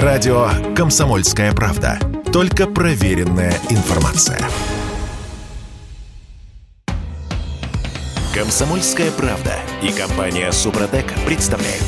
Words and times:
Радио 0.00 0.48
«Комсомольская 0.74 1.52
правда». 1.52 1.98
Только 2.32 2.66
проверенная 2.66 3.52
информация. 3.68 4.40
«Комсомольская 8.34 9.10
правда» 9.10 9.52
и 9.82 9.92
компания 9.92 10.50
«Супротек» 10.50 11.12
представляют. 11.26 11.84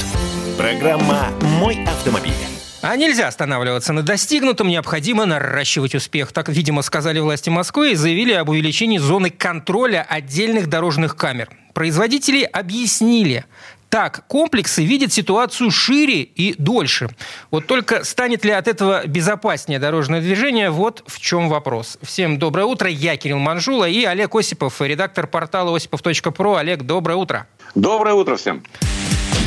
Программа 0.59 1.31
«Мой 1.59 1.83
автомобиль». 1.87 2.35
А 2.83 2.95
нельзя 2.97 3.29
останавливаться 3.29 3.95
на 3.95 4.03
достигнутом, 4.03 4.69
необходимо 4.69 5.25
наращивать 5.25 5.95
успех. 5.95 6.33
Так, 6.33 6.51
видимо, 6.51 6.83
сказали 6.83 7.21
власти 7.21 7.49
Москвы 7.49 7.93
и 7.93 7.95
заявили 7.95 8.35
об 8.35 8.51
увеличении 8.51 8.99
зоны 8.99 9.31
контроля 9.31 10.05
отдельных 10.07 10.67
дорожных 10.67 11.17
камер. 11.17 11.49
Производители 11.73 12.43
объяснили, 12.43 13.47
так 13.95 14.27
комплексы 14.27 14.85
видят 14.85 15.13
ситуацию 15.13 15.71
шире 15.71 16.23
и 16.23 16.57
дольше. 16.59 17.11
Вот 17.53 17.69
только 17.69 18.03
станет 18.03 18.45
ли 18.45 18.51
от 18.51 18.67
этого 18.67 19.07
безопаснее 19.07 19.79
дорожное 19.79 20.21
движение, 20.21 20.71
вот 20.71 21.05
в 21.07 21.21
чем 21.21 21.49
вопрос. 21.49 21.97
Всем 22.03 22.41
доброе 22.41 22.65
утро, 22.65 22.91
я 22.91 23.17
Кирилл 23.17 23.39
Манжула 23.39 23.89
и 23.89 24.03
Олег 24.03 24.35
Осипов, 24.35 24.81
редактор 24.81 25.29
портала 25.29 25.77
осипов.про. 25.77 26.57
Олег, 26.57 26.83
доброе 26.83 27.15
утро. 27.15 27.47
Доброе 27.77 28.17
утро 28.17 28.35
всем. 28.35 28.65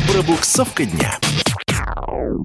Пробуксовка 0.09 0.85
дня. 0.85 1.19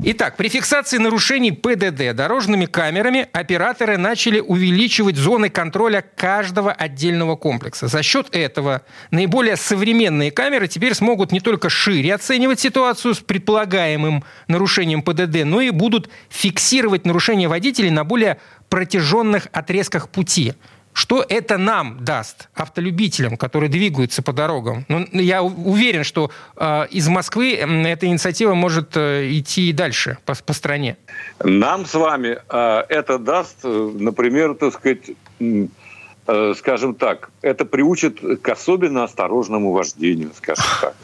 Итак, 0.05 0.37
при 0.37 0.49
фиксации 0.49 0.99
нарушений 0.99 1.53
ПДД 1.53 2.15
дорожными 2.15 2.67
камерами 2.67 3.29
операторы 3.33 3.97
начали 3.99 4.41
увеличивать 4.41 5.17
зоны 5.17 5.49
контроля 5.49 6.05
каждого 6.17 6.73
отдельного 6.73 7.37
комплекса. 7.37 7.89
За 7.89 8.03
счет 8.03 8.29
этого 8.33 8.83
наиболее 9.11 9.57
современные 9.57 10.31
камеры 10.31 10.69
теперь 10.69 10.95
смогут 10.95 11.33
не 11.33 11.41
только 11.41 11.71
шире 11.71 12.15
оценивать 12.15 12.61
ситуацию 12.61 13.15
с 13.15 13.21
предполагаемым 13.21 14.25
нарушением 14.49 15.03
ПДД, 15.03 15.45
но 15.45 15.61
и 15.61 15.71
будут 15.71 16.11
фиксировать 16.29 17.07
нарушения 17.07 17.49
водителей 17.49 17.91
на 17.91 18.05
более 18.05 18.39
протяженных 18.69 19.49
отрезках 19.53 20.09
пути. 20.09 20.55
Что 20.93 21.25
это 21.27 21.57
нам 21.57 22.05
даст, 22.05 22.49
автолюбителям, 22.55 23.37
которые 23.37 23.71
двигаются 23.71 24.23
по 24.23 24.33
дорогам? 24.33 24.85
Ну, 24.89 25.07
я 25.13 25.43
уверен, 25.43 26.05
что 26.05 26.31
э, 26.57 26.87
из 26.91 27.09
Москвы 27.09 27.55
эта 27.55 28.07
инициатива 28.07 28.55
может 28.55 28.97
э, 28.97 29.29
идти 29.31 29.71
и 29.71 29.73
дальше 29.73 30.19
по, 30.27 30.35
по 30.35 30.53
стране. 30.53 30.99
Нам 31.43 31.87
с 31.87 31.95
вами 31.95 32.39
э, 32.49 32.85
это 32.91 33.19
даст, 33.19 33.59
э, 33.65 33.91
например, 33.99 34.55
так 34.55 34.75
сказать, 34.75 35.11
э, 35.41 36.55
скажем 36.59 36.95
так, 36.95 37.31
это 37.41 37.65
приучит 37.65 38.21
к 38.43 38.49
особенно 38.49 39.05
осторожному 39.05 39.73
вождению, 39.73 40.33
скажем 40.37 40.65
так. 40.81 40.95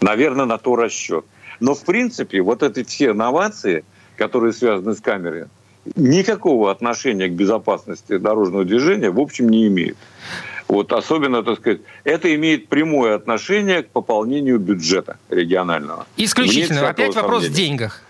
Наверное, 0.00 0.46
на 0.46 0.58
то 0.58 0.76
расчет. 0.76 1.24
Но, 1.58 1.74
в 1.74 1.84
принципе, 1.84 2.42
вот 2.42 2.62
эти 2.62 2.84
все 2.84 3.10
инновации, 3.10 3.84
которые 4.16 4.52
связаны 4.52 4.94
с 4.94 5.00
камерой, 5.00 5.46
никакого 5.96 6.70
отношения 6.70 7.28
к 7.28 7.32
безопасности 7.32 8.18
дорожного 8.18 8.64
движения 8.64 9.10
в 9.10 9.20
общем 9.20 9.48
не 9.48 9.66
имеет. 9.66 9.96
Вот 10.68 10.92
особенно, 10.92 11.42
так 11.42 11.58
сказать, 11.58 11.80
это 12.04 12.34
имеет 12.34 12.68
прямое 12.68 13.14
отношение 13.14 13.82
к 13.82 13.88
пополнению 13.88 14.58
бюджета 14.58 15.18
регионального. 15.28 16.06
Исключительно. 16.16 16.88
Опять 16.88 17.14
вопрос 17.14 17.42
сомнения. 17.42 17.52
в 17.52 17.56
деньгах. 17.56 18.02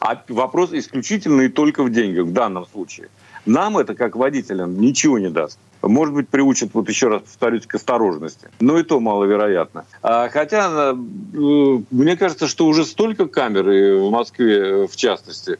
А 0.00 0.22
вопрос 0.28 0.72
исключительно 0.72 1.42
и 1.42 1.48
только 1.48 1.82
в 1.82 1.92
деньгах 1.92 2.26
в 2.26 2.32
данном 2.32 2.66
случае. 2.66 3.08
Нам 3.44 3.76
это, 3.78 3.94
как 3.94 4.16
водителям, 4.16 4.80
ничего 4.80 5.18
не 5.18 5.30
даст. 5.30 5.58
Может 5.82 6.14
быть, 6.14 6.28
приучат, 6.28 6.70
вот 6.74 6.88
еще 6.88 7.08
раз 7.08 7.22
повторюсь, 7.22 7.66
к 7.66 7.74
осторожности. 7.74 8.48
Но 8.60 8.78
и 8.78 8.82
то 8.82 9.00
маловероятно. 9.00 9.84
А, 10.02 10.28
хотя, 10.28 10.92
э, 10.92 11.78
мне 11.90 12.16
кажется, 12.16 12.48
что 12.48 12.66
уже 12.66 12.84
столько 12.84 13.26
камер 13.26 13.98
в 13.98 14.10
Москве, 14.10 14.86
в 14.86 14.94
частности, 14.94 15.58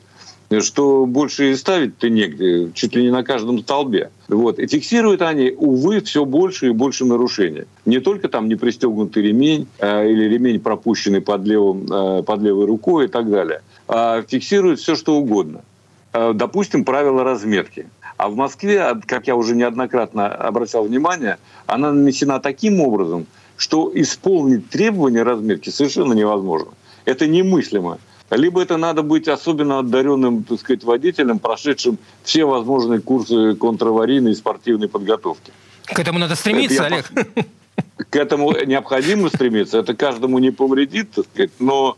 что 0.59 1.07
больше 1.07 1.53
и 1.53 1.55
ставить-то 1.55 2.11
негде, 2.11 2.73
чуть 2.75 2.97
ли 2.97 3.05
не 3.05 3.11
на 3.11 3.23
каждом 3.23 3.61
столбе. 3.61 4.11
Вот. 4.27 4.59
И 4.59 4.67
фиксируют 4.67 5.23
они, 5.23 5.55
увы, 5.57 6.01
все 6.01 6.25
больше 6.25 6.67
и 6.67 6.71
больше 6.71 7.05
нарушений. 7.05 7.65
Не 7.85 8.01
только 8.01 8.29
там 8.29 8.49
не 8.49 8.57
пристегнутый 8.57 9.23
ремень 9.23 9.69
э, 9.79 10.11
или 10.11 10.25
ремень, 10.25 10.59
пропущенный 10.59 11.21
под, 11.21 11.45
левым, 11.45 11.87
э, 11.87 12.23
под 12.25 12.43
левой 12.43 12.67
рукой 12.67 13.05
и 13.05 13.09
так 13.09 13.31
далее, 13.31 13.63
а 13.87 14.23
фиксируют 14.23 14.81
все, 14.81 14.97
что 14.97 15.17
угодно. 15.17 15.63
Э, 16.13 16.33
допустим, 16.35 16.85
правила 16.85 17.23
разметки. 17.23 17.87
А 18.17 18.29
в 18.29 18.35
Москве, 18.35 18.97
как 19.07 19.29
я 19.29 19.37
уже 19.37 19.55
неоднократно 19.55 20.27
обращал 20.29 20.85
внимание, 20.85 21.39
она 21.67 21.93
нанесена 21.93 22.41
таким 22.41 22.81
образом, 22.81 23.27
что 23.57 23.91
исполнить 23.95 24.69
требования 24.69 25.23
разметки 25.23 25.71
совершенно 25.71 26.13
невозможно. 26.13 26.73
Это 27.05 27.27
немыслимо 27.27 27.99
либо 28.37 28.63
это 28.63 28.77
надо 28.77 29.03
быть 29.03 29.29
особенно 29.29 29.81
одаренным, 29.81 30.45
так 30.45 30.61
сказать, 30.61 30.85
водителем, 30.85 31.39
прошедшим 31.39 31.99
все 32.23 32.45
возможные 32.45 33.01
курсы 33.01 33.55
контраварийной 33.55 34.33
и 34.33 34.35
спортивной 34.35 34.89
подготовки. 34.89 35.53
К 35.85 35.99
этому 35.99 36.19
надо 36.19 36.37
стремиться, 36.37 36.85
это 36.85 36.87
Олег. 36.87 37.13
К 38.11 38.17
этому 38.17 38.53
необходимо 38.65 39.29
стремиться. 39.29 39.79
Это 39.79 39.95
каждому 39.95 40.39
не 40.39 40.51
повредит, 40.51 41.13
так 41.13 41.27
сказать, 41.27 41.51
но 41.59 41.97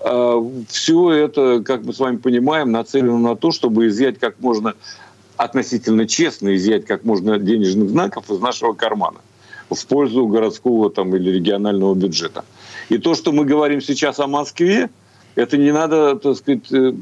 э, 0.00 0.50
все 0.68 1.10
это, 1.10 1.62
как 1.64 1.84
мы 1.84 1.92
с 1.92 1.98
вами 1.98 2.16
понимаем, 2.16 2.70
нацелено 2.70 3.18
на 3.18 3.36
то, 3.36 3.50
чтобы 3.50 3.88
изъять 3.88 4.18
как 4.18 4.40
можно 4.40 4.74
относительно 5.36 6.06
честно 6.06 6.54
изъять 6.54 6.86
как 6.86 7.04
можно 7.04 7.38
денежных 7.38 7.90
знаков 7.90 8.30
из 8.30 8.38
нашего 8.38 8.72
кармана 8.72 9.18
в 9.70 9.86
пользу 9.86 10.26
городского 10.26 10.90
там, 10.90 11.14
или 11.16 11.30
регионального 11.30 11.94
бюджета. 11.94 12.44
И 12.88 12.98
то, 12.98 13.14
что 13.14 13.32
мы 13.32 13.44
говорим 13.44 13.80
сейчас 13.80 14.20
о 14.20 14.26
Москве, 14.26 14.90
это 15.34 15.56
не 15.56 15.72
надо, 15.72 16.16
так 16.16 16.36
сказать, 16.36 16.72
э, 16.72 16.92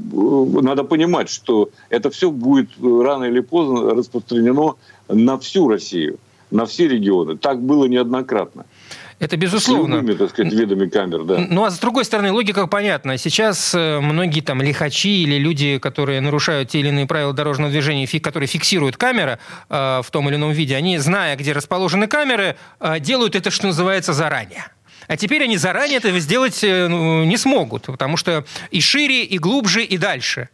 надо 0.62 0.84
понимать, 0.84 1.28
что 1.28 1.70
это 1.91 2.10
все 2.10 2.31
будет 2.31 2.70
рано 2.81 3.25
или 3.25 3.41
поздно 3.41 3.94
распространено 3.94 4.75
на 5.09 5.38
всю 5.38 5.69
Россию, 5.69 6.19
на 6.50 6.66
все 6.66 6.88
регионы. 6.88 7.37
Так 7.37 7.62
было 7.62 7.87
неоднократно. 7.87 8.65
Это 9.22 9.37
безусловно. 9.37 9.98
С 9.98 10.00
любыми, 10.00 10.16
так 10.16 10.31
сказать, 10.31 10.53
видами 10.53 10.88
камер, 10.88 11.22
да. 11.22 11.47
Ну, 11.48 11.62
а 11.62 11.71
с 11.71 11.78
другой 11.78 12.04
стороны, 12.04 12.32
логика 12.32 12.66
понятна. 12.66 13.16
Сейчас 13.19 13.72
э, 13.72 14.00
многие 14.00 14.41
там 14.41 14.60
лихачи 14.60 15.22
или 15.22 15.38
люди, 15.38 15.78
которые 15.78 16.21
нарушают 16.21 16.71
те 16.71 16.81
или 16.81 16.88
иные 16.88 17.06
правила 17.06 17.32
дорожного 17.32 17.71
движения, 17.71 18.09
которые 18.19 18.48
фиксируют 18.48 18.97
камеры 18.97 19.38
э, 19.69 20.00
в 20.03 20.10
том 20.10 20.28
или 20.28 20.34
ином 20.34 20.50
виде, 20.50 20.75
они, 20.75 20.98
зная, 20.98 21.37
где 21.37 21.53
расположены 21.53 22.09
камеры, 22.09 22.56
э, 22.81 22.98
делают 22.98 23.37
это, 23.37 23.53
что 23.53 23.69
называется, 23.69 24.12
заранее. 24.12 24.65
А 25.08 25.16
теперь 25.16 25.44
они 25.44 25.56
заранее 25.56 25.98
это 25.98 26.18
сделать 26.18 26.62
э, 26.62 26.88
ну, 26.88 27.24
не 27.24 27.36
смогут, 27.36 27.86
потому 27.86 28.16
что 28.16 28.44
и 28.70 28.80
шире, 28.80 29.24
и 29.24 29.38
глубже, 29.38 29.84
и 29.84 29.98
дальше. 29.98 30.48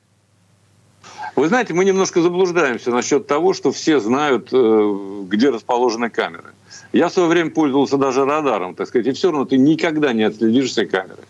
Вы 1.36 1.48
знаете, 1.48 1.75
мы 1.75 1.84
немножко 1.84 2.20
заблуждаемся 2.20 2.91
насчет 2.91 3.26
того, 3.26 3.54
что 3.54 3.70
все 3.72 4.00
знают, 4.00 4.48
э, 4.53 5.25
где 5.28 5.50
расположены 5.50 6.10
камеры. 6.10 6.50
Я 6.92 7.08
в 7.08 7.12
свое 7.12 7.28
время 7.28 7.50
пользовался 7.50 7.97
даже 7.97 8.25
радаром, 8.25 8.75
так 8.75 8.88
сказать, 8.88 9.06
и 9.06 9.12
все 9.12 9.31
равно 9.31 9.44
ты 9.44 9.56
никогда 9.56 10.12
не 10.12 10.22
отследишь 10.22 10.70
все 10.70 10.87
камеры. 10.87 11.22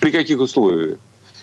При 0.00 0.10
каких 0.10 0.40
условиях? 0.40 0.98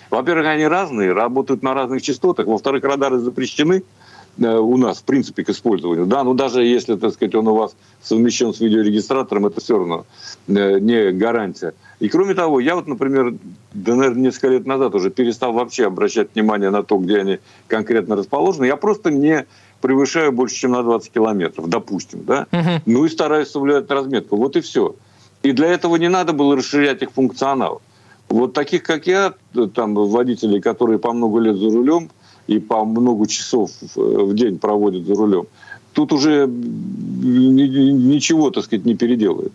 Во-первых, 0.09 0.45
они 0.47 0.65
разные, 0.67 1.13
работают 1.13 1.63
на 1.63 1.73
разных 1.73 2.01
частотах. 2.01 2.45
Во-вторых, 2.45 2.83
радары 2.83 3.19
запрещены– 3.19 3.83
у 4.37 4.77
нас, 4.77 4.99
в 4.99 5.03
принципе, 5.03 5.43
к 5.43 5.49
использованию. 5.49 6.05
Да, 6.05 6.23
но 6.23 6.33
даже 6.33 6.63
если, 6.63 6.95
так 6.95 7.13
сказать, 7.13 7.35
он 7.35 7.47
у 7.47 7.55
вас 7.55 7.75
совмещен 8.01 8.53
с 8.53 8.59
видеорегистратором, 8.59 9.45
это 9.45 9.59
все 9.59 9.77
равно 9.77 10.05
э, 10.47 10.79
не 10.79 11.11
гарантия. 11.11 11.73
И 11.99 12.07
кроме 12.07 12.33
того, 12.33 12.59
я 12.59 12.75
вот, 12.75 12.87
например, 12.87 13.35
да, 13.73 13.95
наверное, 13.95 14.23
несколько 14.23 14.47
лет 14.47 14.65
назад 14.65 14.95
уже 14.95 15.09
перестал 15.09 15.53
вообще 15.53 15.85
обращать 15.85 16.29
внимание 16.33 16.69
на 16.69 16.83
то, 16.83 16.97
где 16.97 17.17
они 17.17 17.39
конкретно 17.67 18.15
расположены. 18.15 18.65
Я 18.65 18.77
просто 18.77 19.11
не 19.11 19.45
превышаю 19.81 20.31
больше, 20.31 20.55
чем 20.55 20.71
на 20.71 20.83
20 20.83 21.11
километров, 21.11 21.67
допустим, 21.67 22.23
да? 22.23 22.47
Угу. 22.51 22.81
Ну 22.85 23.05
и 23.05 23.09
стараюсь 23.09 23.49
соблюдать 23.49 23.89
разметку. 23.89 24.37
Вот 24.37 24.55
и 24.55 24.61
все. 24.61 24.95
И 25.43 25.51
для 25.51 25.67
этого 25.67 25.95
не 25.97 26.07
надо 26.07 26.33
было 26.33 26.55
расширять 26.55 27.01
их 27.01 27.11
функционал. 27.11 27.81
Вот 28.29 28.53
таких, 28.53 28.83
как 28.83 29.07
я, 29.07 29.33
там, 29.73 29.93
водителей, 29.93 30.61
которые 30.61 30.99
по 30.99 31.11
много 31.11 31.39
лет 31.39 31.57
за 31.57 31.69
рулем– 31.69 32.09
и 32.47 32.59
по 32.59 32.85
много 32.85 33.27
часов 33.27 33.71
в 33.95 34.33
день 34.33 34.59
проводит 34.59 35.05
за 35.05 35.15
рулем, 35.15 35.45
тут 35.93 36.13
уже 36.13 36.47
ничего, 36.47 38.51
так 38.51 38.65
сказать, 38.65 38.85
не 38.85 38.95
переделает. 38.95 39.51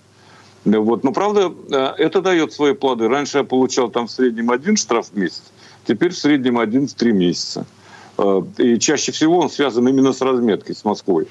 Вот. 0.65 1.05
Но, 1.05 1.13
правда, 1.13 1.53
это 1.99 2.21
дает 2.21 2.53
свои 2.53 2.75
плоды. 2.75 3.09
Раньше 3.09 3.39
я 3.39 3.45
получал 3.45 3.89
там 3.89 4.09
в 4.09 4.11
среднем 4.11 4.51
один 4.51 4.77
штраф 4.77 5.11
в 5.13 5.17
месяц, 5.17 5.45
теперь 5.87 6.11
в 6.11 6.19
среднем 6.19 6.59
один 6.59 6.89
в 6.89 6.95
три 6.95 7.13
месяца. 7.13 7.67
Э, 8.19 8.43
и 8.59 8.79
чаще 8.79 9.13
всего 9.13 9.39
он 9.39 9.51
связан 9.51 9.87
именно 9.87 10.13
с 10.13 10.21
разметкой, 10.21 10.75
с 10.75 10.85
Москвой. 10.85 11.29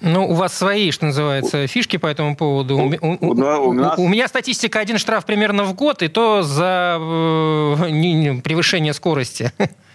Ну, 0.00 0.28
у 0.28 0.34
вас 0.34 0.56
свои, 0.56 0.90
что 0.90 1.06
называется, 1.06 1.66
фишки 1.66 1.96
по 1.96 2.06
этому 2.06 2.36
поводу. 2.36 2.76
У, 2.76 3.16
у, 3.20 3.34
да, 3.34 3.58
у, 3.58 3.72
нас... 3.72 3.98
у 3.98 4.06
меня 4.06 4.28
статистика 4.28 4.78
один 4.78 4.98
штраф 4.98 5.24
примерно 5.24 5.64
в 5.64 5.74
год, 5.74 6.02
и 6.02 6.08
то 6.08 6.42
за 6.42 6.98
э, 7.00 8.40
превышение 8.42 8.92
скорости. 8.92 9.52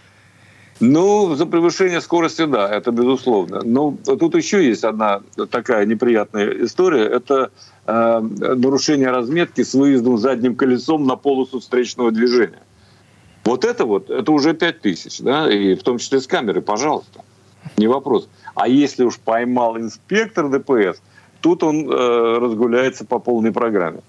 Ну, 0.82 1.36
за 1.36 1.46
превышение 1.46 2.02
скорости, 2.02 2.44
да, 2.46 2.68
это 2.68 2.92
безусловно. 2.92 3.62
Но 3.64 3.96
тут 4.04 4.36
еще 4.36 4.66
есть 4.66 4.84
одна 4.84 5.22
такая 5.52 5.86
неприятная 5.86 6.66
история. 6.66 7.04
Это 7.04 7.52
э, 7.86 8.20
нарушение 8.20 9.12
разметки 9.12 9.62
с 9.64 9.76
выездом 9.76 10.18
задним 10.18 10.56
колесом 10.56 11.06
на 11.06 11.16
полосу 11.16 11.60
встречного 11.60 12.12
движения. 12.12 12.64
Вот 13.46 13.64
это 13.64 13.86
вот, 13.86 14.10
это 14.10 14.32
уже 14.32 14.56
5 14.56 14.82
тысяч, 14.82 15.20
да, 15.20 15.52
и 15.52 15.76
в 15.76 15.84
том 15.84 16.00
числе 16.00 16.20
с 16.20 16.26
камерой, 16.26 16.64
пожалуйста, 16.64 17.22
не 17.78 17.88
вопрос. 17.88 18.28
А 18.56 18.68
если 18.68 19.04
уж 19.04 19.20
поймал 19.20 19.78
инспектор 19.78 20.50
ДПС, 20.50 21.00
тут 21.42 21.62
он 21.62 21.88
э, 21.92 22.38
разгуляется 22.40 23.06
по 23.06 23.20
полной 23.20 23.52
программе. 23.52 24.00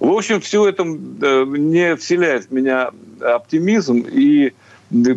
В 0.00 0.10
общем, 0.10 0.40
все 0.40 0.68
это 0.68 0.82
э, 0.82 1.44
не 1.46 1.94
вселяет 1.94 2.46
в 2.46 2.50
меня 2.52 2.90
оптимизм 3.20 4.04
и 4.10 4.52
э, 4.90 5.14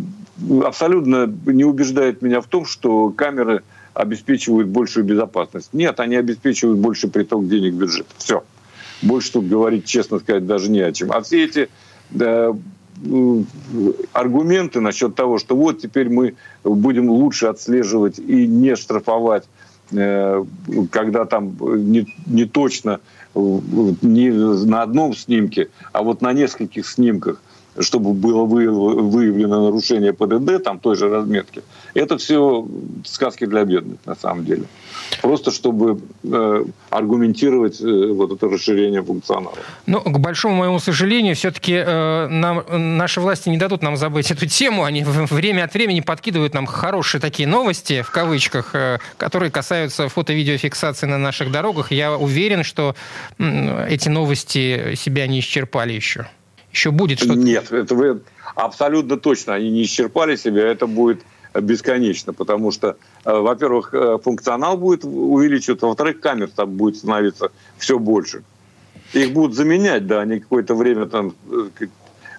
абсолютно 0.63 1.31
не 1.45 1.63
убеждает 1.63 2.21
меня 2.21 2.41
в 2.41 2.47
том, 2.47 2.65
что 2.65 3.09
камеры 3.09 3.63
обеспечивают 3.93 4.67
большую 4.67 5.05
безопасность. 5.05 5.69
Нет, 5.73 5.99
они 5.99 6.15
обеспечивают 6.15 6.79
больше 6.79 7.07
приток 7.07 7.47
денег 7.47 7.73
в 7.73 7.77
бюджет. 7.77 8.07
Все. 8.17 8.43
Больше 9.01 9.33
тут 9.33 9.47
говорить, 9.47 9.85
честно 9.85 10.19
сказать, 10.19 10.45
даже 10.45 10.69
не 10.69 10.81
о 10.81 10.91
чем. 10.91 11.11
А 11.11 11.21
все 11.21 11.43
эти 11.45 11.69
да, 12.09 12.53
аргументы 14.13 14.81
насчет 14.81 15.15
того, 15.15 15.37
что 15.37 15.55
вот 15.55 15.79
теперь 15.79 16.09
мы 16.09 16.35
будем 16.63 17.09
лучше 17.09 17.47
отслеживать 17.47 18.19
и 18.19 18.45
не 18.45 18.75
штрафовать, 18.75 19.45
э, 19.91 20.43
когда 20.91 21.25
там 21.25 21.55
не, 21.91 22.13
не 22.25 22.45
точно 22.45 22.99
не 23.35 24.31
на 24.31 24.81
одном 24.81 25.15
снимке, 25.15 25.69
а 25.91 26.03
вот 26.03 26.21
на 26.21 26.33
нескольких 26.33 26.87
снимках 26.87 27.41
чтобы 27.77 28.13
было 28.13 28.45
выявлено 28.45 29.65
нарушение 29.65 30.13
ПДД, 30.13 30.63
там 30.63 30.79
той 30.79 30.95
же 30.95 31.09
разметки, 31.09 31.61
это 31.93 32.17
все 32.17 32.67
сказки 33.05 33.45
для 33.45 33.63
бедных 33.63 33.99
на 34.05 34.15
самом 34.15 34.45
деле. 34.45 34.63
Просто 35.21 35.51
чтобы 35.51 35.99
э, 36.23 36.65
аргументировать 36.89 37.81
э, 37.81 38.13
вот 38.13 38.31
это 38.31 38.47
расширение 38.47 39.01
функционала. 39.01 39.55
Ну, 39.85 40.01
к 40.01 40.19
большому 40.19 40.55
моему 40.55 40.79
сожалению, 40.79 41.35
все-таки 41.35 41.73
э, 41.73 42.27
нам, 42.27 42.63
наши 42.69 43.19
власти 43.19 43.49
не 43.49 43.57
дадут 43.57 43.81
нам 43.81 43.97
забыть 43.97 44.31
эту 44.31 44.45
тему. 44.45 44.83
Они 44.83 45.03
время 45.03 45.63
от 45.63 45.73
времени 45.73 46.01
подкидывают 46.01 46.53
нам 46.53 46.65
хорошие 46.67 47.19
такие 47.19 47.47
новости, 47.47 48.01
в 48.01 48.11
кавычках, 48.11 48.75
э, 48.75 48.99
которые 49.17 49.51
касаются 49.51 50.09
фото-видеофиксации 50.09 51.07
на 51.07 51.17
наших 51.17 51.51
дорогах. 51.51 51.91
Я 51.91 52.15
уверен, 52.15 52.63
что 52.63 52.95
э, 53.39 53.87
эти 53.89 54.09
новости 54.09 54.93
себя 54.95 55.27
не 55.27 55.39
исчерпали 55.39 55.93
еще. 55.93 56.27
Еще 56.71 56.91
будет 56.91 57.19
что-то? 57.19 57.35
Нет, 57.35 57.71
это 57.71 57.95
вы 57.95 58.21
абсолютно 58.55 59.17
точно. 59.17 59.55
Они 59.55 59.69
не 59.69 59.83
исчерпали 59.83 60.35
себя, 60.35 60.67
это 60.67 60.87
будет 60.87 61.21
бесконечно, 61.53 62.33
потому 62.33 62.71
что, 62.71 62.97
э, 63.25 63.31
во-первых, 63.31 63.93
э, 63.93 64.17
функционал 64.23 64.77
будет 64.77 65.03
увеличиваться, 65.03 65.87
во-вторых, 65.87 66.19
камер 66.19 66.49
там 66.55 66.71
будет 66.71 66.97
становиться 66.97 67.51
все 67.77 67.97
больше. 67.97 68.43
Их 69.13 69.33
будут 69.33 69.55
заменять, 69.55 70.05
да, 70.05 70.21
они 70.21 70.39
какое-то 70.39 70.75
время 70.75 71.07
там 71.07 71.33
э, 71.49 71.87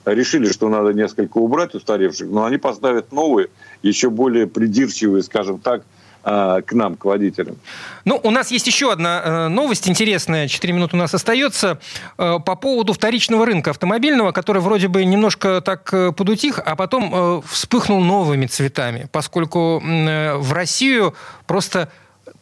решили, 0.04 0.50
что 0.52 0.68
надо 0.68 0.92
несколько 0.92 1.38
убрать 1.38 1.74
устаревших, 1.74 2.28
но 2.30 2.44
они 2.44 2.58
поставят 2.58 3.12
новые, 3.12 3.48
еще 3.82 4.10
более 4.10 4.46
придирчивые, 4.46 5.22
скажем 5.22 5.58
так, 5.58 5.82
к 6.22 6.72
нам, 6.72 6.96
к 6.96 7.05
водителям. 7.05 7.56
Ну, 8.05 8.20
у 8.22 8.31
нас 8.31 8.50
есть 8.50 8.67
еще 8.67 8.93
одна 8.93 9.22
э, 9.25 9.49
новость 9.49 9.88
интересная, 9.88 10.49
4 10.49 10.72
минуты 10.72 10.96
у 10.96 10.99
нас 10.99 11.14
остается, 11.14 11.78
э, 12.19 12.38
по 12.44 12.56
поводу 12.56 12.93
вторичного 12.93 13.46
рынка 13.46 13.70
автомобильного, 13.70 14.32
который 14.32 14.62
вроде 14.62 14.88
бы 14.88 15.05
немножко 15.05 15.61
так 15.61 15.93
э, 15.93 16.12
подутих, 16.12 16.58
а 16.58 16.76
потом 16.76 17.43
вспыхнул 17.43 18.00
новыми 18.00 18.46
цветами, 18.46 19.08
поскольку 19.12 19.81
в 19.81 20.52
Россию 20.52 21.14
просто 21.46 21.90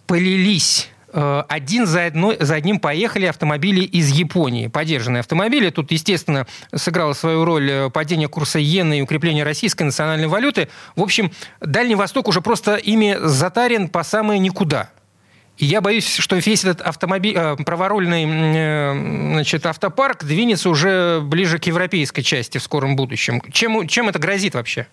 полились 0.07 0.89
один 1.13 1.87
за, 1.87 2.07
одной, 2.07 2.37
за 2.39 2.55
одним 2.55 2.79
поехали 2.79 3.27
автомобили 3.27 3.81
из 3.81 4.11
Японии, 4.11 4.67
поддержанные 4.67 5.21
автомобили. 5.21 5.71
Тут, 5.71 5.91
естественно, 5.91 6.47
сыграло 6.75 7.15
свою 7.15 7.45
роль 7.45 7.71
э, 7.71 7.91
падение 7.91 8.29
курса 8.29 8.61
иены 8.61 8.99
и 8.99 9.03
укрепление 9.03 9.45
российской 9.45 9.85
национальной 9.85 10.27
валюты. 10.27 10.69
В 10.97 11.03
общем, 11.03 11.31
Дальний 11.61 11.95
Восток 11.95 12.29
уже 12.29 12.41
просто 12.41 12.77
ими 12.77 13.17
затарен 13.21 13.89
по 13.89 14.03
самое 14.03 14.39
никуда. 14.39 14.91
И 15.57 15.65
я 15.65 15.81
боюсь, 15.81 16.17
что 16.17 16.37
весь 16.37 16.65
этот 16.65 16.83
автомобиль, 16.83 17.35
э, 17.37 17.57
праворульный 17.57 19.33
значит, 19.33 19.67
автопарк 19.67 20.25
двинется 20.25 20.69
уже 20.69 21.21
ближе 21.23 21.59
к 21.59 21.65
европейской 21.65 22.23
части 22.23 22.59
в 22.59 22.63
скором 22.63 22.97
будущем. 22.97 23.43
Чем, 23.51 23.89
чем 23.89 24.09
это 24.09 24.19
грозит 24.19 24.55
вообще? 24.55 24.87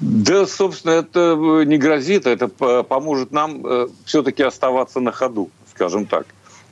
Да, 0.00 0.46
собственно, 0.46 0.92
это 0.92 1.36
э, 1.38 1.64
не 1.64 1.76
грозит, 1.76 2.26
это 2.26 2.48
поможет 2.48 3.32
нам 3.32 3.66
э, 3.66 3.88
все-таки 4.06 4.42
оставаться 4.42 4.98
на 4.98 5.12
ходу, 5.12 5.50
скажем 5.70 6.06
так. 6.06 6.26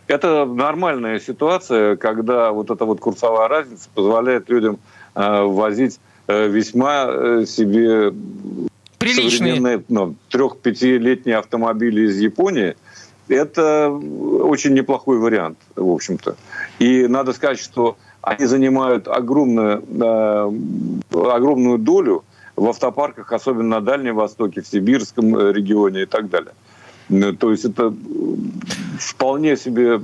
Это 0.07 0.47
нормальная 0.47 1.21
ситуация, 1.21 1.97
когда 1.97 2.53
вот 2.53 2.71
эта 2.71 2.87
вот 2.87 3.01
курсовая 3.01 3.49
разница 3.49 3.91
позволяет 3.95 4.49
людям 4.49 4.79
э, 5.15 5.43
возить 5.43 6.01
весьма 6.27 7.47
себе 7.47 8.13
Приличные. 8.99 9.31
современные 9.31 9.85
ну, 9.89 10.15
трех-пятилетние 10.29 11.39
автомобили 11.39 12.07
из 12.07 12.19
Японии. 12.19 12.77
Это 13.29 13.91
очень 13.91 14.75
неплохой 14.75 15.19
вариант, 15.19 15.57
в 15.75 15.91
общем-то. 15.91 16.37
И 16.79 17.07
надо 17.07 17.33
сказать, 17.33 17.59
что 17.59 17.97
они 18.21 18.45
занимают 18.45 19.09
огромную, 19.09 19.83
огромную 21.11 21.79
долю 21.79 22.25
в 22.59 22.69
автопарках, 22.69 23.33
особенно 23.33 23.69
на 23.69 23.81
Дальнем 23.81 24.17
Востоке, 24.17 24.63
в 24.63 24.67
Сибирском 24.67 25.37
э, 25.37 25.53
регионе 25.53 26.03
и 26.03 26.07
так 26.07 26.29
далее. 26.29 26.53
Ну, 27.09 27.33
то 27.33 27.51
есть 27.51 27.65
это 27.65 27.95
вполне 28.99 29.57
себе 29.57 30.01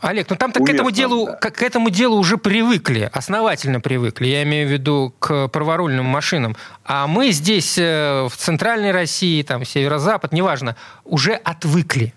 Олег, 0.00 0.28
ну 0.28 0.36
там-то 0.36 0.62
к 0.62 0.68
этому, 0.68 0.90
делу, 0.90 1.26
да. 1.26 1.50
к 1.50 1.62
этому 1.62 1.90
делу 1.90 2.18
уже 2.18 2.36
привыкли, 2.36 3.10
основательно 3.12 3.80
привыкли. 3.80 4.26
Я 4.26 4.42
имею 4.42 4.68
в 4.68 4.70
виду 4.70 5.14
к 5.18 5.48
праворульным 5.48 6.04
машинам. 6.04 6.54
А 6.84 7.06
мы 7.06 7.30
здесь, 7.30 7.78
э, 7.78 8.28
в 8.30 8.36
центральной 8.36 8.92
России, 8.92 9.42
там, 9.42 9.64
северо-запад, 9.64 10.32
неважно, 10.32 10.76
уже 11.04 11.32
отвыкли. 11.32 12.12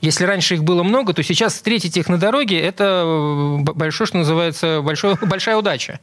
Если 0.00 0.24
раньше 0.24 0.54
их 0.54 0.62
было 0.62 0.84
много, 0.84 1.12
то 1.12 1.24
сейчас 1.24 1.54
встретить 1.54 1.96
их 1.96 2.08
на 2.08 2.18
дороге– 2.18 2.60
это 2.62 3.02
э, 3.04 3.62
большое, 3.62 4.06
что 4.06 4.18
называется, 4.18 4.80
большое, 4.80 5.16
большая 5.20 5.56
удача. 5.56 5.98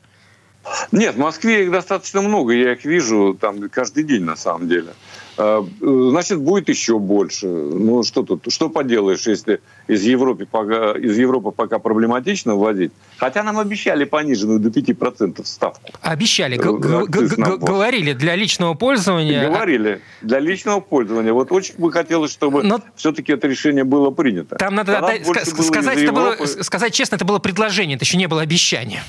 Нет, 0.91 1.15
в 1.15 1.19
Москве 1.19 1.63
их 1.63 1.71
достаточно 1.71 2.21
много, 2.21 2.53
я 2.53 2.73
их 2.73 2.85
вижу 2.85 3.37
там 3.39 3.69
каждый 3.69 4.03
день 4.03 4.23
на 4.23 4.35
самом 4.35 4.67
деле. 4.67 4.93
А, 5.37 5.65
значит, 5.81 6.39
будет 6.39 6.69
еще 6.69 6.97
больше. 6.97 7.47
Ну, 7.47 8.03
что 8.03 8.23
тут, 8.23 8.45
что 8.49 8.69
поделаешь, 8.69 9.27
если 9.27 9.59
из 9.87 10.03
Европы 10.03 10.47
пока, 10.49 10.93
из 10.93 11.17
Европы 11.17 11.51
пока 11.51 11.79
проблематично 11.79 12.55
вводить. 12.55 12.91
Хотя 13.17 13.43
нам 13.43 13.59
обещали 13.59 14.05
пониженную 14.05 14.59
до 14.59 14.69
5% 14.69 15.43
ставку. 15.45 15.91
Обещали, 16.01 16.57
э, 16.57 17.57
говорили 17.57 18.13
для 18.13 18.35
личного 18.35 18.75
пользования. 18.75 19.49
Говорили, 19.49 20.01
для 20.21 20.39
личного 20.39 20.79
пользования. 20.79 21.33
Вот 21.33 21.51
очень 21.51 21.75
бы 21.77 21.91
хотелось, 21.91 22.31
чтобы 22.31 22.63
Но... 22.63 22.79
все-таки 22.95 23.33
это 23.33 23.47
решение 23.47 23.83
было 23.83 24.11
принято. 24.11 24.55
Там 24.55 24.75
надо 24.75 25.01
сказать, 25.43 25.97
это 25.97 26.13
было, 26.13 26.35
сказать 26.45 26.93
честно, 26.93 27.15
это 27.15 27.25
было 27.25 27.39
предложение, 27.39 27.95
это 27.95 28.05
еще 28.05 28.17
не 28.17 28.27
было 28.27 28.41
обещания. 28.41 29.03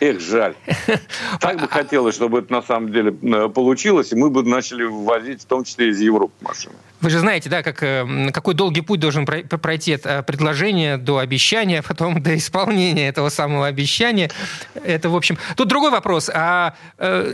Эх, 0.00 0.20
жаль. 0.20 0.54
Так 1.40 1.60
бы 1.60 1.68
хотелось, 1.68 2.14
чтобы 2.14 2.40
это 2.40 2.52
на 2.52 2.62
самом 2.62 2.92
деле 2.92 3.16
э, 3.22 3.48
получилось, 3.48 4.12
и 4.12 4.16
мы 4.16 4.30
бы 4.30 4.42
начали 4.42 4.84
ввозить, 4.84 5.42
в 5.42 5.46
том 5.46 5.64
числе 5.64 5.88
из 5.88 6.00
Европы 6.00 6.34
машины. 6.40 6.74
Вы 7.00 7.10
же 7.10 7.18
знаете, 7.18 7.50
да, 7.50 7.62
как, 7.62 7.82
э, 7.82 8.30
какой 8.32 8.54
долгий 8.54 8.80
путь 8.80 9.00
должен 9.00 9.26
пройти 9.26 9.94
от 9.94 10.06
э, 10.06 10.22
предложения 10.22 10.96
до 10.96 11.18
обещания, 11.18 11.82
потом 11.86 12.22
до 12.22 12.36
исполнения 12.36 13.08
этого 13.08 13.28
самого 13.28 13.66
обещания. 13.66 14.30
Это, 14.74 15.10
в 15.10 15.16
общем... 15.16 15.36
Тут 15.56 15.68
другой 15.68 15.90
вопрос. 15.90 16.30
А 16.32 16.74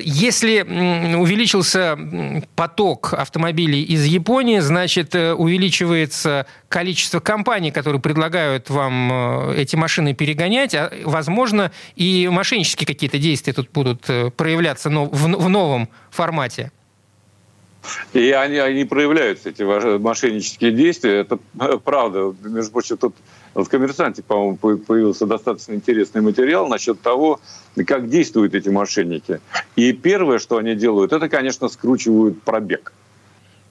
если 0.01 0.63
увеличился 1.17 1.99
поток 2.57 3.15
автомобилей 3.15 3.83
из 3.83 4.05
Японии, 4.05 4.59
значит, 4.61 5.15
увеличивается 5.15 6.47
количество 6.69 7.21
компаний, 7.21 7.71
которые 7.71 8.01
предлагают 8.01 8.71
вам 8.71 9.51
эти 9.53 9.77
машины 9.77 10.15
перегонять, 10.15 10.75
а, 10.75 10.93
возможно, 11.05 11.71
и 11.97 12.29
мошеннические 12.31 12.87
какие-то 12.87 13.19
действия 13.19 13.53
тут 13.53 13.71
будут 13.71 14.03
проявляться 14.37 14.89
в 14.91 15.49
новом 15.49 15.89
формате. 16.11 16.73
И 18.13 18.31
они, 18.31 18.59
они 18.59 18.85
проявляются, 18.85 19.51
эти 19.51 19.63
мошеннические 19.99 20.73
действия. 20.73 21.21
Это 21.21 21.39
правда. 21.85 22.35
Между 22.43 22.73
прочим, 22.73 22.97
тут 22.97 23.15
в 23.55 23.65
«Коммерсанте», 23.65 24.23
по-моему, 24.23 24.57
появился 24.57 25.27
достаточно 25.27 25.75
интересный 25.75 26.21
материал 26.21 26.69
насчет 26.69 27.01
того, 27.01 27.41
как 27.87 28.09
действуют 28.09 28.55
эти 28.55 28.69
мошенники. 28.69 29.41
И 29.77 29.93
первое, 29.93 30.39
что 30.39 30.59
они 30.59 30.75
делают, 30.75 31.13
это, 31.13 31.29
конечно, 31.29 31.69
скручивают 31.69 32.43
пробег. 32.43 32.93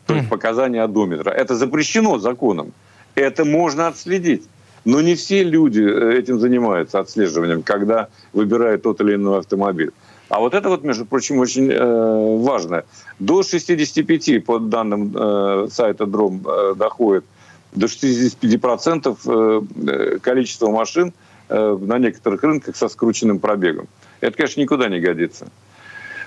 То 0.08 0.16
есть 0.16 0.30
показания 0.30 0.84
одометра. 0.84 1.30
Это 1.30 1.56
запрещено 1.56 2.20
законом. 2.20 2.74
Это 3.16 3.46
можно 3.46 3.88
отследить. 3.88 4.44
Но 4.84 5.00
не 5.02 5.16
все 5.16 5.44
люди 5.44 5.82
э, 5.82 6.18
этим 6.18 6.40
занимаются, 6.40 7.00
отслеживанием, 7.00 7.62
когда 7.62 8.08
выбирают 8.34 8.82
тот 8.82 9.00
или 9.02 9.14
иной 9.14 9.40
автомобиль. 9.40 9.92
А 10.32 10.40
вот 10.40 10.54
это 10.54 10.70
вот, 10.70 10.84
между 10.84 11.06
прочим, 11.06 11.40
очень 11.40 11.70
э, 11.70 12.38
важно. 12.38 12.86
До 13.20 13.44
65, 13.44 14.46
по 14.46 14.60
данным 14.60 15.14
э, 15.14 15.68
сайта 15.70 16.06
Дром, 16.06 16.42
э, 16.48 16.74
доходит 16.78 17.26
до 17.74 17.88
65% 17.88 19.18
э, 19.26 20.20
количества 20.20 20.70
машин 20.70 21.14
э, 21.50 21.78
на 21.82 22.00
некоторых 22.00 22.42
рынках 22.44 22.78
со 22.78 22.88
скрученным 22.88 23.40
пробегом. 23.40 23.88
Это, 24.22 24.38
конечно, 24.38 24.62
никуда 24.62 24.88
не 24.88 25.02
годится. 25.02 25.48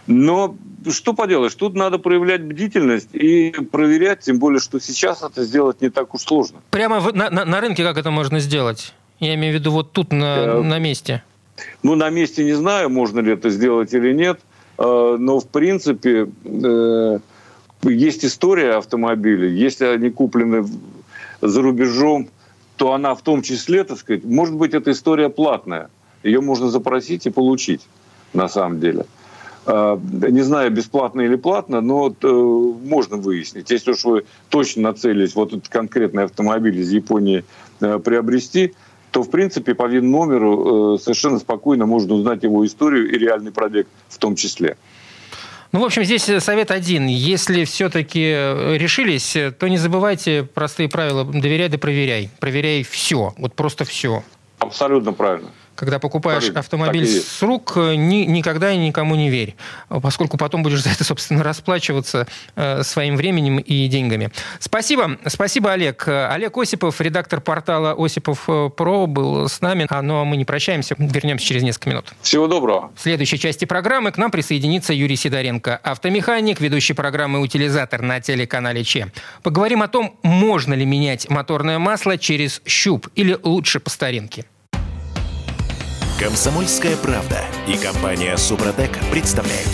Но 0.06 0.54
что 0.90 1.14
поделаешь, 1.14 1.54
тут 1.54 1.74
надо 1.74 1.96
проявлять 1.98 2.42
бдительность 2.42 3.08
и 3.14 3.52
проверять, 3.72 4.20
тем 4.20 4.38
более, 4.38 4.60
что 4.60 4.80
сейчас 4.80 5.22
это 5.22 5.44
сделать 5.44 5.80
не 5.80 5.88
так 5.88 6.14
уж 6.14 6.20
сложно. 6.20 6.60
Прямо 6.70 7.00
в, 7.00 7.14
на, 7.14 7.30
на, 7.30 7.46
на 7.46 7.60
рынке 7.62 7.82
как 7.82 7.96
это 7.96 8.10
можно 8.10 8.38
сделать? 8.38 8.92
Я 9.18 9.34
имею 9.34 9.54
в 9.54 9.58
виду 9.58 9.70
вот 9.70 9.92
тут, 9.92 10.12
на, 10.12 10.36
э, 10.36 10.60
на 10.60 10.78
месте. 10.78 11.22
Ну, 11.82 11.94
на 11.94 12.10
месте 12.10 12.44
не 12.44 12.54
знаю, 12.54 12.90
можно 12.90 13.20
ли 13.20 13.32
это 13.32 13.50
сделать 13.50 13.94
или 13.94 14.12
нет, 14.12 14.40
э, 14.78 15.16
но, 15.18 15.40
в 15.40 15.48
принципе, 15.48 16.28
э, 16.44 17.18
есть 17.82 18.24
история 18.24 18.74
автомобилей, 18.74 19.54
если 19.54 19.84
они 19.86 20.10
куплены 20.10 20.66
за 21.40 21.62
рубежом, 21.62 22.28
то 22.76 22.92
она 22.92 23.14
в 23.14 23.22
том 23.22 23.42
числе, 23.42 23.84
так 23.84 23.98
сказать, 23.98 24.24
может 24.24 24.56
быть, 24.56 24.74
эта 24.74 24.90
история 24.90 25.28
платная. 25.28 25.90
Ее 26.22 26.40
можно 26.40 26.68
запросить 26.70 27.26
и 27.26 27.30
получить, 27.30 27.82
на 28.32 28.48
самом 28.48 28.80
деле. 28.80 29.04
А, 29.66 29.98
не 30.10 30.42
знаю, 30.42 30.70
бесплатно 30.70 31.22
или 31.22 31.36
платно, 31.36 31.80
но 31.80 32.14
э, 32.20 32.26
можно 32.26 33.16
выяснить. 33.16 33.70
Если 33.70 33.92
уж 33.92 34.04
вы 34.04 34.24
точно 34.50 34.82
нацелились 34.82 35.34
вот 35.34 35.52
этот 35.52 35.68
конкретный 35.68 36.24
автомобиль 36.24 36.78
из 36.78 36.90
Японии 36.90 37.44
э, 37.80 37.98
приобрести, 37.98 38.74
то, 39.14 39.22
в 39.22 39.30
принципе, 39.30 39.76
по 39.76 39.86
ВИН-номеру 39.86 40.96
э, 40.96 40.98
совершенно 40.98 41.38
спокойно 41.38 41.86
можно 41.86 42.14
узнать 42.14 42.42
его 42.42 42.66
историю 42.66 43.08
и 43.08 43.16
реальный 43.16 43.52
пробег 43.52 43.86
в 44.08 44.18
том 44.18 44.34
числе. 44.34 44.76
Ну, 45.70 45.78
в 45.80 45.84
общем, 45.84 46.02
здесь 46.02 46.24
совет 46.24 46.72
один. 46.72 47.06
Если 47.06 47.62
все-таки 47.62 48.20
решились, 48.76 49.36
то 49.56 49.68
не 49.68 49.78
забывайте 49.78 50.42
простые 50.42 50.88
правила. 50.88 51.24
Доверяй 51.24 51.68
да 51.68 51.78
проверяй. 51.78 52.28
Проверяй 52.40 52.82
все. 52.82 53.34
Вот 53.38 53.54
просто 53.54 53.84
все. 53.84 54.24
Абсолютно 54.58 55.12
правильно. 55.12 55.50
Когда 55.74 55.98
покупаешь 55.98 56.38
Абсолютно. 56.38 56.60
автомобиль 56.60 57.06
с 57.06 57.42
рук, 57.42 57.72
э, 57.76 57.94
ни, 57.94 58.24
никогда 58.24 58.72
и 58.72 58.76
никому 58.76 59.14
не 59.14 59.30
верь, 59.30 59.56
поскольку 59.88 60.36
потом 60.36 60.62
будешь 60.62 60.82
за 60.82 60.90
это, 60.90 61.04
собственно, 61.04 61.42
расплачиваться 61.42 62.26
э, 62.56 62.82
своим 62.82 63.16
временем 63.16 63.58
и 63.58 63.88
деньгами. 63.88 64.30
Спасибо. 64.58 65.18
Спасибо, 65.26 65.72
Олег. 65.72 66.06
Олег 66.08 66.56
Осипов, 66.56 67.00
редактор 67.00 67.40
портала 67.40 67.94
Осипов 67.98 68.44
Про, 68.44 69.06
был 69.06 69.48
с 69.48 69.60
нами. 69.60 69.86
А, 69.90 70.02
ну, 70.02 70.20
а 70.20 70.24
мы 70.24 70.36
не 70.36 70.44
прощаемся. 70.44 70.94
Вернемся 70.98 71.46
через 71.46 71.62
несколько 71.62 71.90
минут. 71.90 72.12
Всего 72.22 72.46
доброго. 72.46 72.92
В 72.96 73.00
следующей 73.00 73.38
части 73.38 73.64
программы 73.64 74.12
к 74.12 74.18
нам 74.18 74.30
присоединится 74.30 74.92
Юрий 74.92 75.16
Сидоренко, 75.16 75.76
автомеханик, 75.76 76.60
ведущий 76.60 76.94
программы 76.94 77.40
«Утилизатор» 77.40 78.02
на 78.02 78.20
телеканале 78.20 78.84
ЧЕ. 78.84 79.12
Поговорим 79.42 79.82
о 79.82 79.88
том, 79.88 80.18
можно 80.22 80.74
ли 80.74 80.84
менять 80.84 81.28
моторное 81.30 81.78
масло 81.78 82.18
через 82.18 82.62
щуп 82.66 83.08
или 83.14 83.38
лучше 83.42 83.80
по 83.80 83.90
старинке. 83.90 84.44
Комсомольская 86.18 86.96
правда 86.96 87.40
и 87.66 87.76
компания 87.76 88.36
Супротек 88.36 88.96
представляют. 89.10 89.68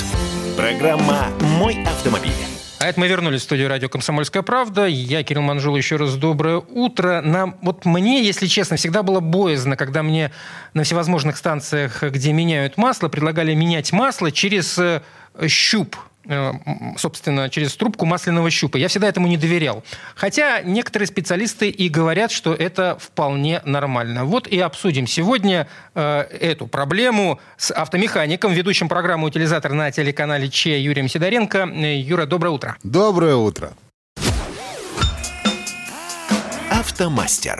Программа 0.57 1.27
«Мой 1.59 1.83
автомобиль». 1.85 2.33
А 2.79 2.87
это 2.87 2.99
мы 2.99 3.09
вернулись 3.09 3.43
в 3.43 3.45
студию 3.45 3.69
радио 3.69 3.91
«Комсомольская 3.91 4.43
правда». 4.43 4.87
Я, 4.87 5.23
Кирилл 5.23 5.43
Манжул, 5.43 5.77
еще 5.77 5.97
раз 5.97 6.15
доброе 6.15 6.57
утро. 6.57 7.21
Нам, 7.21 7.59
вот 7.61 7.85
мне, 7.85 8.25
если 8.25 8.47
честно, 8.47 8.79
всегда 8.79 9.03
было 9.03 9.21
боязно, 9.21 9.77
когда 9.77 10.03
мне 10.03 10.33
на 10.73 10.83
всевозможных 10.85 11.37
станциях, 11.37 12.03
где 12.03 12.33
меняют 12.33 12.79
масло, 12.79 13.09
предлагали 13.09 13.53
менять 13.53 13.93
масло 13.93 14.33
через 14.33 14.79
э, 14.79 15.03
щуп– 15.47 15.95
собственно, 16.97 17.49
через 17.49 17.75
трубку 17.77 18.07
масляного 18.07 18.51
щупа. 18.51 18.77
Я 18.77 18.89
всегда 18.89 19.09
этому 19.09 19.27
не 19.27 19.37
доверял. 19.37 19.83
Хотя 20.15 20.61
некоторые 20.63 21.07
специалисты 21.07 21.69
и 21.69 21.89
говорят, 21.89 22.31
что 22.31 22.55
это 22.55 22.97
вполне 23.01 23.61
нормально. 23.65 24.25
Вот 24.25 24.47
и 24.47 24.59
обсудим 24.59 25.07
сегодня 25.07 25.67
э, 25.95 26.21
эту 26.21 26.67
проблему 26.67 27.41
с 27.57 27.73
автомехаником, 27.73 28.53
ведущим 28.53 28.89
программу 28.89 29.27
«Утилизатор» 29.27 29.73
на 29.73 29.91
телеканале 29.91 30.49
ЧЕ 30.49 30.81
Юрием 30.81 31.09
Сидоренко. 31.09 31.71
Э, 31.73 31.97
Юра, 31.99 32.27
доброе 32.27 32.51
утро. 32.51 32.77
Доброе 32.83 33.37
утро. 33.37 33.73
Автомастер. 36.71 37.59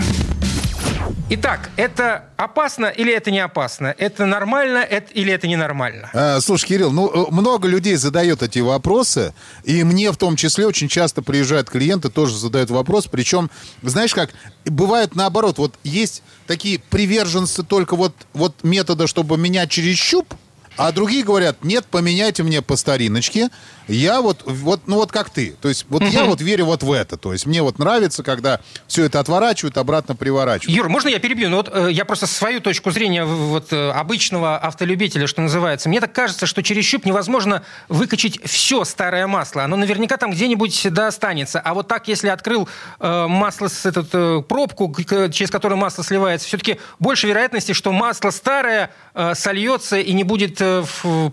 Итак, 1.31 1.71
это 1.77 2.25
опасно 2.37 2.87
или 2.87 3.13
это 3.13 3.31
не 3.31 3.39
опасно? 3.39 3.95
Это 3.99 4.27
нормально 4.27 4.79
это, 4.79 5.13
или 5.13 5.33
это 5.33 5.47
ненормально? 5.47 6.11
А, 6.13 6.41
слушай, 6.41 6.67
Кирилл, 6.67 6.91
ну 6.91 7.29
э, 7.29 7.31
много 7.31 7.69
людей 7.69 7.97
задает 7.97 8.43
эти 8.43 8.59
вопросы, 8.59 9.33
и 9.65 9.85
мне 9.85 10.11
в 10.11 10.17
том 10.17 10.37
числе 10.37 10.67
очень 10.67 10.89
часто 10.89 11.23
приезжают 11.23 11.71
клиенты, 11.71 12.11
тоже 12.11 12.37
задают 12.37 12.71
вопрос. 12.71 13.07
Причем, 13.07 13.51
знаешь 13.83 14.15
как, 14.15 14.31
бывает 14.65 15.15
наоборот, 15.15 15.59
вот 15.59 15.75
есть 15.85 16.23
такие 16.47 16.79
приверженцы 16.79 17.63
только 17.63 17.97
вот, 17.97 18.15
вот 18.33 18.65
метода, 18.65 19.07
чтобы 19.07 19.39
менять 19.39 19.71
через 19.71 19.97
щуп, 19.97 20.35
а 20.77 20.93
другие 20.93 21.25
говорят, 21.25 21.63
нет, 21.63 21.85
поменяйте 21.85 22.43
мне 22.43 22.63
по 22.63 22.75
стариночке. 22.77 23.51
Я 23.91 24.21
вот, 24.21 24.43
вот 24.47 24.83
ну 24.87 24.97
вот 24.97 25.13
как 25.13 25.31
ты. 25.31 25.55
То 25.61 25.69
есть 25.69 25.87
вот 25.89 26.03
я 26.03 26.25
вот 26.25 26.41
верю 26.41 26.67
вот 26.67 26.83
в 26.83 26.93
это. 26.93 27.17
То 27.17 27.33
есть 27.33 27.47
мне 27.47 27.63
вот 27.63 27.79
нравится, 27.79 28.23
когда 28.23 28.61
все 28.87 29.05
это 29.05 29.21
отворачивают, 29.21 29.77
обратно 29.77 30.15
приворачивают. 30.15 30.77
Юр, 30.77 30.89
можно 30.89 31.09
я 31.09 31.19
перебью? 31.19 31.49
Ну 31.49 31.57
вот 31.57 31.71
э, 31.73 31.89
я 31.91 32.05
просто 32.05 32.27
свою 32.27 32.61
точку 32.61 32.91
зрения 32.91 33.25
вот 33.25 33.73
э, 33.73 33.91
обычного 33.91 34.57
автолюбителя, 34.59 35.27
что 35.27 35.43
называется. 35.43 35.89
Мне 35.89 36.01
так 36.01 36.13
кажется, 36.13 36.47
что 36.47 36.63
через 36.63 36.85
щуп 36.85 37.05
невозможно 37.05 37.63
выкачать 37.89 38.41
все 38.45 38.85
старое 38.85 39.27
масло. 39.27 39.65
Оно 39.65 39.77
наверняка 39.77 40.17
там 40.17 40.31
где-нибудь 40.31 40.87
да 40.91 41.09
останется. 41.09 41.61
А 41.61 41.75
вот 41.75 41.89
так, 41.89 42.09
если 42.09 42.29
открыл 42.29 42.69
э, 43.01 43.27
масло 43.27 43.69
с 43.69 43.87
этот 43.87 44.09
э, 44.13 44.43
пробку, 44.49 44.95
через 45.03 45.51
которую 45.51 45.79
масло 45.79 46.05
сливается, 46.05 46.47
все-таки 46.47 46.79
больше 46.99 47.27
вероятности, 47.27 47.73
что 47.73 47.93
масло 47.93 48.31
старое 48.31 48.91
э, 49.15 49.35
сольется 49.35 49.99
и 49.99 50.13
не 50.13 50.25
будет 50.25 50.59
э, 50.61 50.85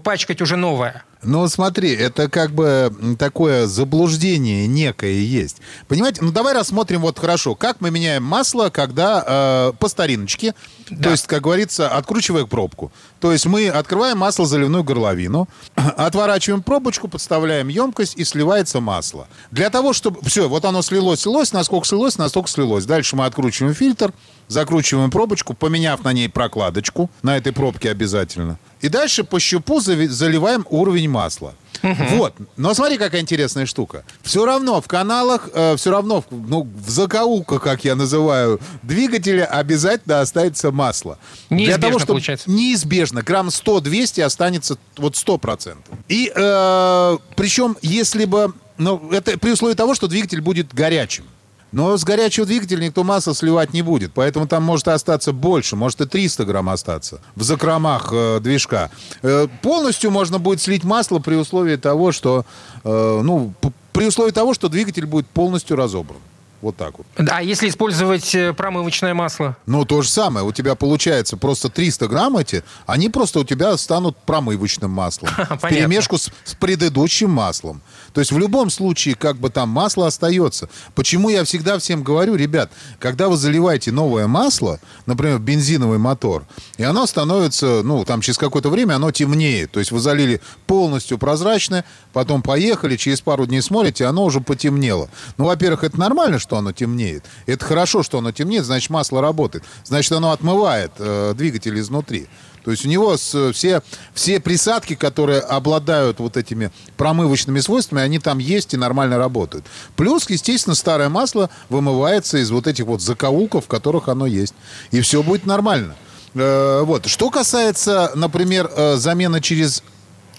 пачкать 0.04 0.42
уже 0.42 0.56
новое. 0.56 1.04
Ну, 1.24 1.48
смотри, 1.48 1.94
это 1.94 2.30
как 2.30 2.52
бы 2.52 2.94
такое 3.18 3.66
заблуждение 3.68 4.68
некое 4.68 5.20
есть. 5.20 5.58
Понимаете? 5.88 6.22
Ну, 6.22 6.32
давай 6.32 6.54
рассмотрим 6.54 7.02
вот 7.02 7.18
хорошо, 7.18 7.56
как 7.56 7.82
мы 7.82 7.92
меняем 7.92 8.24
масло, 8.24 8.70
когда 8.70 9.24
э, 9.26 9.74
по 9.80 9.88
стариночке, 9.88 10.54
да. 10.90 11.04
то 11.04 11.10
есть, 11.12 11.28
как 11.28 11.42
говорится, 11.42 11.90
откручивая 11.90 12.46
пробку. 12.46 12.92
То 13.20 13.32
есть 13.32 13.46
мы 13.46 13.68
открываем 13.68 14.20
масло 14.20 14.46
заливную 14.46 14.84
горловину, 14.84 15.48
отворачиваем 15.76 16.62
пробочку, 16.62 17.08
подставляем 17.08 17.68
емкость 17.68 18.16
и 18.16 18.24
сливается 18.24 18.80
масло. 18.80 19.28
Для 19.52 19.70
того, 19.70 19.94
чтобы... 19.94 20.22
Все, 20.24 20.48
вот 20.48 20.66
оно 20.66 20.82
слилось, 20.82 21.22
слилось, 21.22 21.52
насколько 21.52 21.88
слилось, 21.88 22.18
настолько 22.18 22.50
слилось. 22.50 22.86
Дальше 22.86 23.16
мы 23.16 23.26
откручиваем 23.26 23.74
фильтр, 23.74 24.14
закручиваем 24.48 25.12
пробочку, 25.12 25.54
поменяв 25.54 26.04
на 26.04 26.14
ней 26.14 26.30
прокладочку, 26.30 27.10
на 27.24 27.38
этой 27.38 27.54
пробке 27.54 27.92
обязательно. 27.92 28.58
И 28.82 28.90
дальше 28.90 29.24
по 29.24 29.40
щупу 29.40 29.80
заливаем 29.80 30.66
уровень 30.70 31.10
масла. 31.10 31.54
Угу. 31.84 32.04
Вот. 32.16 32.34
Но 32.56 32.74
смотри, 32.74 32.98
какая 32.98 33.22
интересная 33.22 33.66
штука. 33.66 34.04
Все 34.24 34.46
равно 34.46 34.82
в 34.82 34.88
каналах, 34.88 35.50
э, 35.54 35.76
все 35.78 35.92
равно 35.92 36.24
ну, 36.30 36.68
в 36.86 36.90
закоулках, 36.90 37.62
как 37.62 37.86
я 37.86 37.96
называю, 37.96 38.60
двигателя 38.84 39.46
обязательно 39.46 40.22
останется 40.22 40.72
масло. 40.72 41.18
Неизбежно, 41.50 41.78
Для 41.78 41.88
того, 41.88 42.00
чтобы 42.00 42.14
получается. 42.14 42.50
Неизбежно. 42.50 43.22
Грамм 43.22 43.50
100-200 43.50 44.22
останется 44.24 44.78
вот 44.98 45.14
100%. 45.14 45.76
И 46.10 46.32
э, 46.34 47.18
причем, 47.36 47.78
если 47.82 48.26
бы... 48.26 48.54
Ну, 48.78 49.10
это 49.12 49.40
при 49.40 49.52
условии 49.52 49.74
того, 49.74 49.96
что 49.96 50.08
двигатель 50.08 50.42
будет 50.42 50.74
горячим. 50.74 51.26
Но 51.72 51.98
с 51.98 52.04
горячего 52.04 52.46
двигателя 52.46 52.86
никто 52.86 53.04
масло 53.04 53.36
сливать 53.36 53.74
не 53.74 53.82
будет, 53.82 54.14
поэтому 54.14 54.48
там 54.48 54.64
может 54.64 54.88
остаться 54.88 55.34
больше, 55.34 55.76
может 55.76 56.00
и 56.02 56.06
300 56.06 56.46
грамм 56.46 56.70
остаться 56.70 57.20
в 57.36 57.44
закромах 57.44 58.10
э, 58.12 58.40
движка. 58.40 58.90
Э, 59.22 59.48
полностью 59.62 60.12
можно 60.12 60.40
будет 60.40 60.62
слить 60.62 60.84
масло 60.84 61.20
при 61.20 61.36
условии 61.36 61.76
того, 61.76 62.12
что, 62.12 62.46
э, 62.84 63.22
ну, 63.24 63.54
при 63.92 64.08
условии 64.08 64.32
того, 64.32 64.54
что 64.54 64.70
двигатель 64.70 65.06
будет 65.06 65.28
полностью 65.28 65.76
разобран. 65.76 66.20
Вот 66.62 66.76
так 66.76 66.96
вот. 66.98 67.06
А 67.30 67.44
если 67.44 67.70
использовать 67.70 68.34
э, 68.34 68.52
промывочное 68.52 69.14
масло? 69.14 69.56
Ну, 69.68 69.86
то 69.86 70.02
же 70.02 70.10
самое. 70.10 70.46
У 70.46 70.52
тебя 70.52 70.74
получается 70.74 71.38
просто 71.38 71.70
300 71.70 72.08
грамм 72.08 72.38
эти, 72.38 72.64
они 72.88 73.10
просто 73.10 73.40
у 73.40 73.44
тебя 73.44 73.78
станут 73.78 74.18
промывочным 74.18 74.90
маслом. 74.90 75.30
В 75.50 75.70
перемешку 75.70 76.18
с, 76.18 76.32
с 76.44 76.56
предыдущим 76.56 77.30
маслом. 77.30 77.82
То 78.14 78.22
есть 78.22 78.32
в 78.32 78.40
любом 78.40 78.72
случае, 78.72 79.14
как 79.14 79.38
бы 79.38 79.52
там 79.52 79.70
масло 79.70 80.08
остается. 80.08 80.68
Почему 80.96 81.30
я 81.30 81.44
всегда 81.44 81.78
всем 81.78 82.02
говорю, 82.02 82.36
ребят, 82.36 82.72
когда 82.98 83.30
вы 83.30 83.38
заливаете 83.38 83.92
новое 83.92 84.26
масло, 84.26 84.80
например, 85.06 85.38
бензиновый 85.38 86.00
мотор, 86.00 86.46
и 86.78 86.84
оно 86.84 87.06
становится, 87.06 87.84
ну, 87.84 88.04
там 88.04 88.22
через 88.22 88.40
какое-то 88.40 88.70
время 88.70 88.96
оно 88.96 89.12
темнеет. 89.12 89.72
То 89.72 89.80
есть 89.80 89.92
вы 89.92 90.00
залили 90.00 90.42
полностью 90.66 91.20
прозрачное, 91.20 91.86
потом 92.14 92.42
поехали, 92.42 92.96
через 92.96 93.22
пару 93.22 93.46
дней 93.46 93.62
смотрите, 93.62 94.06
оно 94.06 94.24
уже 94.24 94.42
потемнело. 94.42 95.10
Ну, 95.38 95.46
во-первых, 95.46 95.84
это 95.84 96.00
нормально, 96.00 96.40
что 96.40 96.57
оно 96.58 96.72
темнеет. 96.72 97.26
Это 97.46 97.64
хорошо, 97.66 98.04
что 98.04 98.18
оно 98.18 98.32
темнеет, 98.32 98.66
значит, 98.66 98.90
масло 98.90 99.22
работает. 99.22 99.64
Значит, 99.84 100.12
оно 100.12 100.32
отмывает 100.32 100.92
э, 100.98 101.34
двигатель 101.36 101.80
изнутри. 101.80 102.28
То 102.68 102.72
есть 102.72 102.86
у 102.86 102.90
него 102.90 103.16
с, 103.16 103.54
все, 103.54 103.82
все 104.14 104.42
присадки, 104.42 104.96
которые 104.96 105.40
обладают 105.40 106.20
вот 106.20 106.36
этими 106.36 106.70
промывочными 106.98 107.62
свойствами, 107.62 108.02
они 108.02 108.20
там 108.20 108.40
есть 108.40 108.74
и 108.74 108.78
нормально 108.78 109.18
работают. 109.18 109.66
Плюс, 109.96 110.30
естественно, 110.30 110.76
старое 110.76 111.08
масло 111.08 111.50
вымывается 111.70 112.40
из 112.40 112.52
вот 112.52 112.68
этих 112.68 112.86
вот 112.86 113.02
закоулков, 113.02 113.66
в 113.66 113.68
которых 113.70 114.10
оно 114.10 114.26
есть. 114.26 114.54
И 114.92 115.00
все 115.00 115.24
будет 115.24 115.46
нормально. 115.46 115.96
Э, 116.34 116.82
вот. 116.84 117.06
Что 117.06 117.30
касается, 117.30 118.12
например, 118.16 118.70
э, 118.76 118.98
замены 118.98 119.40
через 119.40 119.82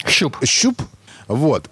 щуп. 0.06 0.36
щуп, 0.44 0.82
вот. 1.28 1.70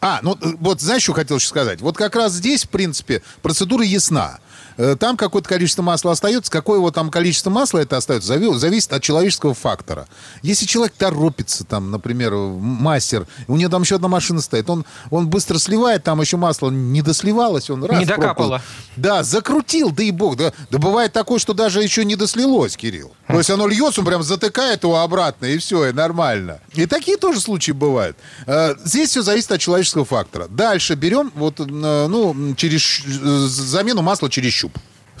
А, 0.00 0.20
ну 0.22 0.38
вот 0.60 0.80
знаешь, 0.80 1.02
что 1.02 1.12
хотел 1.12 1.36
еще 1.36 1.48
сказать? 1.48 1.80
Вот 1.80 1.96
как 1.96 2.16
раз 2.16 2.32
здесь, 2.32 2.64
в 2.64 2.68
принципе, 2.68 3.22
процедура 3.42 3.84
ясна. 3.84 4.38
Э, 4.76 4.96
там 4.98 5.16
какое-то 5.16 5.48
количество 5.48 5.82
масла 5.82 6.12
остается. 6.12 6.50
Какое 6.50 6.78
его 6.78 6.90
там 6.90 7.10
количество 7.10 7.50
масла 7.50 7.78
это 7.78 7.96
остается, 7.96 8.38
зависит 8.58 8.92
от 8.92 9.02
человеческого 9.02 9.54
фактора. 9.54 10.06
Если 10.42 10.66
человек 10.66 10.94
торопится, 10.96 11.64
там, 11.64 11.90
например, 11.90 12.34
мастер, 12.34 13.26
у 13.48 13.56
него 13.56 13.70
там 13.70 13.82
еще 13.82 13.96
одна 13.96 14.08
машина 14.08 14.40
стоит, 14.40 14.68
он, 14.70 14.84
он 15.10 15.28
быстро 15.28 15.58
сливает, 15.58 16.04
там 16.04 16.20
еще 16.20 16.36
масло 16.36 16.70
не 16.70 17.02
досливалось, 17.02 17.70
он 17.70 17.84
раз... 17.84 17.98
Не 17.98 18.04
докапало. 18.06 18.62
Да, 18.96 19.22
закрутил, 19.22 19.90
да 19.90 20.02
и 20.02 20.10
бог. 20.10 20.36
Да, 20.36 20.52
да 20.70 20.78
бывает 20.78 21.12
такое, 21.12 21.38
что 21.38 21.54
даже 21.54 21.82
еще 21.82 22.04
не 22.04 22.16
дослилось, 22.16 22.76
Кирилл. 22.76 23.12
То 23.26 23.38
есть 23.38 23.50
оно 23.50 23.66
льется, 23.66 24.00
он 24.00 24.06
прям 24.06 24.22
затыкает 24.22 24.82
его 24.82 25.00
обратно, 25.00 25.46
и 25.46 25.58
все, 25.58 25.86
и 25.88 25.92
нормально. 25.92 26.60
И 26.74 26.86
такие 26.86 27.16
тоже 27.16 27.40
случаи 27.40 27.72
бывают. 27.72 28.16
Э, 28.46 28.74
здесь 28.84 29.10
все 29.10 29.22
зависит 29.22 29.52
от 29.52 29.60
человеческого 29.60 30.04
фактора. 30.04 30.48
Дальше 30.48 30.94
берем 30.94 31.32
вот, 31.34 31.58
ну, 31.58 32.54
через 32.56 33.02
замену 33.04 34.02
масла 34.02 34.30
через 34.30 34.52
щуп. 34.52 34.69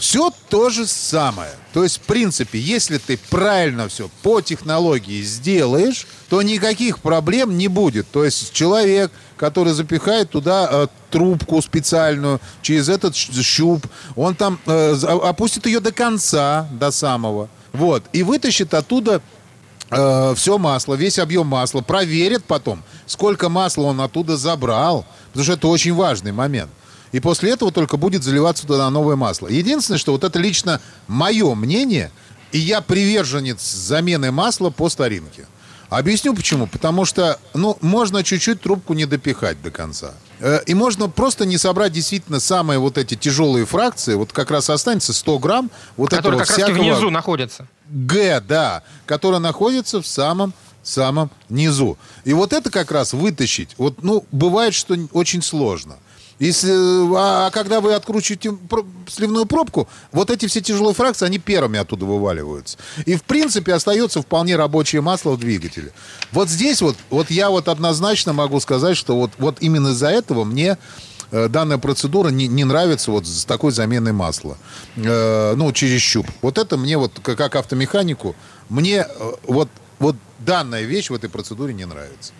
Все 0.00 0.32
то 0.48 0.70
же 0.70 0.86
самое. 0.86 1.50
То 1.74 1.84
есть, 1.84 1.98
в 1.98 2.00
принципе, 2.00 2.58
если 2.58 2.96
ты 2.96 3.18
правильно 3.28 3.86
все 3.86 4.08
по 4.22 4.40
технологии 4.40 5.20
сделаешь, 5.20 6.06
то 6.30 6.40
никаких 6.40 7.00
проблем 7.00 7.58
не 7.58 7.68
будет. 7.68 8.10
То 8.10 8.24
есть 8.24 8.50
человек, 8.54 9.12
который 9.36 9.74
запихает 9.74 10.30
туда 10.30 10.66
э, 10.70 10.86
трубку 11.10 11.60
специальную 11.60 12.40
через 12.62 12.88
этот 12.88 13.14
щуп, 13.14 13.86
он 14.16 14.34
там 14.34 14.58
э, 14.64 14.94
опустит 15.22 15.66
ее 15.66 15.80
до 15.80 15.92
конца, 15.92 16.66
до 16.72 16.90
самого. 16.90 17.50
Вот. 17.74 18.02
И 18.14 18.22
вытащит 18.22 18.72
оттуда 18.72 19.20
э, 19.90 20.34
все 20.34 20.56
масло, 20.56 20.94
весь 20.94 21.18
объем 21.18 21.46
масла, 21.46 21.82
проверит 21.82 22.44
потом, 22.44 22.82
сколько 23.04 23.50
масла 23.50 23.82
он 23.82 24.00
оттуда 24.00 24.38
забрал, 24.38 25.04
потому 25.28 25.44
что 25.44 25.52
это 25.52 25.68
очень 25.68 25.92
важный 25.92 26.32
момент. 26.32 26.70
И 27.12 27.20
после 27.20 27.50
этого 27.50 27.72
только 27.72 27.96
будет 27.96 28.22
заливаться 28.22 28.66
туда 28.66 28.88
новое 28.90 29.16
масло. 29.16 29.48
Единственное, 29.48 29.98
что 29.98 30.12
вот 30.12 30.24
это 30.24 30.38
лично 30.38 30.80
мое 31.08 31.54
мнение, 31.54 32.10
и 32.52 32.58
я 32.58 32.80
приверженец 32.80 33.62
замены 33.62 34.30
масла 34.30 34.70
по 34.70 34.88
старинке. 34.88 35.46
Объясню 35.88 36.34
почему. 36.34 36.68
Потому 36.68 37.04
что, 37.04 37.38
ну, 37.52 37.76
можно 37.80 38.22
чуть-чуть 38.22 38.60
трубку 38.60 38.94
не 38.94 39.06
допихать 39.06 39.60
до 39.60 39.72
конца. 39.72 40.14
Э, 40.38 40.60
и 40.64 40.72
можно 40.72 41.08
просто 41.08 41.44
не 41.44 41.58
собрать 41.58 41.92
действительно 41.92 42.38
самые 42.38 42.78
вот 42.78 42.96
эти 42.96 43.16
тяжелые 43.16 43.66
фракции. 43.66 44.14
Вот 44.14 44.32
как 44.32 44.52
раз 44.52 44.70
останется 44.70 45.12
100 45.12 45.38
грамм 45.40 45.70
вот 45.96 46.10
Которые 46.10 46.42
этого 46.42 46.46
как 46.46 46.56
всякого... 46.56 46.82
внизу 46.82 47.10
находятся. 47.10 47.66
Г, 47.88 48.40
да. 48.40 48.84
Которая 49.04 49.40
находится 49.40 50.00
в 50.00 50.06
самом 50.06 50.54
самом 50.82 51.30
низу. 51.50 51.98
И 52.24 52.32
вот 52.32 52.54
это 52.54 52.70
как 52.70 52.90
раз 52.90 53.12
вытащить. 53.12 53.74
Вот, 53.76 54.02
ну, 54.02 54.24
бывает, 54.32 54.72
что 54.72 54.96
очень 55.12 55.42
сложно. 55.42 55.96
Если, 56.40 56.72
а, 57.16 57.46
а 57.46 57.50
когда 57.50 57.82
вы 57.82 57.92
откручиваете 57.92 58.56
сливную 59.08 59.44
пробку, 59.44 59.86
вот 60.10 60.30
эти 60.30 60.46
все 60.46 60.62
тяжелые 60.62 60.94
фракции, 60.94 61.26
они 61.26 61.38
первыми 61.38 61.78
оттуда 61.78 62.06
вываливаются. 62.06 62.78
И, 63.04 63.14
в 63.14 63.22
принципе, 63.24 63.74
остается 63.74 64.22
вполне 64.22 64.56
рабочее 64.56 65.02
масло 65.02 65.32
в 65.32 65.38
двигателе. 65.38 65.92
Вот 66.32 66.48
здесь 66.48 66.80
вот, 66.80 66.96
вот 67.10 67.30
я 67.30 67.50
вот 67.50 67.68
однозначно 67.68 68.32
могу 68.32 68.58
сказать, 68.60 68.96
что 68.96 69.16
вот, 69.16 69.32
вот 69.36 69.58
именно 69.60 69.88
из-за 69.88 70.08
этого 70.08 70.44
мне 70.44 70.78
э, 71.30 71.48
данная 71.48 71.76
процедура 71.76 72.30
не, 72.30 72.48
не 72.48 72.64
нравится 72.64 73.10
вот 73.10 73.26
с 73.26 73.44
такой 73.44 73.70
заменой 73.70 74.12
масла. 74.12 74.56
Э, 74.96 75.52
ну, 75.56 75.70
через 75.72 76.00
щуп. 76.00 76.26
Вот 76.40 76.56
это 76.56 76.78
мне 76.78 76.96
вот, 76.96 77.20
как 77.22 77.54
автомеханику, 77.54 78.34
мне 78.70 79.06
э, 79.06 79.32
вот, 79.46 79.68
вот 79.98 80.16
данная 80.38 80.84
вещь 80.84 81.10
в 81.10 81.14
этой 81.14 81.28
процедуре 81.28 81.74
не 81.74 81.84
нравится. 81.84 82.32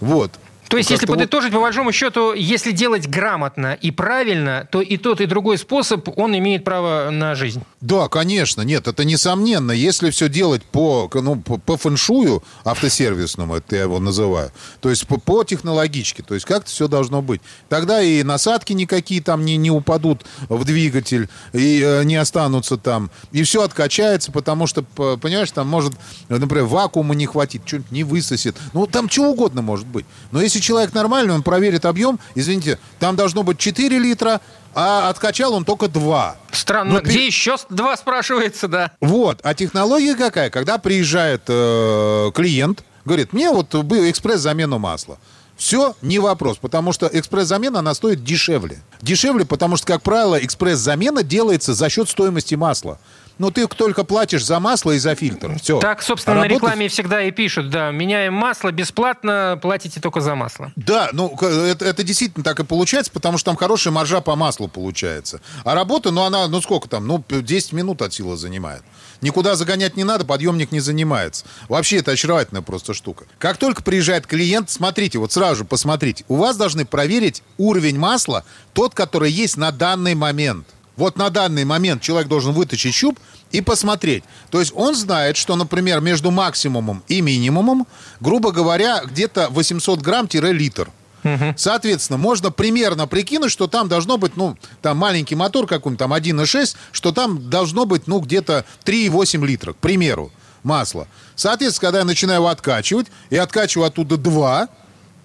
Вот. 0.00 0.30
То 0.74 0.78
есть, 0.78 0.90
если 0.90 1.06
подытожить, 1.06 1.52
по 1.52 1.60
большому 1.60 1.92
счету, 1.92 2.34
если 2.34 2.72
делать 2.72 3.06
грамотно 3.06 3.74
и 3.80 3.92
правильно, 3.92 4.66
то 4.72 4.80
и 4.80 4.96
тот, 4.96 5.20
и 5.20 5.26
другой 5.26 5.56
способ, 5.56 6.08
он 6.18 6.36
имеет 6.36 6.64
право 6.64 7.10
на 7.12 7.36
жизнь. 7.36 7.62
Да, 7.80 8.08
конечно, 8.08 8.62
нет, 8.62 8.88
это 8.88 9.04
несомненно. 9.04 9.70
Если 9.70 10.10
все 10.10 10.28
делать 10.28 10.64
по, 10.64 11.08
ну, 11.14 11.36
по, 11.36 11.58
по 11.58 11.76
фэншую 11.76 12.42
автосервисному, 12.64 13.54
это 13.54 13.76
я 13.76 13.82
его 13.82 14.00
называю, 14.00 14.50
то 14.80 14.90
есть 14.90 15.06
по, 15.06 15.20
по 15.20 15.44
технологичке, 15.44 16.24
то 16.24 16.34
есть 16.34 16.44
как-то 16.44 16.68
все 16.68 16.88
должно 16.88 17.22
быть. 17.22 17.40
Тогда 17.68 18.02
и 18.02 18.24
насадки 18.24 18.72
никакие 18.72 19.22
там 19.22 19.44
не, 19.44 19.56
не 19.56 19.70
упадут 19.70 20.24
в 20.48 20.64
двигатель, 20.64 21.28
и 21.52 21.80
э, 21.84 22.02
не 22.02 22.16
останутся 22.16 22.78
там, 22.78 23.12
и 23.30 23.44
все 23.44 23.62
откачается, 23.62 24.32
потому 24.32 24.66
что, 24.66 24.82
понимаешь, 24.82 25.52
там 25.52 25.68
может, 25.68 25.92
например, 26.28 26.64
вакуума 26.64 27.14
не 27.14 27.26
хватит, 27.26 27.62
что-нибудь 27.64 27.92
не 27.92 28.02
высосет. 28.02 28.56
Ну, 28.72 28.88
там 28.88 29.08
чего 29.08 29.30
угодно 29.30 29.62
может 29.62 29.86
быть. 29.86 30.04
Но 30.32 30.42
если 30.42 30.63
человек 30.64 30.92
нормальный, 30.94 31.34
он 31.34 31.42
проверит 31.42 31.84
объем, 31.84 32.18
извините, 32.34 32.78
там 32.98 33.16
должно 33.16 33.42
быть 33.42 33.58
4 33.58 33.98
литра, 33.98 34.40
а 34.74 35.08
откачал 35.08 35.54
он 35.54 35.64
только 35.64 35.88
2. 35.88 36.36
Странно, 36.52 36.94
Но 36.94 37.00
где 37.00 37.12
ты... 37.12 37.26
еще 37.26 37.56
2 37.68 37.96
спрашивается, 37.96 38.66
да? 38.68 38.90
Вот, 39.00 39.40
а 39.42 39.54
технология 39.54 40.16
какая? 40.16 40.50
Когда 40.50 40.78
приезжает 40.78 41.42
э, 41.48 42.30
клиент, 42.34 42.84
говорит, 43.04 43.32
мне 43.32 43.50
вот 43.50 43.74
был 43.74 44.10
экспресс-замену 44.10 44.78
масла. 44.78 45.18
Все, 45.56 45.94
не 46.02 46.18
вопрос, 46.18 46.58
потому 46.60 46.92
что 46.92 47.08
экспресс-замена, 47.12 47.78
она 47.78 47.94
стоит 47.94 48.24
дешевле. 48.24 48.82
Дешевле, 49.00 49.44
потому 49.44 49.76
что, 49.76 49.86
как 49.86 50.02
правило, 50.02 50.36
экспресс-замена 50.36 51.22
делается 51.22 51.74
за 51.74 51.88
счет 51.88 52.08
стоимости 52.08 52.56
масла. 52.56 52.98
Но 53.38 53.50
ты 53.50 53.66
только 53.66 54.04
платишь 54.04 54.44
за 54.44 54.60
масло 54.60 54.92
и 54.92 54.98
за 54.98 55.14
фильтр. 55.14 55.58
Все. 55.58 55.80
Так, 55.80 56.02
собственно, 56.02 56.36
а 56.36 56.40
на 56.40 56.48
рекламе 56.48 56.88
всегда 56.88 57.22
и 57.22 57.30
пишут, 57.30 57.70
да, 57.70 57.90
меняем 57.90 58.34
масло 58.34 58.70
бесплатно, 58.70 59.58
платите 59.60 60.00
только 60.00 60.20
за 60.20 60.34
масло. 60.34 60.72
Да, 60.76 61.10
ну 61.12 61.36
это, 61.40 61.84
это 61.84 62.02
действительно 62.04 62.44
так 62.44 62.60
и 62.60 62.64
получается, 62.64 63.10
потому 63.10 63.38
что 63.38 63.50
там 63.50 63.56
хорошая 63.56 63.92
маржа 63.92 64.20
по 64.20 64.36
маслу 64.36 64.68
получается. 64.68 65.40
А 65.64 65.74
работа, 65.74 66.12
ну 66.12 66.22
она, 66.22 66.46
ну 66.48 66.60
сколько 66.60 66.88
там, 66.88 67.06
ну 67.06 67.24
10 67.28 67.72
минут 67.72 68.02
от 68.02 68.12
силы 68.12 68.36
занимает. 68.36 68.82
Никуда 69.20 69.56
загонять 69.56 69.96
не 69.96 70.04
надо, 70.04 70.24
подъемник 70.24 70.70
не 70.70 70.80
занимается. 70.80 71.44
Вообще 71.68 71.96
это 71.96 72.12
очаровательная 72.12 72.62
просто 72.62 72.94
штука. 72.94 73.24
Как 73.38 73.56
только 73.56 73.82
приезжает 73.82 74.26
клиент, 74.26 74.70
смотрите, 74.70 75.18
вот 75.18 75.32
сразу 75.32 75.56
же 75.56 75.64
посмотрите. 75.64 76.24
У 76.28 76.36
вас 76.36 76.56
должны 76.56 76.84
проверить 76.84 77.42
уровень 77.58 77.98
масла, 77.98 78.44
тот, 78.74 78.94
который 78.94 79.30
есть 79.30 79.56
на 79.56 79.72
данный 79.72 80.14
момент. 80.14 80.66
Вот 80.96 81.16
на 81.16 81.30
данный 81.30 81.64
момент 81.64 82.02
человек 82.02 82.28
должен 82.28 82.52
вытащить 82.52 82.94
щуп 82.94 83.18
и 83.50 83.60
посмотреть. 83.60 84.24
То 84.50 84.60
есть 84.60 84.72
он 84.74 84.94
знает, 84.94 85.36
что, 85.36 85.56
например, 85.56 86.00
между 86.00 86.30
максимумом 86.30 87.02
и 87.08 87.20
минимумом, 87.20 87.86
грубо 88.20 88.52
говоря, 88.52 89.02
где-то 89.04 89.48
800 89.50 90.00
грамм-литр. 90.00 90.90
Угу. 91.24 91.54
Соответственно, 91.56 92.18
можно 92.18 92.50
примерно 92.50 93.06
прикинуть, 93.06 93.50
что 93.50 93.66
там 93.66 93.88
должно 93.88 94.18
быть, 94.18 94.36
ну, 94.36 94.56
там 94.82 94.98
маленький 94.98 95.34
мотор 95.34 95.66
какой-нибудь, 95.66 95.98
там 95.98 96.12
1,6, 96.12 96.76
что 96.92 97.12
там 97.12 97.48
должно 97.48 97.86
быть, 97.86 98.06
ну, 98.06 98.20
где-то 98.20 98.64
3,8 98.84 99.44
литра, 99.46 99.72
к 99.72 99.76
примеру, 99.76 100.30
масла. 100.62 101.08
Соответственно, 101.34 101.88
когда 101.88 101.98
я 102.00 102.04
начинаю 102.04 102.40
его 102.40 102.48
откачивать, 102.48 103.06
и 103.30 103.36
откачиваю 103.36 103.86
оттуда 103.86 104.18
2, 104.18 104.68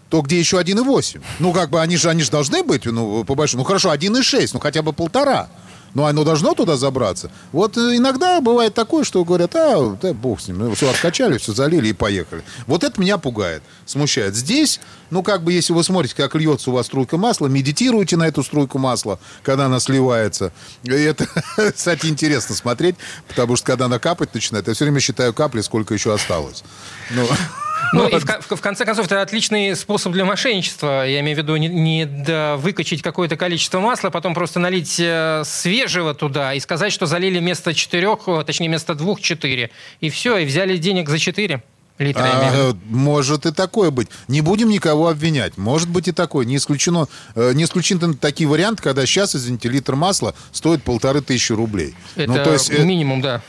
то 0.10 0.22
где 0.22 0.39
еще 0.39 0.60
1,8? 0.60 1.22
Ну, 1.39 1.54
как 1.54 1.69
бы 1.69 1.82
они 1.82 1.98
же, 1.98 2.10
они 2.10 2.24
же 2.24 2.32
должны 2.32 2.63
быть, 2.63 2.86
ну, 2.86 3.24
по 3.24 3.36
большому. 3.36 3.63
Ну, 3.63 3.67
хорошо, 3.67 3.93
1,6, 3.93 4.50
ну, 4.54 4.60
хотя 4.60 4.82
бы 4.82 4.93
полтора. 4.93 5.50
Но 5.93 6.06
оно 6.06 6.24
должно 6.24 6.54
туда 6.54 6.78
забраться. 6.78 7.32
Вот 7.52 7.78
э, 7.78 7.98
иногда 7.98 8.41
бывает 8.41 8.76
такое, 8.76 9.04
что 9.04 9.24
говорят, 9.24 9.56
а, 9.56 9.98
да, 10.00 10.13
бог 10.13 10.39
с 10.39 10.48
ним, 10.48 10.60
ну, 10.60 10.76
все 10.76 10.89
откачали, 10.89 11.38
все 11.38 11.54
залили 11.54 11.88
и 11.88 11.93
поехали. 11.93 12.43
Вот 12.67 12.84
это 12.84 13.02
меня 13.02 13.17
пугает, 13.17 13.63
смущает. 13.86 14.36
Здесь, 14.36 14.80
ну, 15.10 15.24
как 15.24 15.43
бы, 15.43 15.52
если 15.52 15.74
вы 15.74 15.84
смотрите, 15.84 16.15
как 16.15 16.36
льется 16.36 16.69
у 16.69 16.74
вас 16.74 16.86
струйка 16.86 17.17
масла, 17.17 17.48
медитируйте 17.48 18.17
на 18.17 18.28
эту 18.28 18.43
струйку 18.43 18.78
масла, 18.78 19.19
когда 19.41 19.65
она 19.65 19.80
сливается. 19.80 20.52
И 20.84 20.91
это, 20.91 21.28
кстати, 21.76 22.06
интересно 22.06 22.56
смотреть, 22.56 22.95
потому 23.28 23.56
что, 23.56 23.65
когда 23.65 23.86
она 23.86 23.98
капать 23.98 24.34
начинает, 24.34 24.67
я 24.67 24.76
все 24.76 24.86
время 24.86 25.00
считаю 25.00 25.34
капли, 25.34 25.62
сколько 25.62 25.93
еще 25.93 26.13
осталось. 26.13 26.63
Ну... 27.12 27.28
Ну, 27.94 28.08
и 28.08 28.20
в, 28.20 28.26
в, 28.26 28.56
в 28.56 28.62
конце 28.62 28.86
концов, 28.86 29.06
это 29.06 29.22
отличный 29.22 29.76
способ 29.76 30.13
для 30.13 30.26
мошенничества. 30.26 31.06
Я 31.06 31.20
имею 31.22 31.36
в 31.36 31.39
виду 31.39 31.56
не, 31.56 31.68
не 31.68 32.06
да, 32.06 32.58
выкачать 32.58 33.02
какое-то 33.02 33.38
количество 33.38 33.80
масла, 33.80 34.10
потом 34.10 34.34
просто 34.34 34.60
налить 34.60 34.98
э, 35.00 35.44
свежего 35.46 36.13
туда 36.13 36.54
и 36.54 36.60
сказать, 36.60 36.94
что 36.94 37.06
залили 37.06 37.39
вместо 37.39 37.74
четырех, 37.74 38.20
точнее, 38.46 38.68
вместо 38.68 38.96
двух 38.96 39.22
четыре. 39.22 39.72
И 40.02 40.10
все, 40.10 40.38
и 40.38 40.46
взяли 40.46 40.78
денег 40.78 41.10
за 41.10 41.20
четыре. 41.20 41.63
Литра, 42.00 42.24
а, 42.24 42.74
может 42.86 43.46
и 43.46 43.52
такое 43.52 43.92
быть. 43.92 44.08
Не 44.30 44.39
будем 44.39 44.70
никого 44.70 45.10
обвинять. 45.10 45.58
Может 45.58 45.89
быть 45.89 46.08
и 46.08 46.13
такое. 46.13 46.46
Не 46.46 46.56
исключено, 46.56 47.10
э, 47.36 47.52
не 47.54 47.65
исключено 47.65 48.13
такие 48.13 48.48
варианты, 48.48 48.82
когда 48.82 49.06
сейчас, 49.06 49.36
извините, 49.36 49.68
литр 49.68 49.96
масла 49.96 50.34
стоит 50.54 50.82
полторы 50.82 51.20
тысячи 51.20 51.52
рублей. 51.52 51.94
Это 52.15 52.32
ну, 52.32 52.36
то 52.42 52.54
есть, 52.54 52.70
э, 52.72 52.86
минимум, 52.86 53.22
да 53.22 53.42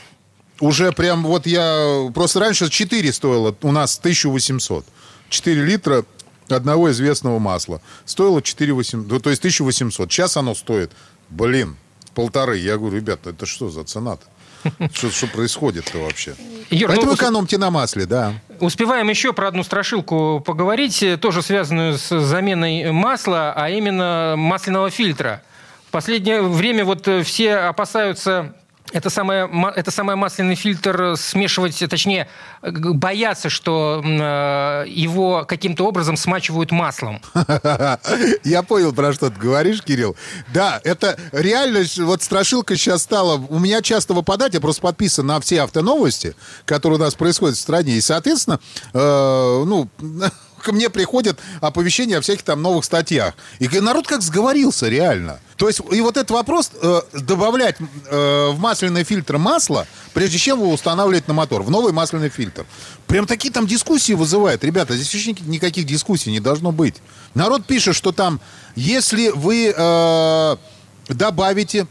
уже 0.61 0.91
прям 0.91 1.23
вот 1.23 1.45
я... 1.45 2.09
Просто 2.13 2.39
раньше 2.39 2.69
4 2.69 3.11
стоило, 3.11 3.55
у 3.61 3.71
нас 3.71 3.97
1800. 3.99 4.85
4 5.29 5.61
литра 5.63 6.05
одного 6.49 6.91
известного 6.91 7.39
масла. 7.39 7.81
Стоило 8.05 8.41
4 8.41 8.73
800, 8.73 9.11
ну, 9.11 9.19
то 9.19 9.29
есть 9.29 9.41
1800. 9.41 10.11
Сейчас 10.11 10.37
оно 10.37 10.55
стоит, 10.55 10.91
блин, 11.29 11.75
полторы. 12.13 12.57
Я 12.57 12.77
говорю, 12.77 12.97
ребята, 12.97 13.31
это 13.31 13.45
что 13.45 13.69
за 13.69 13.83
цена-то? 13.83 14.23
Что, 14.93 15.09
что 15.09 15.25
происходит-то 15.25 15.97
вообще? 15.97 16.35
Юр, 16.69 16.89
Поэтому 16.89 17.13
ну, 17.13 17.15
экономьте 17.15 17.57
на 17.57 17.71
масле, 17.71 18.05
да. 18.05 18.33
Успеваем 18.59 19.09
еще 19.09 19.33
про 19.33 19.47
одну 19.47 19.63
страшилку 19.63 20.39
поговорить, 20.45 21.03
тоже 21.19 21.41
связанную 21.41 21.97
с 21.97 22.19
заменой 22.19 22.91
масла, 22.91 23.53
а 23.55 23.71
именно 23.71 24.35
масляного 24.37 24.91
фильтра. 24.91 25.41
В 25.87 25.91
последнее 25.91 26.43
время 26.43 26.85
вот 26.85 27.07
все 27.25 27.55
опасаются 27.55 28.53
это 28.91 29.09
самое, 29.09 29.49
это 29.75 29.91
самое 29.91 30.15
масляный 30.15 30.55
фильтр 30.55 31.15
смешивать, 31.17 31.81
точнее, 31.89 32.27
боятся, 32.61 33.49
что 33.49 34.01
э, 34.03 34.85
его 34.87 35.45
каким-то 35.45 35.85
образом 35.85 36.17
смачивают 36.17 36.71
маслом. 36.71 37.21
Я 38.43 38.63
понял, 38.63 38.93
про 38.93 39.13
что 39.13 39.29
ты 39.29 39.39
говоришь, 39.39 39.81
Кирилл. 39.81 40.15
Да, 40.53 40.81
это 40.83 41.17
реально, 41.31 41.83
вот 41.99 42.21
страшилка 42.21 42.75
сейчас 42.75 43.03
стала, 43.03 43.35
у 43.37 43.59
меня 43.59 43.81
часто 43.81 44.13
выпадать, 44.13 44.53
я 44.53 44.59
просто 44.59 44.81
подписан 44.81 45.25
на 45.25 45.39
все 45.39 45.61
автоновости, 45.61 46.35
которые 46.65 46.99
у 46.99 47.01
нас 47.01 47.15
происходят 47.15 47.57
в 47.57 47.61
стране, 47.61 47.93
и, 47.93 48.01
соответственно, 48.01 48.59
э, 48.93 49.63
ну, 49.65 49.89
ко 50.61 50.71
мне 50.71 50.89
приходят 50.89 51.39
оповещения 51.59 52.17
о 52.17 52.21
всяких 52.21 52.43
там 52.43 52.61
новых 52.61 52.85
статьях. 52.85 53.33
И 53.59 53.67
народ 53.79 54.07
как 54.07 54.21
сговорился, 54.21 54.87
реально. 54.89 55.39
То 55.57 55.67
есть, 55.67 55.81
и 55.91 56.01
вот 56.01 56.17
этот 56.17 56.31
вопрос, 56.31 56.71
э, 56.81 57.01
добавлять 57.13 57.75
э, 57.79 58.49
в 58.51 58.59
масляный 58.59 59.03
фильтр 59.03 59.37
масло, 59.37 59.85
прежде 60.13 60.37
чем 60.37 60.59
его 60.59 60.71
устанавливать 60.71 61.27
на 61.27 61.33
мотор, 61.33 61.61
в 61.61 61.69
новый 61.69 61.93
масляный 61.93 62.29
фильтр. 62.29 62.65
Прям 63.05 63.27
такие 63.27 63.53
там 63.53 63.67
дискуссии 63.67 64.13
вызывает. 64.13 64.63
Ребята, 64.63 64.95
здесь 64.95 65.13
вообще 65.13 65.35
никаких 65.45 65.85
дискуссий 65.85 66.31
не 66.31 66.39
должно 66.39 66.71
быть. 66.71 66.95
Народ 67.35 67.65
пишет, 67.65 67.95
что 67.95 68.11
там, 68.11 68.41
если 68.75 69.29
вы 69.29 69.73
э, 69.75 70.57
добавите 71.09 71.87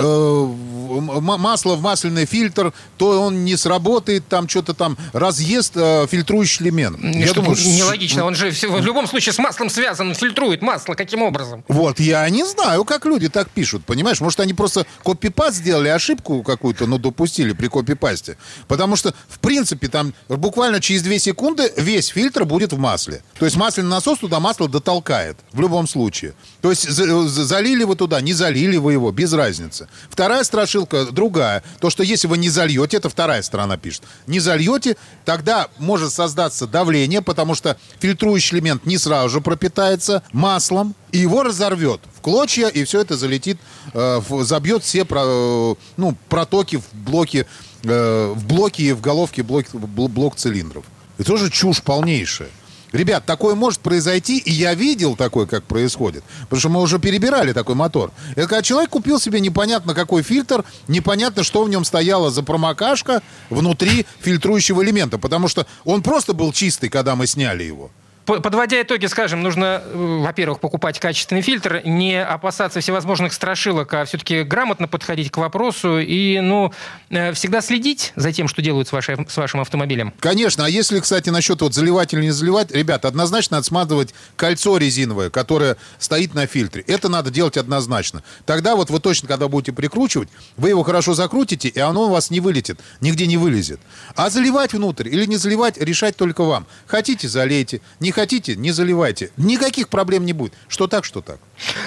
масло 0.00 1.76
в 1.76 1.82
масляный 1.82 2.26
фильтр, 2.26 2.72
то 2.96 3.22
он 3.22 3.44
не 3.44 3.56
сработает, 3.56 4.26
там 4.28 4.48
что-то 4.48 4.74
там 4.74 4.96
разъест 5.12 5.72
э, 5.76 6.06
фильтрующий 6.10 6.64
элемент. 6.66 6.98
Я 7.02 7.26
что 7.26 7.36
думаю, 7.36 7.56
нелогично, 7.56 8.24
он 8.24 8.34
же 8.34 8.50
в 8.50 8.84
любом 8.84 9.06
случае 9.06 9.32
с 9.32 9.38
маслом 9.38 9.70
связан, 9.70 10.08
он 10.08 10.14
фильтрует 10.14 10.62
масло, 10.62 10.94
каким 10.94 11.22
образом? 11.22 11.64
Вот, 11.68 12.00
я 12.00 12.28
не 12.28 12.44
знаю, 12.44 12.84
как 12.84 13.06
люди 13.06 13.28
так 13.28 13.50
пишут, 13.50 13.84
понимаешь? 13.84 14.20
Может, 14.20 14.40
они 14.40 14.54
просто 14.54 14.86
копипаст 15.04 15.56
сделали, 15.56 15.88
ошибку 15.88 16.42
какую-то, 16.42 16.86
ну, 16.86 16.98
допустили 16.98 17.52
при 17.52 17.68
копипасте. 17.68 18.36
Потому 18.68 18.96
что, 18.96 19.14
в 19.28 19.38
принципе, 19.38 19.88
там 19.88 20.14
буквально 20.28 20.80
через 20.80 21.02
2 21.02 21.18
секунды 21.18 21.72
весь 21.76 22.08
фильтр 22.08 22.44
будет 22.44 22.72
в 22.72 22.78
масле. 22.78 23.22
То 23.38 23.44
есть 23.44 23.56
масляный 23.56 23.90
насос 23.90 24.18
туда 24.18 24.40
масло 24.40 24.68
дотолкает, 24.68 25.36
в 25.52 25.60
любом 25.60 25.86
случае. 25.86 26.34
То 26.60 26.70
есть 26.70 26.88
залили 26.88 27.84
вы 27.84 27.96
туда, 27.96 28.20
не 28.20 28.32
залили 28.32 28.76
вы 28.76 28.92
его, 28.92 29.12
без 29.12 29.32
разницы. 29.32 29.88
Вторая 30.08 30.44
страшилка 30.44 31.06
другая. 31.06 31.62
То, 31.80 31.90
что 31.90 32.02
если 32.02 32.26
вы 32.28 32.38
не 32.38 32.48
зальете, 32.48 32.96
это 32.96 33.08
вторая 33.08 33.42
сторона 33.42 33.76
пишет. 33.76 34.02
Не 34.26 34.40
зальете, 34.40 34.96
тогда 35.24 35.68
может 35.78 36.12
создаться 36.12 36.66
давление, 36.66 37.22
потому 37.22 37.54
что 37.54 37.76
фильтрующий 37.98 38.56
элемент 38.56 38.86
не 38.86 38.98
сразу 38.98 39.28
же 39.28 39.40
пропитается 39.40 40.22
маслом, 40.32 40.94
и 41.12 41.18
его 41.18 41.42
разорвет 41.42 42.00
в 42.14 42.20
клочья, 42.20 42.68
и 42.68 42.84
все 42.84 43.00
это 43.00 43.16
залетит, 43.16 43.58
э, 43.94 44.20
забьет 44.40 44.84
все 44.84 45.04
про, 45.04 45.22
э, 45.24 45.74
ну, 45.96 46.16
протоки 46.28 46.76
в 46.76 46.94
блоке, 46.94 47.46
э, 47.82 48.32
в 48.34 48.46
блоке 48.46 48.84
и 48.84 48.92
в 48.92 49.00
головке 49.00 49.42
блок, 49.42 49.66
блок 49.72 50.36
цилиндров. 50.36 50.84
Это 51.18 51.28
тоже 51.28 51.50
чушь 51.50 51.82
полнейшая. 51.82 52.48
Ребят, 52.92 53.24
такое 53.24 53.54
может 53.54 53.80
произойти, 53.80 54.38
и 54.38 54.50
я 54.50 54.74
видел 54.74 55.16
такое, 55.16 55.46
как 55.46 55.64
происходит. 55.64 56.24
Потому 56.42 56.60
что 56.60 56.68
мы 56.68 56.80
уже 56.80 56.98
перебирали 56.98 57.52
такой 57.52 57.74
мотор. 57.74 58.10
Это 58.32 58.48
когда 58.48 58.62
человек 58.62 58.90
купил 58.90 59.20
себе 59.20 59.40
непонятно 59.40 59.94
какой 59.94 60.22
фильтр, 60.22 60.64
непонятно, 60.88 61.44
что 61.44 61.62
в 61.62 61.68
нем 61.68 61.84
стояло 61.84 62.30
за 62.30 62.42
промокашка 62.42 63.22
внутри 63.48 64.06
фильтрующего 64.20 64.82
элемента. 64.82 65.18
Потому 65.18 65.48
что 65.48 65.66
он 65.84 66.02
просто 66.02 66.32
был 66.32 66.52
чистый, 66.52 66.88
когда 66.88 67.14
мы 67.14 67.26
сняли 67.26 67.62
его. 67.62 67.90
Подводя 68.24 68.82
итоги, 68.82 69.06
скажем, 69.06 69.42
нужно, 69.42 69.82
э, 69.84 70.20
во-первых, 70.22 70.60
покупать 70.60 71.00
качественный 71.00 71.42
фильтр, 71.42 71.82
не 71.84 72.22
опасаться 72.22 72.80
всевозможных 72.80 73.32
страшилок, 73.32 73.92
а 73.94 74.04
все-таки 74.04 74.42
грамотно 74.42 74.86
подходить 74.88 75.30
к 75.30 75.36
вопросу 75.38 75.98
и, 75.98 76.38
ну, 76.40 76.72
э, 77.08 77.32
всегда 77.32 77.60
следить 77.60 78.12
за 78.16 78.32
тем, 78.32 78.46
что 78.46 78.62
делают 78.62 78.88
с, 78.88 78.92
вашей, 78.92 79.16
с 79.28 79.36
вашим 79.36 79.60
автомобилем. 79.60 80.12
Конечно. 80.20 80.66
А 80.66 80.68
если, 80.68 81.00
кстати, 81.00 81.30
насчет 81.30 81.60
вот 81.60 81.74
заливать 81.74 82.12
или 82.14 82.22
не 82.22 82.30
заливать, 82.30 82.70
ребят, 82.70 83.04
однозначно 83.04 83.56
надо 83.56 83.66
смазывать 83.66 84.14
кольцо 84.36 84.76
резиновое, 84.76 85.30
которое 85.30 85.76
стоит 85.98 86.34
на 86.34 86.46
фильтре. 86.46 86.84
Это 86.86 87.08
надо 87.08 87.30
делать 87.30 87.56
однозначно. 87.56 88.22
Тогда 88.46 88.76
вот 88.76 88.90
вы 88.90 89.00
точно, 89.00 89.28
когда 89.28 89.48
будете 89.48 89.72
прикручивать, 89.72 90.28
вы 90.56 90.68
его 90.68 90.82
хорошо 90.82 91.14
закрутите, 91.14 91.68
и 91.68 91.80
оно 91.80 92.04
у 92.04 92.10
вас 92.10 92.30
не 92.30 92.40
вылетит, 92.40 92.78
нигде 93.00 93.26
не 93.26 93.36
вылезет. 93.36 93.80
А 94.14 94.30
заливать 94.30 94.72
внутрь 94.72 95.08
или 95.08 95.26
не 95.26 95.36
заливать, 95.36 95.78
решать 95.78 96.16
только 96.16 96.44
вам. 96.44 96.66
Хотите, 96.86 97.28
залейте. 97.28 97.80
Не 97.98 98.09
хотите, 98.12 98.56
не 98.56 98.70
заливайте. 98.70 99.30
Никаких 99.36 99.88
проблем 99.88 100.24
не 100.24 100.32
будет. 100.32 100.54
Что 100.68 100.86
так, 100.86 101.04
что 101.04 101.20
так. 101.20 101.38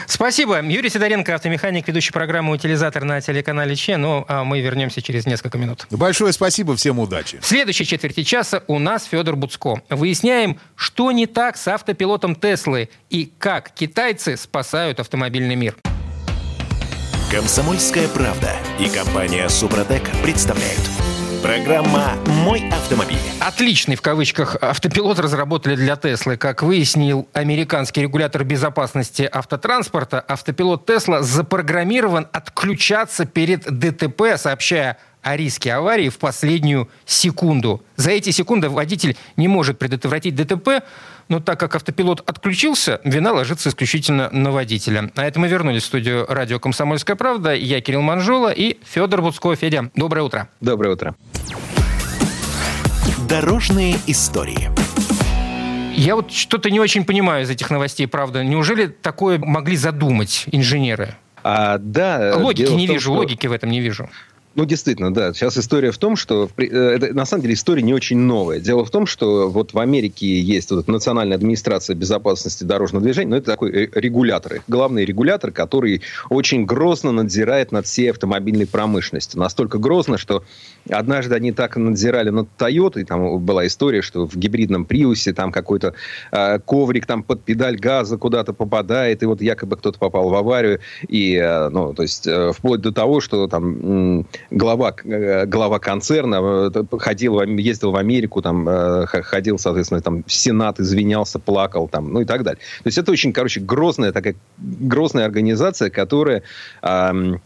Спасибо. 0.07 0.61
Юрий 0.61 0.89
Сидоренко, 0.89 1.35
автомеханик, 1.35 1.87
ведущий 1.87 2.11
программу 2.11 2.53
«Утилизатор» 2.53 3.03
на 3.03 3.21
телеканале 3.21 3.75
Че. 3.75 3.97
Ну, 3.97 4.25
а 4.27 4.43
мы 4.43 4.61
вернемся 4.61 5.01
через 5.01 5.25
несколько 5.25 5.57
минут. 5.57 5.87
Большое 5.91 6.33
спасибо, 6.33 6.75
всем 6.75 6.99
удачи. 6.99 7.39
В 7.39 7.45
следующей 7.45 7.85
четверти 7.85 8.23
часа 8.23 8.63
у 8.67 8.79
нас 8.79 9.05
Федор 9.05 9.35
Буцко. 9.35 9.81
Выясняем, 9.89 10.59
что 10.75 11.11
не 11.11 11.25
так 11.25 11.57
с 11.57 11.67
автопилотом 11.67 12.35
Теслы 12.35 12.89
и 13.09 13.31
как 13.37 13.71
китайцы 13.71 14.37
спасают 14.37 14.99
автомобильный 14.99 15.55
мир. 15.55 15.75
Комсомольская 17.31 18.07
правда 18.09 18.51
и 18.79 18.87
компания 18.89 19.49
«Супротек» 19.49 20.03
представляют– 20.21 20.81
Программа 21.43 22.13
«Мой 22.45 22.63
автомобиль». 22.69 23.17
Отличный, 23.41 23.97
в 23.97 24.01
кавычках, 24.01 24.55
автопилот 24.61 25.19
разработали 25.19 25.75
для 25.75 25.97
Теслы. 25.97 26.37
Как 26.37 26.63
выяснил 26.63 27.27
американский 27.33 28.01
регулятор 28.01 28.45
безопасности 28.45 29.27
автотранспорта, 29.29 30.21
автопилот 30.21 30.85
Тесла 30.85 31.21
запрограммирован 31.21 32.29
отключаться 32.31 33.25
перед 33.25 33.63
ДТП, 33.63 34.37
сообщая 34.37 34.97
о 35.21 35.35
риске 35.35 35.73
аварии 35.73 36.07
в 36.07 36.17
последнюю 36.17 36.89
секунду. 37.05 37.83
За 37.97 38.11
эти 38.11 38.29
секунды 38.29 38.69
водитель 38.69 39.17
не 39.35 39.49
может 39.49 39.79
предотвратить 39.79 40.35
ДТП, 40.35 40.83
но 41.27 41.39
так 41.39 41.59
как 41.59 41.75
автопилот 41.75 42.23
отключился, 42.29 43.01
вина 43.03 43.31
ложится 43.31 43.69
исключительно 43.69 44.29
на 44.31 44.51
водителя. 44.51 45.11
А 45.15 45.23
это 45.25 45.39
мы 45.39 45.47
вернулись 45.47 45.83
в 45.83 45.85
студию 45.85 46.25
радио 46.27 46.59
«Комсомольская 46.59 47.15
правда». 47.15 47.53
Я 47.53 47.81
Кирилл 47.81 48.01
Манжула 48.01 48.51
и 48.51 48.77
Федор 48.83 49.21
Буцко. 49.21 49.55
Федя, 49.55 49.89
доброе 49.95 50.21
утро. 50.21 50.49
Доброе 50.61 50.93
утро. 50.93 51.15
Дорожные 53.27 53.95
истории. 54.07 54.69
Я 55.95 56.15
вот 56.15 56.31
что-то 56.31 56.69
не 56.71 56.79
очень 56.79 57.05
понимаю 57.05 57.43
из 57.43 57.49
этих 57.49 57.69
новостей, 57.69 58.07
правда. 58.07 58.43
Неужели 58.43 58.87
такое 58.87 59.37
могли 59.37 59.77
задумать 59.77 60.45
инженеры? 60.51 61.15
А, 61.43 61.77
да. 61.77 62.35
Логики 62.37 62.71
не 62.71 62.87
том, 62.87 62.95
вижу, 62.95 63.11
что... 63.11 63.13
логики 63.13 63.47
в 63.47 63.51
этом 63.51 63.69
не 63.69 63.79
вижу. 63.79 64.09
Ну, 64.55 64.65
действительно, 64.65 65.11
да. 65.11 65.33
Сейчас 65.33 65.57
история 65.57 65.91
в 65.91 65.97
том, 65.97 66.15
что... 66.15 66.47
Э, 66.57 66.63
это, 66.63 67.13
на 67.13 67.25
самом 67.25 67.41
деле 67.41 67.55
история 67.55 67.81
не 67.81 67.93
очень 67.93 68.17
новая. 68.17 68.59
Дело 68.59 68.85
в 68.85 68.91
том, 68.91 69.07
что 69.07 69.49
вот 69.49 69.73
в 69.73 69.79
Америке 69.79 70.39
есть 70.39 70.69
вот 70.69 70.87
Национальная 70.87 71.37
администрация 71.37 71.95
безопасности 71.95 72.63
дорожного 72.63 73.03
движения, 73.03 73.31
но 73.31 73.37
это 73.37 73.47
такой 73.47 73.71
э, 73.71 73.89
регулятор. 73.95 74.61
Главный 74.67 75.05
регулятор, 75.05 75.51
который 75.51 76.03
очень 76.29 76.65
грозно 76.65 77.11
надзирает 77.11 77.71
над 77.71 77.87
всей 77.87 78.11
автомобильной 78.11 78.67
промышленностью. 78.67 79.39
Настолько 79.39 79.79
грозно, 79.79 80.19
что 80.19 80.43
однажды 80.87 81.33
они 81.33 81.51
так 81.51 81.75
надзирали 81.75 82.29
над 82.29 82.47
Toyota, 82.57 83.03
там 83.05 83.39
была 83.39 83.65
история, 83.65 84.03
что 84.03 84.27
в 84.27 84.35
гибридном 84.35 84.85
Приусе 84.85 85.33
там 85.33 85.51
какой-то 85.51 85.95
э, 86.31 86.59
коврик 86.59 87.07
там 87.07 87.23
под 87.23 87.43
педаль 87.43 87.77
газа 87.77 88.17
куда-то 88.19 88.53
попадает, 88.53 89.23
и 89.23 89.25
вот 89.25 89.41
якобы 89.41 89.77
кто-то 89.77 89.97
попал 89.97 90.29
в 90.29 90.35
аварию, 90.35 90.79
и, 91.07 91.35
э, 91.35 91.69
ну, 91.69 91.95
то 91.95 92.03
есть, 92.03 92.27
э, 92.27 92.51
вплоть 92.53 92.81
до 92.81 92.91
того, 92.91 93.19
что 93.19 93.47
там 93.47 94.19
э, 94.19 94.23
глава 94.53 95.79
концерна 95.79 96.71
э, 96.73 96.97
ходил, 96.99 97.41
ездил 97.41 97.91
в 97.91 97.95
Америку, 97.95 98.41
там, 98.41 98.67
э, 98.67 99.05
ходил, 99.07 99.57
соответственно, 99.57 100.01
там, 100.01 100.23
в 100.23 100.31
Сенат, 100.31 100.79
извинялся, 100.79 101.39
плакал, 101.39 101.87
там, 101.87 102.13
ну 102.13 102.21
и 102.21 102.25
так 102.25 102.43
далее. 102.43 102.59
То 102.83 102.87
есть 102.87 102.97
это 102.97 103.11
очень, 103.11 103.33
короче, 103.33 103.59
грозная 103.59 104.11
такая, 104.11 104.35
грозная 104.57 105.25
организация, 105.25 105.89
которая 105.89 106.43
эм, 106.81 107.41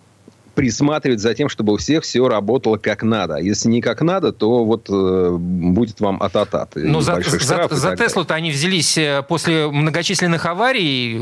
присматривает 0.56 1.20
за 1.20 1.34
тем, 1.34 1.50
чтобы 1.50 1.74
у 1.74 1.78
всех 1.78 2.04
все 2.04 2.28
работало 2.28 2.78
как 2.78 3.04
надо. 3.04 3.38
Если 3.38 3.70
не 3.70 3.82
как 3.82 4.02
надо, 4.02 4.32
то 4.32 4.66
вот 4.66 4.90
э, 4.90 5.36
будет 5.40 6.00
вам 6.02 6.22
ататат. 6.22 6.72
Но 6.76 7.02
за, 7.02 7.22
за, 7.22 7.68
за 7.70 7.96
Теслу-то 7.96 8.34
они 8.34 8.52
взялись 8.52 9.00
после 9.28 9.68
многочисленных 9.68 10.46
аварий 10.46 11.20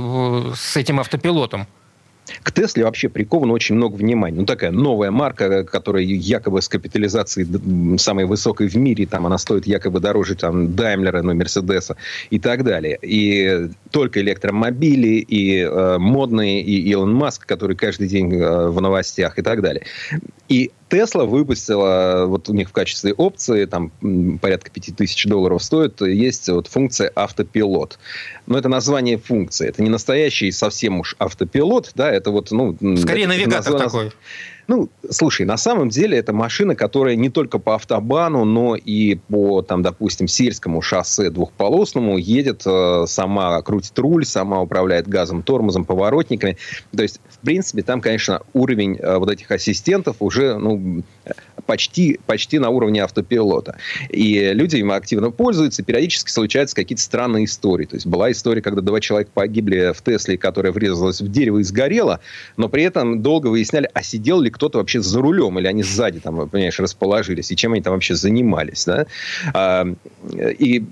с 0.55 0.77
этим 0.77 0.99
автопилотом. 0.99 1.67
К 2.43 2.51
Тесле 2.51 2.83
вообще 2.83 3.09
приковано 3.09 3.53
очень 3.53 3.75
много 3.75 3.95
внимания. 3.95 4.39
Ну, 4.39 4.45
такая 4.45 4.71
новая 4.71 5.11
марка, 5.11 5.63
которая 5.63 6.03
якобы 6.03 6.61
с 6.61 6.67
капитализацией 6.67 7.97
самой 7.97 8.25
высокой 8.25 8.67
в 8.67 8.75
мире, 8.75 9.05
там 9.05 9.25
она 9.25 9.37
стоит 9.37 9.67
якобы 9.67 9.99
дороже 9.99 10.35
там 10.35 10.73
Даймлера, 10.75 11.21
но 11.21 11.33
Мерседеса 11.33 11.97
и 12.29 12.39
так 12.39 12.63
далее. 12.63 12.97
И 13.01 13.69
только 13.91 14.21
электромобили, 14.21 15.19
и 15.19 15.59
э, 15.59 15.97
модные, 15.97 16.61
и 16.61 16.89
Илон 16.89 17.13
Маск, 17.13 17.45
который 17.45 17.75
каждый 17.75 18.07
день 18.07 18.33
э, 18.33 18.69
в 18.69 18.81
новостях 18.81 19.37
и 19.37 19.41
так 19.41 19.61
далее. 19.61 19.85
И 20.47 20.71
Тесла 20.89 21.25
выпустила, 21.25 22.25
вот 22.27 22.47
у 22.47 22.53
них 22.53 22.69
в 22.69 22.71
качестве 22.71 23.13
опции, 23.13 23.65
там 23.65 23.91
порядка 24.39 24.69
5000 24.69 25.25
долларов 25.25 25.63
стоит, 25.63 26.01
есть 26.01 26.47
вот 26.47 26.67
функция 26.67 27.11
автопилот. 27.15 27.97
Но 28.45 28.57
это 28.57 28.69
название 28.69 29.17
функции. 29.17 29.67
Это 29.67 29.81
не 29.81 29.89
настоящий 29.89 30.51
совсем 30.51 30.99
уж 30.99 31.15
автопилот, 31.17 31.91
да, 31.95 32.11
это 32.11 32.29
вот, 32.29 32.51
ну... 32.51 32.77
Скорее 32.97 33.27
навигатор 33.27 33.73
назв... 33.73 33.85
такой. 33.85 34.11
Ну, 34.67 34.89
слушай, 35.09 35.45
на 35.45 35.57
самом 35.57 35.89
деле 35.89 36.17
это 36.17 36.33
машина, 36.33 36.75
которая 36.75 37.15
не 37.15 37.29
только 37.29 37.59
по 37.59 37.75
автобану, 37.75 38.45
но 38.45 38.75
и 38.75 39.15
по, 39.15 39.61
там, 39.61 39.81
допустим, 39.81 40.27
сельскому 40.27 40.81
шоссе 40.81 41.29
двухполосному 41.29 42.17
едет, 42.17 42.63
э, 42.65 43.05
сама 43.07 43.61
крутит 43.61 43.97
руль, 43.99 44.25
сама 44.25 44.61
управляет 44.61 45.07
газом, 45.07 45.43
тормозом, 45.43 45.85
поворотниками. 45.85 46.57
То 46.95 47.03
есть, 47.03 47.21
в 47.29 47.39
принципе, 47.39 47.83
там, 47.83 48.01
конечно, 48.01 48.41
уровень 48.53 48.97
э, 48.97 49.17
вот 49.17 49.29
этих 49.29 49.51
ассистентов 49.51 50.17
уже, 50.19 50.57
ну, 50.57 51.03
почти, 51.65 52.19
почти 52.25 52.59
на 52.59 52.69
уровне 52.69 53.03
автопилота. 53.03 53.77
И 54.09 54.51
люди 54.53 54.77
им 54.77 54.91
активно 54.91 55.31
пользуются, 55.31 55.83
периодически 55.83 56.31
случаются 56.31 56.75
какие-то 56.75 57.01
странные 57.01 57.45
истории. 57.45 57.85
То 57.85 57.95
есть 57.95 58.05
была 58.05 58.31
история, 58.31 58.61
когда 58.61 58.81
два 58.81 58.99
человека 58.99 59.31
погибли 59.33 59.93
в 59.93 60.01
Тесле, 60.01 60.37
которая 60.37 60.71
врезалась 60.71 61.21
в 61.21 61.29
дерево 61.29 61.59
и 61.59 61.63
сгорела, 61.63 62.19
но 62.57 62.69
при 62.69 62.83
этом 62.83 63.21
долго 63.21 63.47
выясняли, 63.47 63.89
а 63.93 64.03
сидел 64.03 64.41
ли 64.41 64.49
кто-то 64.49 64.77
вообще 64.77 65.01
за 65.01 65.19
рулем, 65.21 65.59
или 65.59 65.67
они 65.67 65.83
сзади 65.83 66.19
там, 66.19 66.47
понимаешь, 66.49 66.79
расположились, 66.79 67.51
и 67.51 67.55
чем 67.55 67.73
они 67.73 67.81
там 67.81 67.93
вообще 67.93 68.15
занимались. 68.15 68.85
Да? 68.85 69.05
А, 69.53 69.87
и 70.31 70.83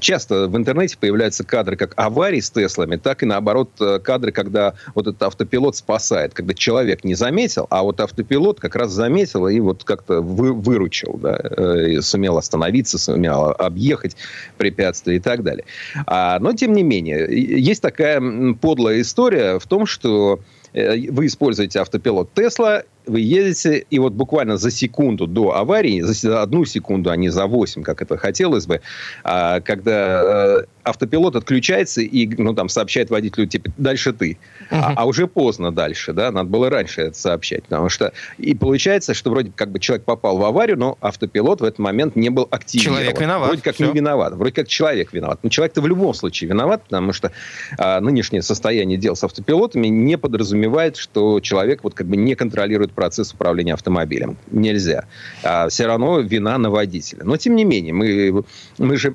часто 0.00 0.48
в 0.48 0.56
интернете 0.56 0.96
появляются 0.98 1.44
кадры 1.44 1.76
как 1.76 1.94
аварий 1.96 2.40
с 2.40 2.50
Теслами, 2.50 2.96
так 2.96 3.22
и 3.22 3.26
наоборот 3.26 3.70
э, 3.80 3.98
кадры, 3.98 4.32
когда 4.32 4.74
вот 4.94 5.06
этот 5.06 5.22
автопилот 5.22 5.76
спасает, 5.76 6.34
когда 6.34 6.54
человек 6.54 7.04
не 7.04 7.14
заметил, 7.14 7.66
а 7.70 7.82
вот 7.82 8.00
автопилот 8.00 8.60
как 8.60 8.76
раз 8.76 8.90
заметил 8.90 9.48
и 9.48 9.60
вот 9.62 9.84
как-то 9.84 10.20
вы, 10.20 10.52
выручил, 10.52 11.18
да, 11.20 11.38
э, 11.42 12.00
сумел 12.00 12.38
остановиться, 12.38 12.98
сумел 12.98 13.50
объехать 13.50 14.16
препятствия 14.58 15.16
и 15.16 15.20
так 15.20 15.42
далее. 15.42 15.64
А, 16.06 16.38
но, 16.38 16.52
тем 16.52 16.72
не 16.72 16.82
менее, 16.82 17.26
есть 17.30 17.82
такая 17.82 18.20
подлая 18.60 19.00
история 19.00 19.58
в 19.58 19.66
том, 19.66 19.86
что 19.86 20.40
э, 20.72 21.10
вы 21.10 21.26
используете 21.26 21.80
автопилот 21.80 22.32
Тесла, 22.34 22.82
вы 23.06 23.20
едете, 23.20 23.84
и 23.90 23.98
вот 23.98 24.12
буквально 24.12 24.56
за 24.56 24.70
секунду 24.70 25.26
до 25.26 25.56
аварии, 25.56 26.00
за 26.02 26.42
одну 26.42 26.64
секунду, 26.64 27.10
а 27.10 27.16
не 27.16 27.28
за 27.28 27.46
8, 27.46 27.82
как 27.82 28.02
это 28.02 28.16
хотелось 28.16 28.66
бы, 28.66 28.80
а, 29.24 29.60
когда 29.60 30.22
э, 30.24 30.64
автопилот 30.84 31.36
отключается 31.36 32.00
и 32.00 32.26
ну, 32.36 32.54
там, 32.54 32.68
сообщает 32.68 33.10
водителю, 33.10 33.46
типа, 33.46 33.70
дальше 33.76 34.12
ты. 34.12 34.38
Uh-huh. 34.70 34.78
А, 34.80 34.94
а 34.96 35.06
уже 35.06 35.26
поздно 35.26 35.72
дальше, 35.72 36.12
да, 36.12 36.30
надо 36.30 36.48
было 36.48 36.70
раньше 36.70 37.02
это 37.02 37.18
сообщать. 37.18 37.64
Потому 37.64 37.88
что 37.88 38.12
и 38.38 38.54
получается, 38.54 39.14
что 39.14 39.30
вроде 39.30 39.52
как 39.54 39.70
бы 39.70 39.78
человек 39.78 40.04
попал 40.04 40.38
в 40.38 40.44
аварию, 40.44 40.78
но 40.78 40.98
автопилот 41.00 41.60
в 41.60 41.64
этот 41.64 41.78
момент 41.78 42.16
не 42.16 42.30
был 42.30 42.48
активен. 42.50 42.84
Человек 42.84 43.20
виноват. 43.20 43.48
Вроде 43.48 43.62
как 43.62 43.74
Все. 43.74 43.86
не 43.86 43.92
виноват. 43.92 44.34
Вроде 44.34 44.52
как 44.52 44.68
человек 44.68 45.12
виноват. 45.12 45.40
Но 45.42 45.50
человек-то 45.50 45.80
в 45.80 45.86
любом 45.86 46.14
случае 46.14 46.48
виноват, 46.48 46.84
потому 46.84 47.12
что 47.12 47.32
а, 47.78 48.00
нынешнее 48.00 48.42
состояние 48.42 48.98
дел 48.98 49.16
с 49.16 49.24
автопилотами 49.24 49.86
не 49.88 50.18
подразумевает, 50.18 50.96
что 50.96 51.40
человек 51.40 51.84
вот 51.84 51.94
как 51.94 52.06
бы 52.06 52.16
не 52.16 52.34
контролирует 52.34 52.91
процесс 52.92 53.32
управления 53.32 53.74
автомобилем. 53.74 54.36
Нельзя. 54.50 55.06
А 55.42 55.68
все 55.68 55.86
равно 55.86 56.20
вина 56.20 56.58
на 56.58 56.70
водителя. 56.70 57.24
Но, 57.24 57.36
тем 57.36 57.56
не 57.56 57.64
менее, 57.64 57.92
мы, 57.92 58.44
мы 58.78 58.96
же 58.96 59.14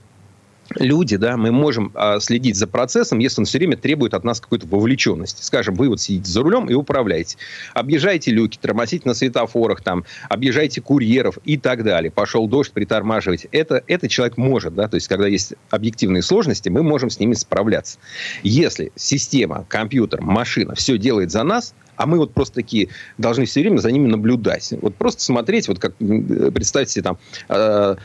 люди, 0.75 1.17
да, 1.17 1.37
мы 1.37 1.51
можем 1.51 1.91
а, 1.95 2.19
следить 2.19 2.55
за 2.55 2.67
процессом, 2.67 3.19
если 3.19 3.41
он 3.41 3.45
все 3.45 3.57
время 3.57 3.77
требует 3.77 4.13
от 4.13 4.23
нас 4.23 4.39
какой-то 4.39 4.67
вовлеченности. 4.67 5.43
Скажем, 5.43 5.75
вы 5.75 5.89
вот 5.89 6.01
сидите 6.01 6.29
за 6.29 6.41
рулем 6.41 6.69
и 6.69 6.73
управляете. 6.73 7.37
Объезжаете 7.73 8.31
люки, 8.31 8.57
тормозите 8.61 9.07
на 9.07 9.13
светофорах, 9.13 9.81
там, 9.81 10.05
объезжаете 10.29 10.81
курьеров 10.81 11.37
и 11.45 11.57
так 11.57 11.83
далее. 11.83 12.11
Пошел 12.11 12.47
дождь, 12.47 12.71
притормаживаете. 12.71 13.49
Это, 13.51 13.83
это 13.87 14.09
человек 14.09 14.37
может, 14.37 14.75
да, 14.75 14.87
то 14.87 14.95
есть, 14.95 15.07
когда 15.07 15.27
есть 15.27 15.53
объективные 15.69 16.21
сложности, 16.21 16.69
мы 16.69 16.83
можем 16.83 17.09
с 17.09 17.19
ними 17.19 17.33
справляться. 17.33 17.99
Если 18.43 18.91
система, 18.95 19.65
компьютер, 19.69 20.21
машина 20.21 20.75
все 20.75 20.97
делает 20.97 21.31
за 21.31 21.43
нас, 21.43 21.73
а 21.97 22.05
мы 22.05 22.17
вот 22.17 22.33
просто 22.33 22.55
такие 22.55 22.89
должны 23.17 23.45
все 23.45 23.61
время 23.61 23.79
за 23.79 23.91
ними 23.91 24.07
наблюдать. 24.07 24.73
Вот 24.81 24.95
просто 24.95 25.21
смотреть, 25.21 25.67
вот 25.67 25.79
как, 25.79 25.95
представьте 25.97 26.93
себе 26.93 27.03
там, 27.03 27.17
э, 27.49 27.95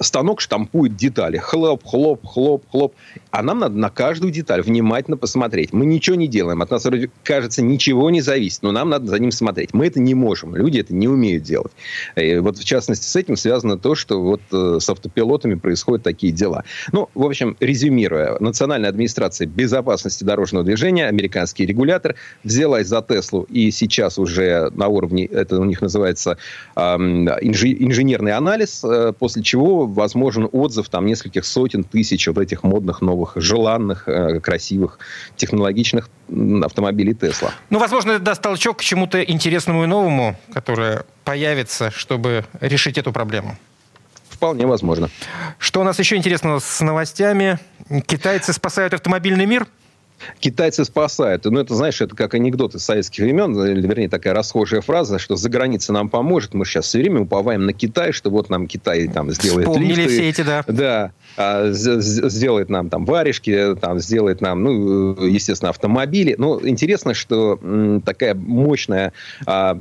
станок 0.00 0.40
штампует 0.40 0.96
детали. 0.96 1.38
Хлоп, 1.38 1.84
хлоп, 1.84 2.26
хлоп, 2.26 2.64
хлоп. 2.70 2.94
А 3.30 3.42
нам 3.42 3.60
надо 3.60 3.76
на 3.76 3.90
каждую 3.90 4.32
деталь 4.32 4.62
внимательно 4.62 5.16
посмотреть. 5.16 5.72
Мы 5.72 5.86
ничего 5.86 6.16
не 6.16 6.28
делаем. 6.28 6.62
От 6.62 6.70
нас, 6.70 6.84
вроде 6.84 7.10
кажется, 7.24 7.62
ничего 7.62 8.10
не 8.10 8.20
зависит. 8.20 8.62
Но 8.62 8.72
нам 8.72 8.90
надо 8.90 9.06
за 9.06 9.18
ним 9.18 9.30
смотреть. 9.30 9.74
Мы 9.74 9.86
это 9.86 10.00
не 10.00 10.14
можем. 10.14 10.54
Люди 10.54 10.78
это 10.78 10.94
не 10.94 11.08
умеют 11.08 11.42
делать. 11.42 11.72
И 12.16 12.36
вот 12.38 12.58
в 12.58 12.64
частности 12.64 13.06
с 13.06 13.16
этим 13.16 13.36
связано 13.36 13.78
то, 13.78 13.94
что 13.94 14.22
вот 14.22 14.42
э, 14.52 14.78
с 14.80 14.88
автопилотами 14.88 15.54
происходят 15.54 16.02
такие 16.02 16.32
дела. 16.32 16.64
Ну, 16.92 17.08
в 17.14 17.24
общем, 17.24 17.56
резюмируя. 17.60 18.36
Национальная 18.40 18.90
администрация 18.90 19.46
безопасности 19.46 20.24
дорожного 20.24 20.64
движения, 20.64 21.06
американский 21.06 21.66
регулятор, 21.66 22.16
взялась 22.44 22.86
за 22.86 23.02
Теслу. 23.02 23.42
И 23.44 23.70
сейчас 23.70 24.18
уже 24.18 24.70
на 24.74 24.88
уровне, 24.88 25.26
это 25.26 25.60
у 25.60 25.64
них 25.64 25.80
называется 25.80 26.38
э, 26.76 26.80
инженерный 26.80 28.32
анализ, 28.32 28.82
э, 28.84 29.12
после 29.18 29.42
чего 29.42 29.81
возможен 29.86 30.48
отзыв 30.50 30.88
там 30.88 31.06
нескольких 31.06 31.44
сотен 31.44 31.84
тысяч 31.84 32.26
вот 32.26 32.38
этих 32.38 32.62
модных 32.62 33.00
новых 33.00 33.32
желанных, 33.36 34.08
э, 34.08 34.40
красивых, 34.40 34.98
технологичных 35.36 36.08
автомобилей 36.62 37.14
Тесла. 37.14 37.52
Ну, 37.70 37.78
возможно, 37.78 38.12
это 38.12 38.20
даст 38.20 38.42
толчок 38.42 38.78
к 38.78 38.82
чему-то 38.82 39.22
интересному 39.22 39.84
и 39.84 39.86
новому, 39.86 40.36
которое 40.52 41.04
появится, 41.24 41.90
чтобы 41.90 42.44
решить 42.60 42.98
эту 42.98 43.12
проблему. 43.12 43.56
Вполне 44.28 44.66
возможно. 44.66 45.08
Что 45.58 45.80
у 45.80 45.84
нас 45.84 45.98
еще 45.98 46.16
интересного 46.16 46.58
с 46.58 46.80
новостями? 46.80 47.58
Китайцы 48.06 48.52
спасают 48.52 48.94
автомобильный 48.94 49.46
мир? 49.46 49.66
Китайцы 50.40 50.84
спасают. 50.84 51.44
Ну, 51.44 51.58
это, 51.58 51.74
знаешь, 51.74 52.00
это 52.00 52.14
как 52.14 52.34
анекдот 52.34 52.74
из 52.74 52.84
советских 52.84 53.24
времен, 53.24 53.58
или, 53.64 53.86
вернее, 53.86 54.08
такая 54.08 54.34
расхожая 54.34 54.80
фраза, 54.80 55.18
что 55.18 55.36
за 55.36 55.48
граница 55.48 55.92
нам 55.92 56.08
поможет. 56.08 56.54
Мы 56.54 56.64
сейчас 56.64 56.86
все 56.86 56.98
время 56.98 57.20
уповаем 57.20 57.66
на 57.66 57.72
Китай, 57.72 58.12
что 58.12 58.30
вот 58.30 58.50
нам 58.50 58.66
Китай 58.66 59.08
там 59.08 59.30
сделает 59.30 59.66
Вспомнили 59.68 59.94
лифты. 60.02 60.12
все 60.12 60.28
эти, 60.28 60.42
да. 60.42 60.64
Да. 60.66 61.12
А, 61.36 61.70
сделает 61.72 62.68
нам 62.68 62.90
там 62.90 63.04
варежки, 63.04 63.74
там 63.80 63.98
сделает 64.00 64.40
нам, 64.40 64.62
ну, 64.62 65.24
естественно, 65.24 65.70
автомобили. 65.70 66.34
Но 66.38 66.60
интересно, 66.66 67.14
что 67.14 67.58
такая 68.04 68.34
мощная 68.34 69.12
а, 69.46 69.78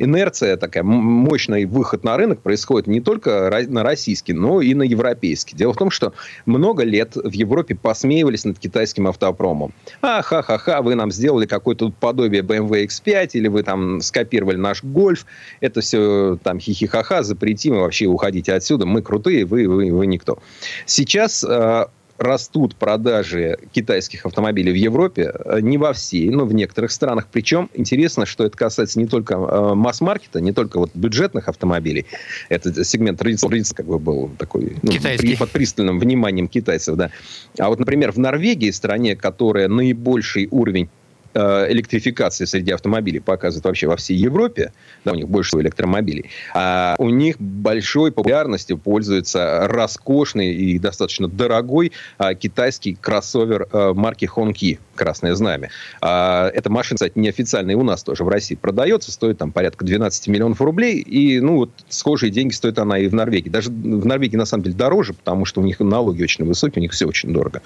инерция, 0.00 0.56
такая 0.56 0.82
мощный 0.82 1.66
выход 1.66 2.04
на 2.04 2.16
рынок 2.16 2.40
происходит 2.40 2.86
не 2.86 3.00
только 3.00 3.50
на 3.68 3.82
российский, 3.82 4.32
но 4.32 4.60
и 4.60 4.74
на 4.74 4.82
европейский. 4.82 5.54
Дело 5.54 5.72
в 5.72 5.76
том, 5.76 5.90
что 5.90 6.14
много 6.46 6.82
лет 6.82 7.14
в 7.14 7.30
Европе 7.30 7.74
посмеивались 7.74 8.44
над 8.44 8.58
китайским 8.58 9.06
автопромом. 9.06 9.72
А, 10.00 10.22
ха-ха-ха, 10.22 10.82
вы 10.82 10.94
нам 10.94 11.12
сделали 11.12 11.46
какое-то 11.46 11.90
подобие 11.90 12.42
BMW 12.42 12.86
X5, 12.86 13.30
или 13.34 13.48
вы 13.48 13.62
там 13.62 14.00
скопировали 14.00 14.56
наш 14.56 14.82
гольф. 14.82 15.26
Это 15.60 15.80
все 15.80 16.38
там 16.42 16.58
хихи-ха-ха, 16.58 17.22
запретим, 17.22 17.74
и 17.74 17.78
вообще 17.78 18.06
уходите 18.06 18.54
отсюда. 18.54 18.86
Мы 18.86 19.02
крутые, 19.02 19.44
вы, 19.44 19.68
вы, 19.68 19.92
вы 19.92 20.06
никто. 20.06 20.38
Сейчас 20.86 21.44
э, 21.44 21.86
растут 22.20 22.76
продажи 22.76 23.58
китайских 23.72 24.26
автомобилей 24.26 24.72
в 24.72 24.76
Европе, 24.76 25.32
э, 25.32 25.60
не 25.60 25.78
во 25.78 25.94
всей, 25.94 26.28
но 26.28 26.44
в 26.44 26.52
некоторых 26.52 26.92
странах. 26.92 27.26
Причем 27.32 27.70
интересно, 27.72 28.26
что 28.26 28.44
это 28.44 28.56
касается 28.56 28.98
не 28.98 29.06
только 29.06 29.34
э, 29.34 29.74
масс-маркета, 29.74 30.40
не 30.40 30.52
только 30.52 30.78
вот 30.78 30.90
бюджетных 30.94 31.48
автомобилей. 31.48 32.04
Это 32.50 32.84
сегмент 32.84 33.18
традиционный, 33.18 33.64
как 33.74 33.86
бы 33.86 33.98
был 33.98 34.30
такой 34.38 34.76
ну, 34.82 34.92
при, 34.92 35.36
под 35.36 35.50
пристальным 35.50 35.98
вниманием 35.98 36.46
китайцев, 36.46 36.96
да. 36.96 37.10
А 37.58 37.68
вот, 37.68 37.78
например, 37.78 38.12
в 38.12 38.18
Норвегии, 38.18 38.70
стране, 38.70 39.16
которая 39.16 39.68
наибольший 39.68 40.46
уровень 40.50 40.90
электрификации 41.34 42.44
среди 42.44 42.72
автомобилей 42.72 43.20
показывает 43.20 43.64
вообще 43.64 43.86
во 43.86 43.96
всей 43.96 44.16
Европе, 44.16 44.72
да, 45.04 45.12
у 45.12 45.14
них 45.14 45.28
больше 45.28 45.58
электромобилей, 45.58 46.30
а 46.54 46.94
у 46.98 47.08
них 47.10 47.36
большой 47.38 48.12
популярностью 48.12 48.78
пользуется 48.78 49.66
роскошный 49.68 50.52
и 50.54 50.78
достаточно 50.78 51.28
дорогой 51.28 51.92
а, 52.18 52.34
китайский 52.34 52.94
кроссовер 52.94 53.68
а, 53.72 53.94
марки 53.94 54.28
Honki 54.32 54.78
«Красное 55.00 55.34
знамя». 55.34 55.70
А, 56.02 56.48
эта 56.48 56.68
машина, 56.68 56.96
кстати, 56.96 57.12
неофициальная 57.14 57.74
у 57.74 57.82
нас 57.82 58.02
тоже 58.02 58.22
в 58.22 58.28
России 58.28 58.54
продается, 58.54 59.10
стоит 59.10 59.38
там 59.38 59.50
порядка 59.50 59.82
12 59.82 60.28
миллионов 60.28 60.60
рублей, 60.60 60.98
и, 60.98 61.40
ну, 61.40 61.56
вот 61.56 61.70
схожие 61.88 62.30
деньги 62.30 62.52
стоит 62.52 62.78
она 62.78 62.98
и 62.98 63.08
в 63.08 63.14
Норвегии. 63.14 63.48
Даже 63.48 63.70
в 63.70 64.04
Норвегии, 64.04 64.36
на 64.36 64.44
самом 64.44 64.64
деле, 64.64 64.76
дороже, 64.76 65.14
потому 65.14 65.46
что 65.46 65.62
у 65.62 65.64
них 65.64 65.80
налоги 65.80 66.22
очень 66.22 66.44
высокие, 66.44 66.80
у 66.80 66.82
них 66.82 66.92
все 66.92 67.06
очень 67.06 67.32
дорого. 67.32 67.62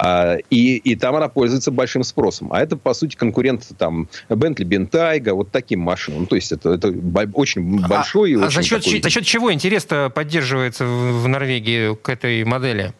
А, 0.00 0.38
и, 0.50 0.76
и 0.78 0.96
там 0.96 1.14
она 1.14 1.28
пользуется 1.28 1.70
большим 1.70 2.02
спросом. 2.02 2.52
А 2.52 2.60
это, 2.60 2.76
по 2.76 2.92
сути, 2.92 3.14
конкурент 3.14 3.68
там 3.78 4.08
Бентли, 4.28 4.64
Бентайга, 4.64 5.32
вот 5.34 5.52
таким 5.52 5.78
машинам. 5.78 6.22
Ну, 6.22 6.26
то 6.26 6.34
есть 6.34 6.50
это, 6.50 6.70
это 6.70 6.92
очень 7.34 7.80
а, 7.84 7.88
большой... 7.88 8.34
А, 8.34 8.46
а 8.46 8.50
за, 8.50 8.64
счет, 8.64 8.82
такой... 8.82 9.00
за 9.00 9.10
счет 9.10 9.24
чего 9.24 9.52
интерес 9.52 9.86
поддерживается 10.12 10.84
в 10.84 11.28
Норвегии 11.28 11.94
к 11.94 12.08
этой 12.08 12.42
модели? 12.42 12.92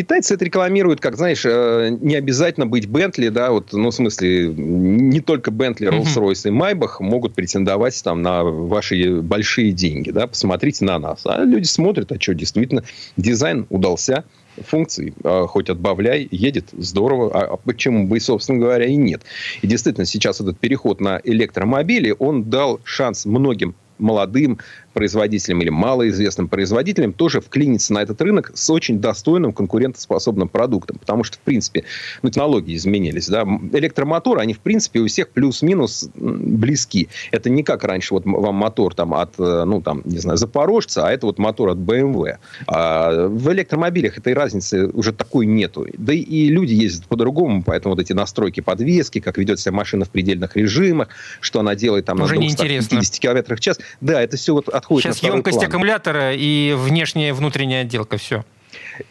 Китайцы 0.00 0.32
это 0.32 0.46
рекламируют, 0.46 0.98
как, 0.98 1.16
знаешь, 1.16 1.44
э, 1.44 1.94
не 2.00 2.14
обязательно 2.14 2.66
быть 2.66 2.86
Бентли, 2.86 3.28
да, 3.28 3.50
вот, 3.50 3.72
ну, 3.72 3.90
в 3.90 3.94
смысле, 3.94 4.48
не 4.48 5.20
только 5.20 5.50
Бентли, 5.50 5.88
Роллс-Ройс 5.88 6.48
и 6.48 6.50
Майбах 6.50 7.00
могут 7.00 7.34
претендовать 7.34 8.02
там 8.02 8.22
на 8.22 8.42
ваши 8.42 9.20
большие 9.20 9.72
деньги, 9.72 10.10
да, 10.10 10.26
посмотрите 10.26 10.86
на 10.86 10.98
нас. 10.98 11.20
А 11.26 11.44
люди 11.44 11.66
смотрят, 11.66 12.10
а 12.12 12.18
что, 12.18 12.32
действительно, 12.32 12.82
дизайн 13.18 13.66
удался, 13.68 14.24
функций, 14.66 15.12
а, 15.22 15.46
хоть 15.46 15.68
отбавляй, 15.68 16.26
едет 16.30 16.70
здорово, 16.72 17.30
а, 17.34 17.52
а 17.52 17.56
почему 17.58 18.06
бы, 18.06 18.20
собственно 18.20 18.58
говоря, 18.58 18.86
и 18.86 18.96
нет. 18.96 19.20
И 19.60 19.66
действительно, 19.66 20.06
сейчас 20.06 20.40
этот 20.40 20.58
переход 20.58 21.02
на 21.02 21.20
электромобили, 21.22 22.14
он 22.18 22.44
дал 22.44 22.80
шанс 22.84 23.26
многим 23.26 23.74
молодым 24.00 24.58
производителям 24.92 25.62
или 25.62 25.70
малоизвестным 25.70 26.48
производителям 26.48 27.12
тоже 27.12 27.40
вклиниться 27.40 27.92
на 27.92 28.02
этот 28.02 28.20
рынок 28.20 28.52
с 28.54 28.68
очень 28.70 29.00
достойным 29.00 29.52
конкурентоспособным 29.52 30.48
продуктом. 30.48 30.98
Потому 30.98 31.24
что, 31.24 31.36
в 31.36 31.40
принципе, 31.40 31.84
ну, 32.22 32.30
технологии 32.30 32.76
изменились. 32.76 33.28
Да? 33.28 33.42
Электромоторы, 33.72 34.40
они, 34.40 34.54
в 34.54 34.60
принципе, 34.60 35.00
у 35.00 35.06
всех 35.06 35.28
плюс-минус 35.30 36.08
близки. 36.14 37.08
Это 37.30 37.50
не 37.50 37.62
как 37.62 37.84
раньше 37.84 38.14
вот 38.14 38.24
вам 38.24 38.54
мотор 38.54 38.94
там, 38.94 39.14
от, 39.14 39.38
э, 39.38 39.64
ну, 39.64 39.80
там, 39.80 40.02
не 40.04 40.18
знаю, 40.18 40.36
Запорожца, 40.38 41.06
а 41.06 41.12
это 41.12 41.26
вот 41.26 41.38
мотор 41.38 41.70
от 41.70 41.78
BMW. 41.78 42.36
А 42.66 43.28
в 43.28 43.52
электромобилях 43.52 44.18
этой 44.18 44.34
разницы 44.34 44.88
уже 44.88 45.12
такой 45.12 45.46
нету. 45.46 45.86
Да 45.96 46.12
и 46.12 46.48
люди 46.48 46.74
ездят 46.74 47.06
по-другому, 47.06 47.62
поэтому 47.62 47.94
вот 47.94 48.00
эти 48.02 48.12
настройки 48.12 48.60
подвески, 48.60 49.20
как 49.20 49.38
ведет 49.38 49.60
себя 49.60 49.72
машина 49.72 50.04
в 50.04 50.10
предельных 50.10 50.56
режимах, 50.56 51.08
что 51.40 51.60
она 51.60 51.74
делает 51.74 52.06
там 52.06 52.20
уже 52.20 52.34
на 52.34 52.40
250 52.40 53.18
км 53.18 53.56
в 53.56 53.60
час. 53.60 53.78
Да, 54.00 54.22
это 54.22 54.36
все 54.36 54.54
вот 54.54 54.68
отходит 54.80 55.04
Сейчас 55.14 55.22
емкость 55.22 55.58
план. 55.58 55.68
аккумулятора 55.68 56.34
и 56.34 56.74
внешняя 56.76 57.28
и 57.28 57.32
внутренняя 57.32 57.82
отделка, 57.82 58.16
все. 58.16 58.44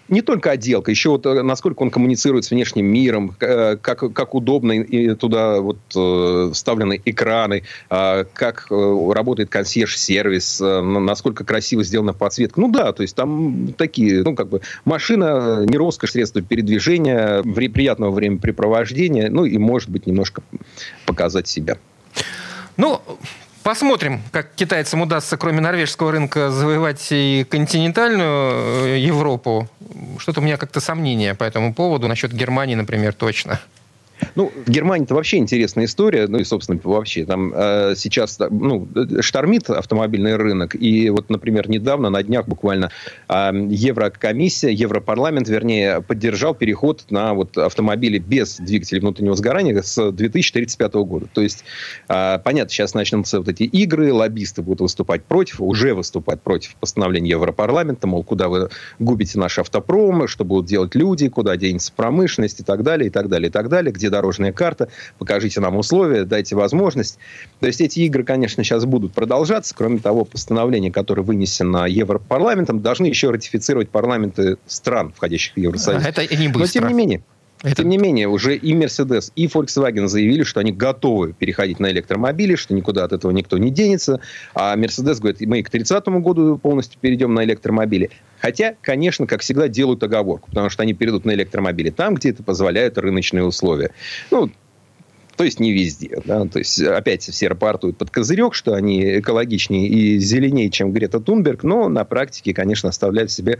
Не 0.07 0.21
только 0.21 0.51
отделка, 0.51 0.91
еще 0.91 1.09
вот 1.09 1.25
э, 1.25 1.41
насколько 1.41 1.81
он 1.81 1.91
коммуницирует 1.91 2.45
с 2.45 2.51
внешним 2.51 2.85
миром, 2.85 3.35
э, 3.39 3.75
как, 3.77 4.13
как 4.13 4.35
удобно 4.35 4.71
и 4.71 5.15
туда 5.15 5.59
вот 5.61 5.77
э, 5.95 6.51
вставлены 6.53 7.01
экраны, 7.05 7.63
как 7.89 8.67
работает 8.69 9.49
консьерж-сервис, 9.49 10.59
насколько 10.59 11.43
красиво 11.43 11.83
сделана 11.83 12.13
подсветка. 12.13 12.59
Ну 12.59 12.71
да, 12.71 12.91
то 12.93 13.01
есть 13.01 13.15
там 13.15 13.73
такие, 13.77 14.23
ну 14.23 14.35
как 14.35 14.49
бы 14.49 14.61
машина, 14.85 15.65
не 15.65 15.77
роскошь, 15.77 16.11
средство 16.11 16.41
передвижения, 16.41 17.41
приятного 17.43 18.11
времяпрепровождения, 18.11 19.29
ну 19.29 19.45
и 19.45 19.57
может 19.57 19.89
быть 19.89 20.07
немножко 20.07 20.41
показать 21.05 21.47
себя. 21.47 21.77
Ну, 22.77 23.01
Посмотрим, 23.63 24.21
как 24.31 24.53
китайцам 24.55 25.01
удастся, 25.01 25.37
кроме 25.37 25.59
норвежского 25.59 26.11
рынка, 26.11 26.49
завоевать 26.49 27.05
и 27.11 27.45
континентальную 27.49 28.85
э, 28.85 28.99
Европу. 28.99 29.67
Что-то 30.17 30.39
у 30.39 30.43
меня 30.43 30.57
как-то 30.57 30.79
сомнения 30.79 31.35
по 31.35 31.43
этому 31.43 31.73
поводу. 31.73 32.07
Насчет 32.07 32.31
Германии, 32.31 32.75
например, 32.75 33.13
точно. 33.13 33.59
Ну, 34.39 34.53
в 34.65 34.69
Германии 34.69 35.03
это 35.03 35.15
вообще 35.15 35.35
интересная 35.35 35.83
история, 35.83 36.25
ну 36.27 36.37
и, 36.37 36.45
собственно, 36.45 36.79
вообще 36.81 37.25
там 37.25 37.51
э, 37.53 37.93
сейчас 37.97 38.39
ну, 38.49 38.87
штормит 39.19 39.69
автомобильный 39.69 40.37
рынок, 40.37 40.75
и 40.75 41.09
вот, 41.09 41.29
например, 41.29 41.69
недавно, 41.69 42.09
на 42.09 42.23
днях 42.23 42.47
буквально, 42.47 42.89
э, 43.27 43.51
Еврокомиссия, 43.69 44.69
Европарламент, 44.69 45.49
вернее, 45.49 45.99
поддержал 45.99 46.55
переход 46.55 47.03
на 47.09 47.33
вот 47.33 47.57
автомобили 47.57 48.17
без 48.17 48.55
двигателей 48.55 49.01
внутреннего 49.01 49.35
сгорания 49.35 49.81
с 49.81 50.09
2035 50.09 50.93
года. 51.03 51.27
То 51.33 51.41
есть, 51.41 51.65
э, 52.07 52.39
понятно, 52.41 52.69
сейчас 52.69 52.93
начнутся 52.93 53.39
вот 53.39 53.49
эти 53.49 53.63
игры, 53.63 54.13
лоббисты 54.13 54.61
будут 54.61 54.79
выступать 54.79 55.25
против, 55.25 55.59
уже 55.59 55.93
выступать 55.93 56.41
против 56.41 56.75
постановления 56.75 57.31
Европарламента, 57.31 58.07
мол, 58.07 58.23
куда 58.23 58.47
вы 58.47 58.69
губите 58.99 59.37
наши 59.37 59.59
автопромы, 59.59 60.29
что 60.29 60.45
будут 60.45 60.65
делать 60.65 60.95
люди, 60.95 61.27
куда 61.27 61.57
денется 61.57 61.91
промышленность 61.93 62.61
и 62.61 62.63
так 62.63 62.83
далее, 62.83 63.07
и 63.07 63.11
так 63.11 63.27
далее, 63.27 63.49
и 63.49 63.51
так 63.51 63.67
далее, 63.67 63.91
где 63.91 64.09
дорожная 64.29 64.51
карта, 64.51 64.89
покажите 65.17 65.59
нам 65.59 65.75
условия, 65.77 66.23
дайте 66.23 66.55
возможность. 66.55 67.17
То 67.59 67.67
есть 67.67 67.81
эти 67.81 68.01
игры, 68.01 68.23
конечно, 68.23 68.63
сейчас 68.63 68.85
будут 68.85 69.13
продолжаться. 69.13 69.73
Кроме 69.75 69.97
того, 69.99 70.23
постановление, 70.23 70.91
которое 70.91 71.23
вынесено 71.23 71.85
Европарламентом, 71.87 72.81
должны 72.81 73.07
еще 73.07 73.31
ратифицировать 73.31 73.89
парламенты 73.89 74.57
стран, 74.67 75.13
входящих 75.15 75.55
в 75.55 75.57
Евросоюз. 75.57 76.05
Это 76.05 76.21
не 76.35 76.47
быстро. 76.47 76.59
Но 76.59 76.67
тем 76.67 76.87
не 76.87 76.93
менее, 76.93 77.23
это... 77.63 77.83
Тем 77.83 77.89
не 77.89 77.97
менее, 77.97 78.27
уже 78.27 78.55
и 78.55 78.73
Mercedes, 78.73 79.31
и 79.35 79.47
Volkswagen 79.47 80.07
заявили, 80.07 80.43
что 80.43 80.59
они 80.59 80.71
готовы 80.71 81.33
переходить 81.33 81.79
на 81.79 81.91
электромобили, 81.91 82.55
что 82.55 82.73
никуда 82.73 83.03
от 83.03 83.13
этого 83.13 83.31
никто 83.31 83.57
не 83.57 83.69
денется. 83.69 84.21
А 84.53 84.75
Mercedes 84.77 85.19
говорит, 85.19 85.41
мы 85.41 85.61
к 85.63 85.69
30 85.69 86.05
году 86.05 86.57
полностью 86.57 86.99
перейдем 86.99 87.33
на 87.33 87.43
электромобили. 87.43 88.11
Хотя, 88.39 88.75
конечно, 88.81 89.27
как 89.27 89.41
всегда, 89.41 89.67
делают 89.67 90.01
оговорку, 90.03 90.49
потому 90.49 90.69
что 90.69 90.83
они 90.83 90.93
перейдут 90.93 91.25
на 91.25 91.33
электромобили 91.33 91.89
там, 91.89 92.15
где 92.15 92.29
это 92.29 92.43
позволяют 92.43 92.97
рыночные 92.97 93.43
условия. 93.43 93.91
Ну, 94.31 94.49
то 95.39 95.45
есть 95.45 95.61
не 95.61 95.71
везде. 95.71 96.21
Да? 96.25 96.45
То 96.47 96.59
есть 96.59 96.81
опять 96.81 97.23
все 97.23 97.47
рапортуют 97.47 97.97
под 97.97 98.09
козырек, 98.09 98.53
что 98.53 98.73
они 98.73 99.19
экологичнее 99.19 99.87
и 99.87 100.19
зеленее, 100.19 100.69
чем 100.69 100.91
Грета 100.91 101.21
Тунберг, 101.21 101.63
но 101.63 101.87
на 101.87 102.03
практике, 102.03 102.53
конечно, 102.53 102.89
оставляют 102.89 103.31
себе 103.31 103.59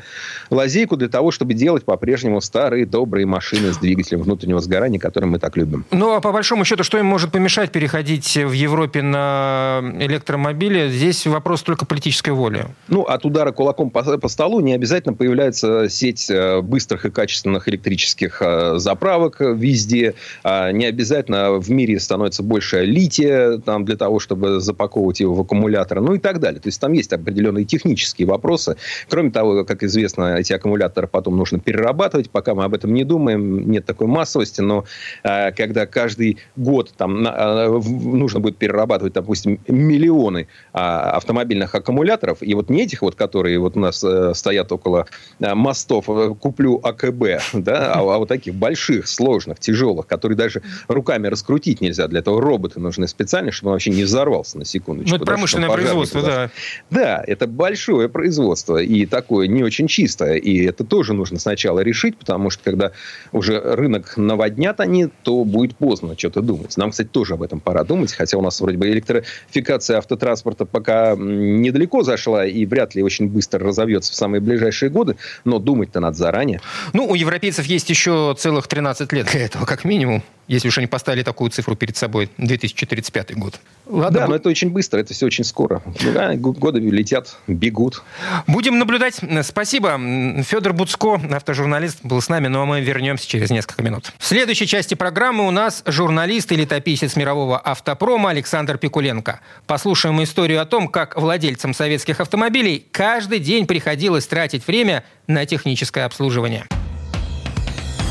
лазейку 0.50 0.98
для 0.98 1.08
того, 1.08 1.32
чтобы 1.32 1.54
делать 1.54 1.86
по-прежнему 1.86 2.42
старые 2.42 2.86
добрые 2.86 3.26
машины 3.26 3.72
с 3.72 3.78
двигателем 3.78 4.24
внутреннего 4.24 4.60
сгорания, 4.60 5.00
которые 5.00 5.30
мы 5.30 5.40
так 5.40 5.56
любим. 5.56 5.86
Ну, 5.92 6.14
а 6.14 6.20
по 6.20 6.34
большому 6.34 6.66
счету, 6.66 6.84
что 6.84 6.98
им 6.98 7.06
может 7.06 7.32
помешать 7.32 7.72
переходить 7.72 8.36
в 8.36 8.52
Европе 8.52 9.02
на 9.02 9.80
электромобили? 10.02 10.90
Здесь 10.90 11.28
вопрос 11.28 11.62
только 11.62 11.86
политической 11.86 12.32
воли. 12.32 12.66
Ну, 12.90 13.04
от 13.04 13.24
удара 13.24 13.54
кулаком 13.54 13.90
по, 13.90 14.18
по 14.18 14.28
столу 14.28 14.60
не 14.60 14.74
обязательно 14.74 15.14
появляется 15.14 15.88
сеть 15.88 16.30
э, 16.30 16.60
быстрых 16.60 17.06
и 17.06 17.10
качественных 17.10 17.70
электрических 17.70 18.42
э, 18.42 18.80
заправок 18.80 19.38
везде. 19.40 20.16
А 20.44 20.74
не 20.74 20.84
обязательно 20.84 21.52
в 21.54 21.69
в 21.70 21.72
мире 21.72 22.00
становится 22.00 22.44
больше 22.44 22.84
лития 22.84 23.58
там, 23.60 23.86
для 23.86 23.96
того, 23.96 24.20
чтобы 24.20 24.60
запаковывать 24.60 25.20
его 25.20 25.34
в 25.34 25.42
аккумулятор, 25.42 26.02
ну 26.02 26.16
и 26.16 26.20
так 26.20 26.40
далее. 26.40 26.60
То 26.60 26.68
есть 26.68 26.82
там 26.82 26.94
есть 26.94 27.14
определенные 27.14 27.66
технические 27.66 28.28
вопросы. 28.28 28.76
Кроме 29.10 29.32
того, 29.32 29.64
как 29.64 29.84
известно, 29.84 30.36
эти 30.38 30.54
аккумуляторы 30.54 31.08
потом 31.08 31.38
нужно 31.38 31.60
перерабатывать, 31.60 32.30
пока 32.30 32.56
мы 32.56 32.64
об 32.64 32.74
этом 32.74 32.94
не 32.94 33.04
думаем, 33.04 33.70
нет 33.70 33.86
такой 33.86 34.08
массовости, 34.08 34.62
но 34.62 34.86
э, 35.24 35.52
когда 35.52 35.86
каждый 35.86 36.38
год 36.56 36.94
там 36.98 37.26
э, 37.26 37.82
нужно 37.90 38.40
будет 38.40 38.58
перерабатывать, 38.58 39.14
допустим, 39.14 39.60
миллионы 39.68 40.48
э, 40.74 40.78
автомобильных 40.78 41.76
аккумуляторов, 41.76 42.40
и 42.42 42.54
вот 42.54 42.70
не 42.70 42.84
этих 42.84 43.02
вот, 43.02 43.16
которые 43.16 43.60
вот 43.60 43.78
у 43.78 43.80
нас 43.80 44.04
э, 44.04 44.34
стоят 44.34 44.72
около 44.72 45.06
э, 45.40 45.54
мостов, 45.54 46.10
э, 46.10 46.34
куплю 46.40 46.80
АКБ, 46.84 47.24
да, 47.54 47.94
а, 47.94 48.00
а 48.00 48.18
вот 48.18 48.30
таких 48.30 48.56
больших, 48.56 49.08
сложных, 49.08 49.60
тяжелых, 49.60 50.08
которые 50.08 50.38
даже 50.38 50.62
руками 50.88 51.28
раскрутить 51.28 51.59
крутить 51.60 51.82
нельзя. 51.82 52.08
Для 52.08 52.20
этого 52.20 52.42
роботы 52.42 52.80
нужны 52.80 53.06
специально, 53.08 53.52
чтобы 53.52 53.72
он 53.72 53.74
вообще 53.74 53.92
не 53.92 54.04
взорвался 54.04 54.58
на 54.58 54.64
секундочку. 54.64 55.10
Ну, 55.12 55.16
это 55.18 55.26
промышленное 55.26 55.70
производство, 55.70 56.22
да. 56.22 56.50
Да, 56.90 57.22
это 57.28 57.48
большое 57.48 58.08
производство. 58.08 58.78
И 58.78 59.06
такое 59.06 59.48
не 59.48 59.62
очень 59.62 59.88
чистое. 59.88 60.36
И 60.36 60.64
это 60.64 60.86
тоже 60.86 61.14
нужно 61.14 61.38
сначала 61.38 61.82
решить, 61.82 62.18
потому 62.18 62.50
что 62.50 62.64
когда 62.64 62.92
уже 63.34 63.60
рынок 63.60 64.16
наводнят 64.16 64.80
они, 64.80 65.10
то 65.24 65.44
будет 65.44 65.76
поздно 65.76 66.16
что-то 66.18 66.42
думать. 66.42 66.78
Нам, 66.78 66.92
кстати, 66.92 67.10
тоже 67.10 67.34
об 67.34 67.44
этом 67.44 67.60
пора 67.60 67.84
думать. 67.84 68.14
Хотя 68.14 68.38
у 68.38 68.42
нас 68.42 68.62
вроде 68.62 68.78
бы 68.78 68.88
электрификация 68.88 69.98
автотранспорта 69.98 70.66
пока 70.66 71.16
недалеко 71.18 72.04
зашла 72.04 72.46
и 72.46 72.66
вряд 72.66 72.96
ли 72.96 73.04
очень 73.04 73.28
быстро 73.28 73.60
разовьется 73.60 74.14
в 74.14 74.16
самые 74.16 74.40
ближайшие 74.40 74.90
годы. 74.90 75.18
Но 75.44 75.60
думать-то 75.60 76.00
надо 76.00 76.16
заранее. 76.16 76.62
Ну, 76.94 77.06
у 77.06 77.16
европейцев 77.16 77.66
есть 77.66 77.90
еще 77.90 78.34
целых 78.38 78.68
13 78.68 79.12
лет 79.12 79.28
для 79.28 79.46
этого, 79.46 79.66
как 79.66 79.84
минимум 79.84 80.24
если 80.50 80.68
уж 80.68 80.78
они 80.80 80.88
поставили 80.88 81.24
такую 81.24 81.52
цифру 81.52 81.76
перед 81.76 81.96
собой, 81.96 82.30
2035 82.38 83.38
год. 83.38 83.60
Ладно, 83.86 84.20
да, 84.20 84.28
но 84.28 84.36
это 84.36 84.50
очень 84.50 84.72
быстро, 84.72 85.00
это 85.00 85.14
все 85.14 85.28
очень 85.28 85.44
скоро. 85.44 85.82
Да, 86.14 86.34
годы 86.36 86.80
летят, 86.80 87.38
бегут. 87.48 88.02
Будем 88.48 88.80
наблюдать. 88.80 89.22
Спасибо. 89.44 90.00
Федор 90.44 90.74
Буцко, 90.74 91.22
автожурналист, 91.32 92.00
был 92.04 92.20
с 92.20 92.30
нами, 92.30 92.48
но 92.48 92.66
мы 92.66 92.82
вернемся 92.82 93.28
через 93.28 93.52
несколько 93.52 93.84
минут. 93.84 94.12
В 94.18 94.26
следующей 94.26 94.66
части 94.66 94.96
программы 94.96 95.48
у 95.48 95.52
нас 95.52 95.84
журналист 95.86 96.52
и 96.52 96.56
летописец 96.56 97.16
мирового 97.16 97.60
автопрома 97.60 98.32
Александр 98.32 98.80
Пикуленко. 98.80 99.42
Послушаем 99.68 100.22
историю 100.24 100.62
о 100.62 100.66
том, 100.66 100.88
как 100.88 101.16
владельцам 101.16 101.76
советских 101.76 102.20
автомобилей 102.20 102.88
каждый 102.92 103.40
день 103.40 103.68
приходилось 103.68 104.26
тратить 104.26 104.66
время 104.66 105.04
на 105.28 105.46
техническое 105.46 106.06
обслуживание. 106.06 106.66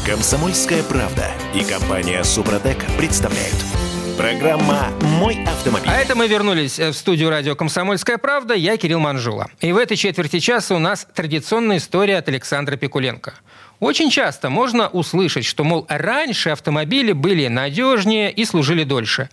Комсомольская 0.09 0.83
правда 0.85 1.27
и 1.55 1.63
компания 1.63 2.25
Супротек 2.25 2.79
представляют. 2.97 3.55
Программа 4.17 4.87
«Мой 5.03 5.45
автомобиль». 5.45 5.91
А 5.91 5.97
это 6.01 6.15
мы 6.15 6.27
вернулись 6.29 6.79
в 6.79 6.95
студию 6.95 7.29
радио 7.29 7.55
«Комсомольская 7.55 8.17
правда». 8.17 8.55
Я 8.55 8.79
Кирилл 8.79 9.01
Манжула. 9.01 9.51
И 9.61 9.71
в 9.71 9.77
этой 9.77 9.99
четверти 9.99 10.39
часа 10.39 10.75
у 10.77 10.79
нас 10.79 11.07
традиционная 11.15 11.77
история 11.77 12.17
от 12.17 12.29
Александра 12.31 12.77
Пикуленко. 12.77 13.35
Очень 13.81 14.09
часто 14.09 14.49
можно 14.49 14.89
услышать, 14.89 15.45
что, 15.45 15.63
мол, 15.63 15.85
раньше 15.91 16.49
автомобили 16.49 17.13
были 17.13 17.49
надежнее 17.49 18.33
и 18.33 18.47
служили 18.47 18.85
дольше. 18.85 19.29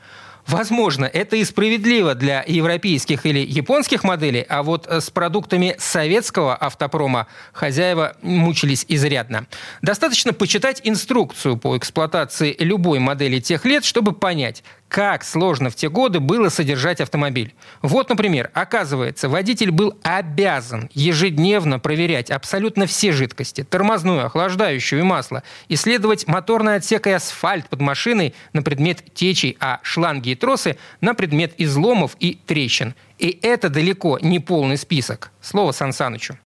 Возможно, 0.47 1.05
это 1.05 1.37
и 1.37 1.43
справедливо 1.43 2.13
для 2.13 2.43
европейских 2.45 3.25
или 3.25 3.39
японских 3.39 4.03
моделей, 4.03 4.45
а 4.47 4.61
вот 4.61 4.87
с 4.87 5.09
продуктами 5.09 5.75
советского 5.79 6.55
автопрома 6.55 7.27
хозяева 7.51 8.15
мучились 8.21 8.85
изрядно. 8.87 9.47
Достаточно 9.81 10.33
почитать 10.33 10.81
инструкцию 10.83 11.57
по 11.57 11.75
эксплуатации 11.77 12.55
любой 12.59 12.99
модели 12.99 13.39
тех 13.39 13.65
лет, 13.65 13.83
чтобы 13.85 14.13
понять, 14.13 14.63
как 14.87 15.23
сложно 15.23 15.69
в 15.69 15.75
те 15.75 15.89
годы 15.89 16.19
было 16.19 16.49
содержать 16.49 17.01
автомобиль. 17.01 17.53
Вот, 17.81 18.09
например, 18.09 18.51
оказывается, 18.53 19.27
водитель 19.29 19.71
был 19.71 19.97
обязан 20.03 20.89
ежедневно 20.93 21.79
проверять 21.79 22.29
абсолютно 22.31 22.85
все 22.85 23.11
жидкости, 23.11 23.63
тормозную, 23.63 24.25
охлаждающую 24.25 25.01
и 25.01 25.03
масло, 25.03 25.43
исследовать 25.69 26.27
моторный 26.27 26.75
отсек 26.75 27.07
и 27.07 27.11
асфальт 27.11 27.67
под 27.67 27.81
машиной 27.81 28.33
на 28.53 28.61
предмет 28.61 29.03
течей, 29.13 29.57
а 29.59 29.79
шланги 29.83 30.29
и 30.29 30.35
тросы 30.35 30.77
на 31.01 31.13
предмет 31.13 31.53
изломов 31.57 32.15
и 32.19 32.39
трещин. 32.45 32.95
И 33.17 33.39
это 33.41 33.69
далеко 33.69 34.19
не 34.21 34.39
полный 34.39 34.77
список. 34.77 35.31
Слово 35.41 35.71
Сан 35.71 35.93
Санычу. 35.93 36.37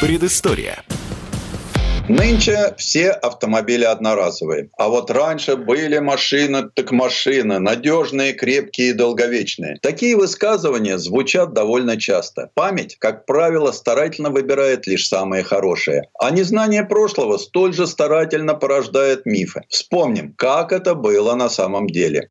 Предыстория. 0.00 0.82
Нынче 2.06 2.74
все 2.76 3.10
автомобили 3.10 3.84
одноразовые. 3.84 4.68
А 4.76 4.88
вот 4.88 5.10
раньше 5.10 5.56
были 5.56 5.98
машины, 5.98 6.68
так 6.74 6.92
машины, 6.92 7.58
надежные, 7.58 8.34
крепкие 8.34 8.90
и 8.90 8.92
долговечные. 8.92 9.78
Такие 9.80 10.14
высказывания 10.14 10.98
звучат 10.98 11.54
довольно 11.54 11.98
часто. 11.98 12.50
Память, 12.54 12.96
как 12.98 13.24
правило, 13.24 13.72
старательно 13.72 14.28
выбирает 14.28 14.86
лишь 14.86 15.08
самые 15.08 15.44
хорошие. 15.44 16.10
А 16.18 16.30
незнание 16.30 16.84
прошлого 16.84 17.38
столь 17.38 17.72
же 17.72 17.86
старательно 17.86 18.54
порождает 18.54 19.24
мифы. 19.24 19.62
Вспомним, 19.70 20.34
как 20.36 20.72
это 20.72 20.94
было 20.94 21.34
на 21.34 21.48
самом 21.48 21.86
деле. 21.86 22.28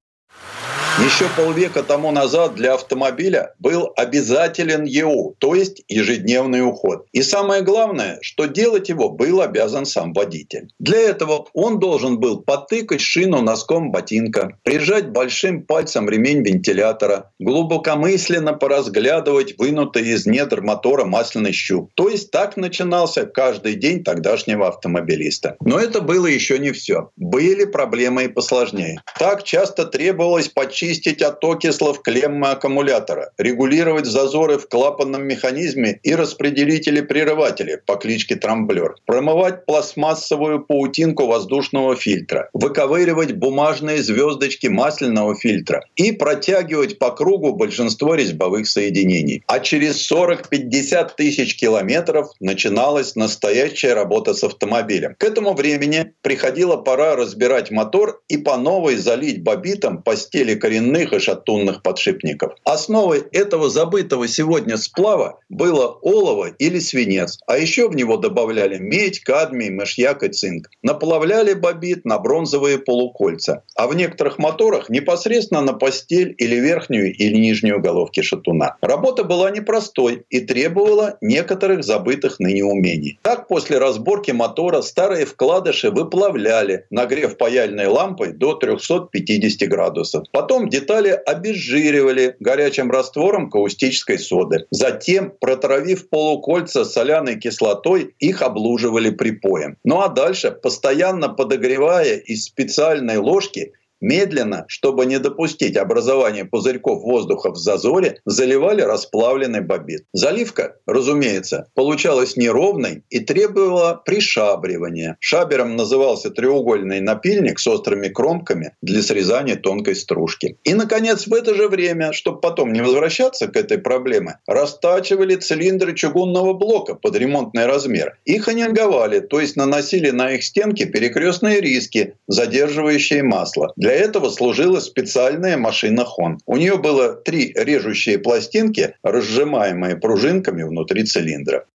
Еще 1.00 1.26
полвека 1.36 1.82
тому 1.82 2.12
назад 2.12 2.54
для 2.54 2.76
автомобиля 2.76 3.56
был 3.58 3.92
обязателен 3.96 4.84
ЕУ, 4.84 5.36
то 5.40 5.56
есть 5.56 5.84
ежедневный 5.88 6.64
уход. 6.64 7.08
И 7.12 7.24
самое 7.24 7.64
главное, 7.64 8.20
что 8.22 8.46
делать 8.46 8.90
его 8.90 9.10
был 9.10 9.42
обязан 9.42 9.88
сам 9.88 10.14
водитель. 10.14 10.68
Для 10.78 11.00
этого 11.00 11.48
он 11.54 11.80
должен 11.80 12.20
был 12.20 12.42
потыкать 12.42 13.02
шину 13.02 13.42
носком 13.42 13.92
ботинка, 13.92 14.60
прижать 14.62 15.10
большим 15.10 15.64
пальцем 15.64 16.08
ремень 16.08 16.46
вентилятора, 16.46 17.32
глубокомысленно 17.40 18.54
поразглядывать 18.54 19.58
вынутый 19.58 20.08
из 20.10 20.28
недр 20.28 20.62
мотора 20.62 21.06
масляный 21.06 21.54
щуп. 21.54 21.92
То 21.96 22.08
есть 22.08 22.30
так 22.30 22.56
начинался 22.56 23.26
каждый 23.26 23.74
день 23.74 24.04
тогдашнего 24.04 24.68
автомобилиста. 24.68 25.56
Но 25.60 25.80
это 25.80 26.02
было 26.02 26.28
еще 26.28 26.60
не 26.60 26.72
все. 26.72 27.10
Были 27.16 27.66
проблемы 27.66 28.26
и 28.26 28.28
посложнее. 28.28 29.02
Так 29.18 29.44
часто 29.44 29.86
требовалось 29.86 30.50
почти 30.50 30.83
очистить 30.84 31.22
от 31.22 31.44
окислов 31.44 32.02
клеммы 32.02 32.50
аккумулятора, 32.50 33.32
регулировать 33.38 34.06
зазоры 34.06 34.58
в 34.58 34.68
клапанном 34.68 35.26
механизме 35.26 36.00
и 36.04 36.14
распределителе 36.16 37.04
прерывателя 37.04 37.82
по 37.86 37.96
кличке 37.96 38.36
Трамблер, 38.36 38.96
промывать 39.06 39.66
пластмассовую 39.66 40.66
паутинку 40.66 41.26
воздушного 41.28 41.96
фильтра, 41.96 42.50
выковыривать 42.54 43.34
бумажные 43.34 44.02
звездочки 44.04 44.68
масляного 44.68 45.36
фильтра 45.36 45.86
и 45.96 46.12
протягивать 46.12 47.00
по 47.00 47.12
кругу 47.12 47.54
большинство 47.54 48.16
резьбовых 48.16 48.68
соединений. 48.68 49.44
А 49.48 49.60
через 49.60 50.12
40-50 50.12 51.12
тысяч 51.16 51.56
километров 51.56 52.28
начиналась 52.40 53.16
настоящая 53.16 53.94
работа 53.94 54.34
с 54.34 54.44
автомобилем. 54.44 55.16
К 55.18 55.24
этому 55.24 55.54
времени 55.54 56.14
приходила 56.22 56.76
пора 56.76 57.16
разбирать 57.16 57.72
мотор 57.72 58.22
и 58.28 58.38
по 58.38 58.58
новой 58.58 58.98
залить 58.98 59.44
бобитом 59.44 60.04
по 60.04 60.16
стели 60.16 60.56
коренных 60.74 61.14
и 61.14 61.20
шатунных 61.20 61.82
подшипников. 61.84 62.54
Основой 62.64 63.24
этого 63.32 63.70
забытого 63.70 64.28
сегодня 64.28 64.78
сплава 64.78 65.40
было 65.50 65.88
олово 66.02 66.48
или 66.48 66.80
свинец, 66.80 67.40
а 67.46 67.58
еще 67.58 67.88
в 67.88 67.96
него 67.96 68.18
добавляли 68.18 68.80
медь, 68.80 69.20
кадмий, 69.20 69.70
мышьяк 69.70 70.24
и 70.24 70.30
цинк. 70.30 70.70
Наплавляли 70.82 71.54
бобит 71.54 72.06
на 72.06 72.18
бронзовые 72.18 72.80
полукольца, 72.80 73.64
а 73.76 73.88
в 73.88 73.96
некоторых 73.96 74.40
моторах 74.40 74.90
непосредственно 74.90 75.62
на 75.62 75.74
постель 75.74 76.34
или 76.38 76.56
верхнюю 76.56 77.14
или 77.14 77.38
нижнюю 77.38 77.80
головки 77.80 78.22
шатуна. 78.22 78.78
Работа 78.82 79.24
была 79.24 79.52
непростой 79.52 80.26
и 80.30 80.40
требовала 80.40 81.18
некоторых 81.22 81.84
забытых 81.84 82.40
ныне 82.40 82.64
умений. 82.64 83.20
Так 83.22 83.48
после 83.48 83.78
разборки 83.78 84.32
мотора 84.32 84.82
старые 84.82 85.26
вкладыши 85.26 85.92
выплавляли, 85.92 86.86
нагрев 86.90 87.38
паяльной 87.38 87.88
лампой 87.88 88.34
до 88.34 88.56
350 88.56 89.70
градусов. 89.70 90.24
Потом 90.32 90.63
Потом 90.64 90.70
детали 90.70 91.10
обезжиривали 91.10 92.38
горячим 92.40 92.90
раствором 92.90 93.50
каустической 93.50 94.18
соды. 94.18 94.66
Затем, 94.72 95.34
протравив 95.42 96.08
полукольца 96.08 96.86
соляной 96.86 97.38
кислотой, 97.38 98.16
их 98.20 98.42
облуживали 98.42 99.10
припоем. 99.10 99.76
Ну 99.84 100.00
а 100.00 100.08
дальше, 100.08 100.52
постоянно 100.52 101.28
подогревая 101.28 102.16
из 102.16 102.46
специальной 102.46 103.18
ложки, 103.18 103.74
Медленно, 104.04 104.66
чтобы 104.68 105.06
не 105.06 105.18
допустить 105.18 105.78
образования 105.78 106.44
пузырьков 106.44 107.04
воздуха 107.04 107.52
в 107.52 107.56
зазоре, 107.56 108.20
заливали 108.26 108.82
расплавленный 108.82 109.62
бобит. 109.62 110.04
Заливка, 110.12 110.76
разумеется, 110.86 111.68
получалась 111.74 112.36
неровной 112.36 113.04
и 113.10 113.22
требовала 113.22 114.02
пришабривания. 114.06 115.16
Шабером 115.22 115.78
назывался 115.78 116.32
треугольный 116.32 117.00
напильник 117.00 117.60
с 117.60 117.66
острыми 117.66 118.10
кромками 118.10 118.76
для 118.82 119.02
срезания 119.02 119.56
тонкой 119.56 119.96
стружки. 119.96 120.58
И, 120.66 120.74
наконец, 120.74 121.26
в 121.26 121.34
это 121.34 121.56
же 121.56 121.70
время, 121.70 122.12
чтобы 122.12 122.42
потом 122.42 122.74
не 122.74 122.82
возвращаться 122.82 123.48
к 123.48 123.56
этой 123.56 123.78
проблеме, 123.78 124.40
растачивали 124.46 125.36
цилиндры 125.36 125.96
чугунного 125.96 126.52
блока 126.52 126.96
под 126.96 127.16
ремонтный 127.16 127.68
размер. 127.68 128.18
Их 128.26 128.50
анинговали, 128.50 129.22
то 129.22 129.40
есть 129.40 129.56
наносили 129.56 130.10
на 130.10 130.32
их 130.32 130.44
стенки 130.44 130.84
перекрестные 130.84 131.62
риски, 131.62 132.16
задерживающие 132.28 133.24
масло. 133.24 133.72
Для 133.78 133.93
этого 133.94 134.30
служила 134.30 134.80
специальная 134.80 135.58
машина 135.58 136.06
Хон. 136.06 136.40
У 136.46 136.58
нее 136.58 136.78
было 136.78 137.14
три 137.14 137.54
режущие 137.56 138.20
пластинки, 138.20 138.96
разжимаемые 139.04 139.96
пружинками 139.96 140.64
внутри 140.64 141.04
цилиндра. 141.04 141.66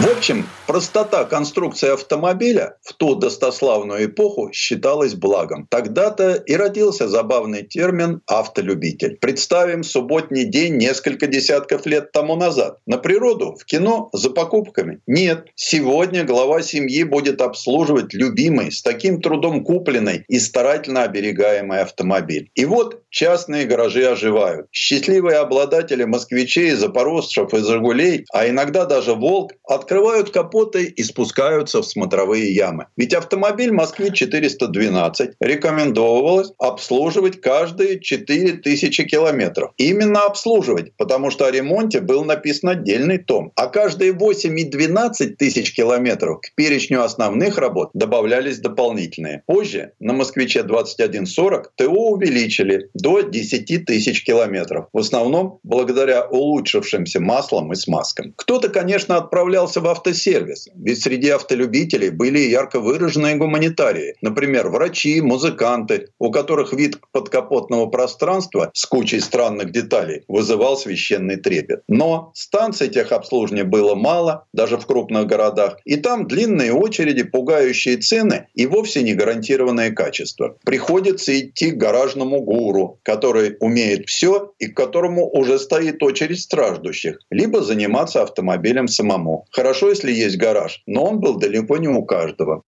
В 0.00 0.08
общем, 0.08 0.46
простота 0.66 1.24
конструкции 1.24 1.92
автомобиля 1.92 2.78
в 2.80 2.94
ту 2.94 3.16
достославную 3.16 4.06
эпоху 4.06 4.50
считалась 4.50 5.12
благом. 5.12 5.66
Тогда-то 5.68 6.36
и 6.36 6.54
родился 6.54 7.06
забавный 7.06 7.64
термин 7.64 8.22
«автолюбитель». 8.26 9.18
Представим 9.20 9.82
субботний 9.82 10.44
день 10.44 10.78
несколько 10.78 11.26
десятков 11.26 11.84
лет 11.84 12.12
тому 12.12 12.34
назад. 12.36 12.78
На 12.86 12.96
природу, 12.96 13.56
в 13.60 13.66
кино, 13.66 14.08
за 14.14 14.30
покупками? 14.30 15.00
Нет. 15.06 15.48
Сегодня 15.54 16.24
глава 16.24 16.62
семьи 16.62 17.02
будет 17.02 17.42
обслуживать 17.42 18.14
любимый, 18.14 18.72
с 18.72 18.80
таким 18.80 19.20
трудом 19.20 19.62
купленный 19.64 20.24
и 20.28 20.38
старательно 20.38 21.02
оберегаемый 21.02 21.80
автомобиль. 21.80 22.48
И 22.54 22.64
вот 22.64 23.02
частные 23.10 23.66
гаражи 23.66 24.06
оживают. 24.06 24.66
Счастливые 24.72 25.36
обладатели 25.36 26.04
москвичей, 26.04 26.70
запорожцев 26.70 27.52
и 27.52 27.58
«Жигулей», 27.58 28.24
а 28.32 28.48
иногда 28.48 28.86
даже 28.86 29.12
«Волк» 29.12 29.52
открывают 29.90 30.30
капоты 30.30 30.84
и 30.84 31.02
спускаются 31.02 31.82
в 31.82 31.84
смотровые 31.84 32.54
ямы. 32.54 32.86
Ведь 32.96 33.12
автомобиль 33.12 33.72
«Москвич-412» 33.72 35.32
рекомендовалось 35.40 36.52
обслуживать 36.58 37.40
каждые 37.40 37.98
4000 37.98 39.04
километров. 39.04 39.72
Именно 39.78 40.22
обслуживать, 40.26 40.92
потому 40.96 41.30
что 41.30 41.46
о 41.46 41.50
ремонте 41.50 42.00
был 42.00 42.24
написан 42.24 42.68
отдельный 42.68 43.18
том. 43.18 43.50
А 43.56 43.66
каждые 43.66 44.12
8 44.12 44.60
и 44.60 44.64
12 44.64 45.36
тысяч 45.36 45.74
километров 45.74 46.40
к 46.40 46.54
перечню 46.54 47.02
основных 47.02 47.58
работ 47.58 47.90
добавлялись 47.92 48.60
дополнительные. 48.60 49.42
Позже 49.46 49.94
на 49.98 50.12
«Москвиче-2140» 50.12 51.64
ТО 51.74 52.10
увеличили 52.10 52.90
до 52.94 53.22
10 53.22 53.86
тысяч 53.86 54.24
километров. 54.24 54.86
В 54.92 54.98
основном 54.98 55.58
благодаря 55.64 56.28
улучшившимся 56.28 57.18
маслам 57.18 57.72
и 57.72 57.74
смазкам. 57.74 58.34
Кто-то, 58.36 58.68
конечно, 58.68 59.16
отправлялся 59.16 59.79
в 59.80 59.88
автосервис, 59.88 60.68
ведь 60.74 61.02
среди 61.02 61.30
автолюбителей 61.30 62.10
были 62.10 62.38
ярко 62.38 62.80
выраженные 62.80 63.36
гуманитарии. 63.36 64.14
Например, 64.22 64.68
врачи, 64.68 65.20
музыканты, 65.20 66.08
у 66.18 66.30
которых 66.30 66.72
вид 66.72 66.98
подкапотного 67.12 67.86
пространства 67.86 68.70
с 68.74 68.86
кучей 68.86 69.20
странных 69.20 69.72
деталей 69.72 70.22
вызывал 70.28 70.76
священный 70.76 71.36
трепет. 71.36 71.82
Но 71.88 72.32
станций 72.34 72.88
техобслуживания 72.88 73.64
было 73.64 73.94
мало, 73.94 74.46
даже 74.52 74.76
в 74.76 74.86
крупных 74.86 75.26
городах, 75.26 75.78
и 75.84 75.96
там 75.96 76.26
длинные 76.26 76.72
очереди, 76.72 77.22
пугающие 77.22 77.96
цены 77.96 78.46
и 78.54 78.66
вовсе 78.66 79.02
не 79.02 79.14
гарантированное 79.14 79.90
качество. 79.90 80.56
Приходится 80.64 81.38
идти 81.38 81.70
к 81.70 81.76
гаражному 81.76 82.40
гуру, 82.40 82.98
который 83.02 83.56
умеет 83.60 84.08
все 84.08 84.52
и 84.58 84.66
к 84.66 84.76
которому 84.76 85.28
уже 85.30 85.58
стоит 85.58 86.02
очередь 86.02 86.40
страждущих, 86.40 87.18
либо 87.30 87.62
заниматься 87.62 88.22
автомобилем 88.22 88.88
самому. 88.88 89.46
Хорошо, 89.60 89.90
если 89.90 90.10
есть 90.10 90.38
гараж, 90.38 90.82
но 90.86 91.04
он 91.04 91.20
был 91.20 91.36
далеко 91.38 91.76
не 91.76 91.86
у 91.86 92.02
каждого. 92.02 92.62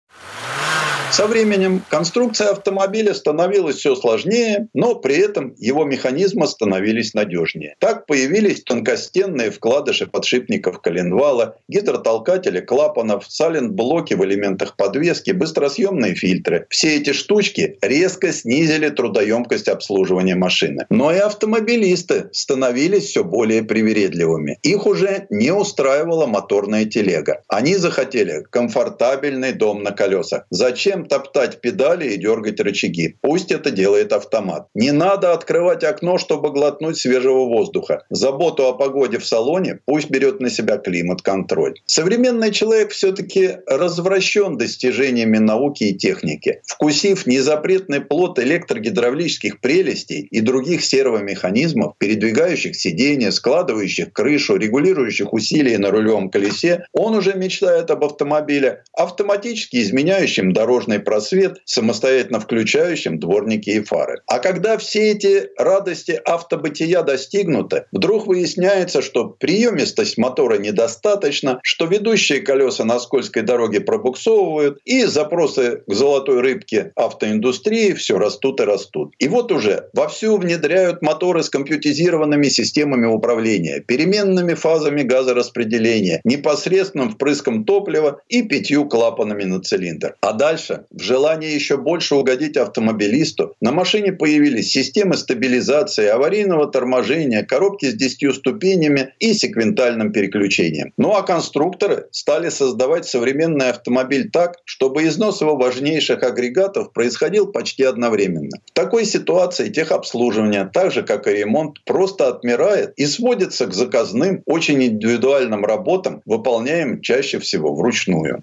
Со 1.11 1.27
временем 1.27 1.83
конструкция 1.89 2.51
автомобиля 2.51 3.15
становилась 3.15 3.77
все 3.77 3.97
сложнее, 3.97 4.69
но 4.75 4.95
при 4.95 5.17
этом 5.17 5.55
его 5.59 5.85
механизмы 5.85 6.47
становились 6.47 7.15
надежнее. 7.15 7.77
Так 7.81 8.07
появились 8.07 8.63
тонкостенные 8.63 9.51
вкладыши 9.51 10.07
подшипников 10.07 10.81
коленвала, 10.81 11.57
гидротолкатели 11.69 12.61
клапанов, 12.61 13.25
салент-блоки 13.29 14.15
в 14.15 14.25
элементах 14.25 14.77
подвески, 14.77 15.31
быстросъемные 15.31 16.15
фильтры. 16.15 16.67
Все 16.69 16.97
эти 16.97 17.13
штучки 17.13 17.79
резко 17.81 18.33
снизили 18.33 18.91
трудоемкость 18.91 19.69
обслуживания 19.69 20.35
машины. 20.35 20.87
Но 20.91 21.13
и 21.13 21.19
автомобилисты 21.19 22.29
становились 22.33 23.07
все 23.07 23.25
более 23.25 23.63
привередливыми. 23.63 24.59
Их 24.63 24.87
уже 24.87 25.27
не 25.31 25.53
устраивала 25.53 26.27
моторная 26.27 26.85
телега. 26.85 27.43
Они 27.49 27.77
захотели 27.77 28.45
комфортабельный 28.51 29.53
дом 29.53 29.83
на 29.83 29.93
колесах. 29.93 30.45
Зачем 30.51 30.98
топтать 31.05 31.61
педали 31.61 32.13
и 32.13 32.17
дергать 32.17 32.61
рычаги? 32.61 33.17
Пусть 33.21 33.53
это 33.53 33.71
делает 33.71 34.13
автомат. 34.13 34.69
Не 34.75 34.93
надо 34.93 35.33
открывать 35.33 35.85
окно, 35.85 36.19
чтобы 36.19 36.51
глотнуть 36.51 36.99
свежего 36.99 37.45
воздуха. 37.47 38.05
Заботу 38.11 38.67
о 38.67 38.73
погоде 38.73 39.19
в 39.19 39.27
салоне 39.27 39.81
пусть 39.85 40.11
берет 40.11 40.41
на 40.41 40.51
себя 40.51 40.79
климат-контроль. 40.79 41.75
Современный 41.87 42.51
человек 42.51 42.91
все-таки 42.91 43.59
развращен 43.67 44.57
достижениями 44.57 45.39
науки 45.39 45.85
и 45.85 45.95
техники. 45.95 46.61
Вкусив 46.67 47.27
незапретный 47.27 48.01
плод 48.01 48.39
электрогидравлических 48.39 49.61
прелестей 49.61 50.23
и 50.23 50.41
других 50.41 50.85
сервомеханизмов, 50.85 51.95
передвигающих 51.99 52.75
сиденья, 52.75 53.31
складывающих 53.31 54.13
крышу, 54.13 54.57
регулирующих 54.57 55.33
усилия 55.33 55.79
на 55.79 55.91
рулевом 55.91 56.31
колесе, 56.31 56.87
он 56.93 57.15
уже 57.15 57.35
мечтает 57.35 57.91
об 57.91 58.05
автомобиле, 58.05 58.83
автоматически 58.93 59.77
изменяющем 59.83 60.53
дорожный 60.53 60.88
просвет, 60.97 61.59
самостоятельно 61.67 62.41
включающем 62.41 63.19
дворники 63.19 63.71
и 63.71 63.81
фары. 63.83 64.23
А 64.27 64.39
когда 64.39 64.79
все 64.79 65.13
эти 65.13 65.51
радости 65.59 66.21
автобытия 66.25 67.03
достигнуты, 67.03 67.85
вдруг 67.93 68.27
выясняется, 68.27 69.03
что 69.03 69.27
приемистость 69.27 70.17
мотора 70.17 70.57
недостаточно, 70.59 71.61
что 71.63 71.85
ведущие 71.85 72.41
колеса 72.41 72.85
на 72.85 72.99
скользкой 72.99 73.43
дороге 73.43 73.81
пробуксовывают, 73.81 74.79
и 74.85 75.05
запросы 75.05 75.83
к 75.87 75.93
золотой 75.93 76.41
рыбке 76.41 76.93
автоиндустрии 76.97 77.93
все 77.93 78.19
растут 78.19 78.61
и 78.61 78.65
растут. 78.65 79.15
И 79.19 79.29
вот 79.29 79.53
уже 79.53 79.89
вовсю 79.93 80.39
внедряют 80.39 81.03
моторы 81.03 81.43
с 81.43 81.51
компьютизированными 81.51 82.49
системами 82.49 83.07
управления, 83.07 83.81
переменными 83.81 84.55
фазами 84.55 85.03
газораспределения, 85.03 86.21
непосредственным 86.25 87.11
впрыском 87.11 87.65
топлива 87.65 88.21
и 88.29 88.43
пятью 88.43 88.87
клапанами 88.87 89.45
на 89.45 89.61
цилиндр. 89.61 90.15
А 90.21 90.33
дальше, 90.33 90.78
в 90.91 91.03
желании 91.03 91.51
еще 91.51 91.77
больше 91.77 92.15
угодить 92.15 92.57
автомобилисту, 92.57 93.55
на 93.61 93.73
машине 93.73 94.13
появились 94.13 94.71
системы 94.71 95.17
стабилизации, 95.17 96.07
аварийного 96.07 96.67
торможения, 96.67 97.43
коробки 97.45 97.87
с 97.87 97.95
10 97.95 98.35
ступенями 98.35 99.15
и 99.19 99.33
секвентальным 99.33 100.13
переключением. 100.13 100.93
Ну 100.97 101.15
а 101.15 101.23
конструкторы 101.23 102.07
стали 102.11 102.49
создавать 102.49 103.07
современный 103.07 103.71
автомобиль 103.71 104.31
так, 104.31 104.57
чтобы 104.65 105.05
износ 105.07 105.41
его 105.41 105.57
важнейших 105.57 106.23
агрегатов 106.23 106.93
происходил 106.93 107.47
почти 107.47 107.85
одновременно. 107.85 108.59
В 108.67 108.73
такой 108.73 109.05
ситуации 109.05 109.69
техобслуживание, 109.69 110.71
так 110.73 110.93
же 110.93 111.03
как 111.03 111.27
и 111.27 111.33
ремонт, 111.33 111.79
просто 111.85 112.29
отмирает 112.29 112.93
и 112.97 113.07
сводится 113.07 113.67
к 113.67 113.75
заказным, 113.75 114.43
очень 114.47 114.83
индивидуальным 114.83 115.65
работам, 115.65 116.23
выполняемым 116.25 117.01
чаще 117.01 117.39
всего 117.39 117.75
вручную. 117.75 118.43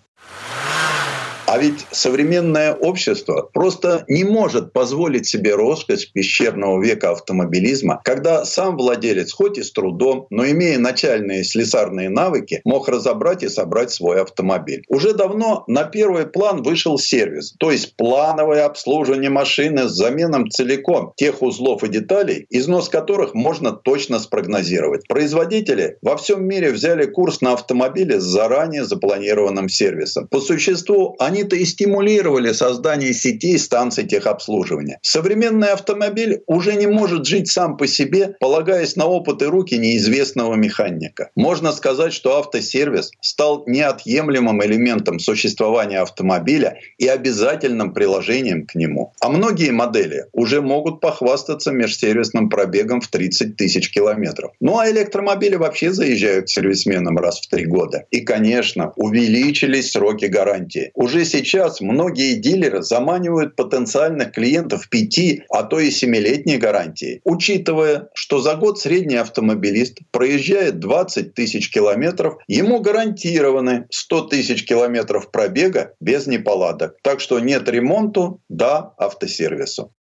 А 1.47 1.59
ведь 1.59 1.85
современное 1.91 2.73
общество 2.73 3.49
просто 3.53 4.03
не 4.07 4.23
может 4.23 4.73
позволить 4.73 5.27
себе 5.27 5.53
роскошь 5.53 6.11
пещерного 6.11 6.83
века 6.83 7.11
автомобилизма, 7.11 8.01
когда 8.03 8.45
сам 8.45 8.77
владелец, 8.77 9.31
хоть 9.31 9.59
и 9.59 9.63
с 9.63 9.71
трудом, 9.71 10.25
но 10.31 10.45
имея 10.49 10.79
начальные 10.79 11.43
слесарные 11.43 12.09
навыки, 12.09 12.61
мог 12.65 12.89
разобрать 12.89 13.43
и 13.43 13.49
собрать 13.49 13.91
свой 13.91 14.21
автомобиль. 14.21 14.83
Уже 14.87 15.13
давно 15.13 15.63
на 15.67 15.83
первый 15.83 16.25
план 16.25 16.63
вышел 16.63 16.97
сервис, 16.97 17.53
то 17.59 17.71
есть 17.71 17.95
плановое 17.95 18.65
обслуживание 18.65 19.29
машины 19.29 19.87
с 19.87 19.91
заменом 19.91 20.49
целиком 20.49 21.13
тех 21.15 21.43
узлов 21.43 21.83
и 21.83 21.89
деталей, 21.89 22.47
износ 22.49 22.89
которых 22.89 23.35
можно 23.35 23.71
точно 23.71 24.19
спрогнозировать. 24.19 25.07
Производители 25.07 25.97
во 26.01 26.17
всем 26.17 26.43
мире 26.45 26.71
взяли 26.71 27.05
курс 27.05 27.41
на 27.41 27.53
автомобили 27.53 28.17
с 28.17 28.23
заранее 28.23 28.83
запланированным 28.85 29.69
сервисом. 29.69 30.27
По 30.27 30.39
существу 30.39 31.15
они 31.19 31.34
они-то 31.35 31.57
и 31.57 31.65
стимулировали 31.65 32.53
создание 32.53 33.13
сетей 33.13 33.59
станций 33.59 34.05
техобслуживания. 34.05 34.99
Современный 35.01 35.69
автомобиль 35.69 36.41
уже 36.47 36.75
не 36.75 36.87
может 36.87 37.25
жить 37.25 37.51
сам 37.51 37.75
по 37.75 37.87
себе, 37.87 38.35
полагаясь 38.39 38.95
на 38.95 39.05
опыт 39.05 39.41
и 39.41 39.45
руки 39.45 39.77
неизвестного 39.77 40.55
механика. 40.55 41.31
Можно 41.35 41.73
сказать, 41.73 42.13
что 42.13 42.37
автосервис 42.37 43.11
стал 43.19 43.65
неотъемлемым 43.67 44.63
элементом 44.63 45.19
существования 45.19 45.99
автомобиля 45.99 46.77
и 46.97 47.07
обязательным 47.07 47.93
приложением 47.93 48.65
к 48.65 48.75
нему. 48.75 49.13
А 49.19 49.29
многие 49.29 49.71
модели 49.71 50.27
уже 50.31 50.61
могут 50.61 51.01
похвастаться 51.01 51.71
межсервисным 51.71 52.49
пробегом 52.49 53.01
в 53.01 53.09
30 53.09 53.57
тысяч 53.57 53.91
километров. 53.91 54.51
Ну 54.61 54.79
а 54.79 54.89
электромобили 54.89 55.55
вообще 55.55 55.91
заезжают 55.91 56.45
к 56.45 56.49
сервисменам 56.49 57.17
раз 57.17 57.41
в 57.41 57.49
три 57.49 57.65
года. 57.65 58.05
И, 58.11 58.21
конечно, 58.21 58.93
увеличились 58.95 59.91
сроки 59.91 60.25
гарантии. 60.25 60.91
Уже 60.93 61.24
сейчас 61.25 61.81
многие 61.81 62.35
дилеры 62.35 62.81
заманивают 62.81 63.55
потенциальных 63.55 64.31
клиентов 64.31 64.89
пяти, 64.89 65.43
а 65.49 65.63
то 65.63 65.79
и 65.79 65.91
семилетней 65.91 66.57
гарантии, 66.57 67.21
учитывая, 67.23 68.09
что 68.13 68.39
за 68.39 68.55
год 68.55 68.79
средний 68.79 69.15
автомобилист 69.15 69.99
проезжает 70.11 70.79
20 70.79 71.33
тысяч 71.33 71.69
километров, 71.69 72.37
ему 72.47 72.79
гарантированы 72.79 73.87
100 73.91 74.21
тысяч 74.27 74.65
километров 74.65 75.31
пробега 75.31 75.93
без 75.99 76.27
неполадок. 76.27 76.97
Так 77.01 77.19
что 77.19 77.39
нет 77.39 77.67
ремонту, 77.67 78.41
да 78.47 78.93
автосервису. 78.97 79.91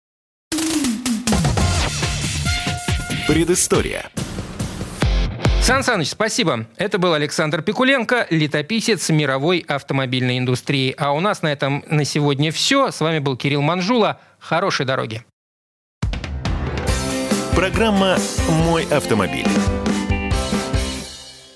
Предыстория. 3.27 4.11
Сан 5.65 5.83
Саныч, 5.83 6.11
спасибо. 6.11 6.67
Это 6.77 6.99
был 6.99 7.15
Александр 7.15 7.63
Пикуленко, 7.63 8.27
летописец 8.29 9.09
мировой 9.09 9.65
автомобильной 9.67 10.37
индустрии. 10.37 10.95
А 10.99 11.13
у 11.13 11.21
нас 11.21 11.41
на 11.41 11.51
этом 11.51 11.83
на 11.89 12.05
сегодня 12.05 12.53
все. 12.53 12.91
С 12.91 13.01
вами 13.01 13.19
был 13.19 13.35
Кирилл 13.35 13.63
Манжула. 13.63 14.21
Хорошей 14.39 14.85
дороги. 14.85 15.25
Программа 17.57 18.19
«Мой 18.67 18.85
автомобиль». 18.91 19.47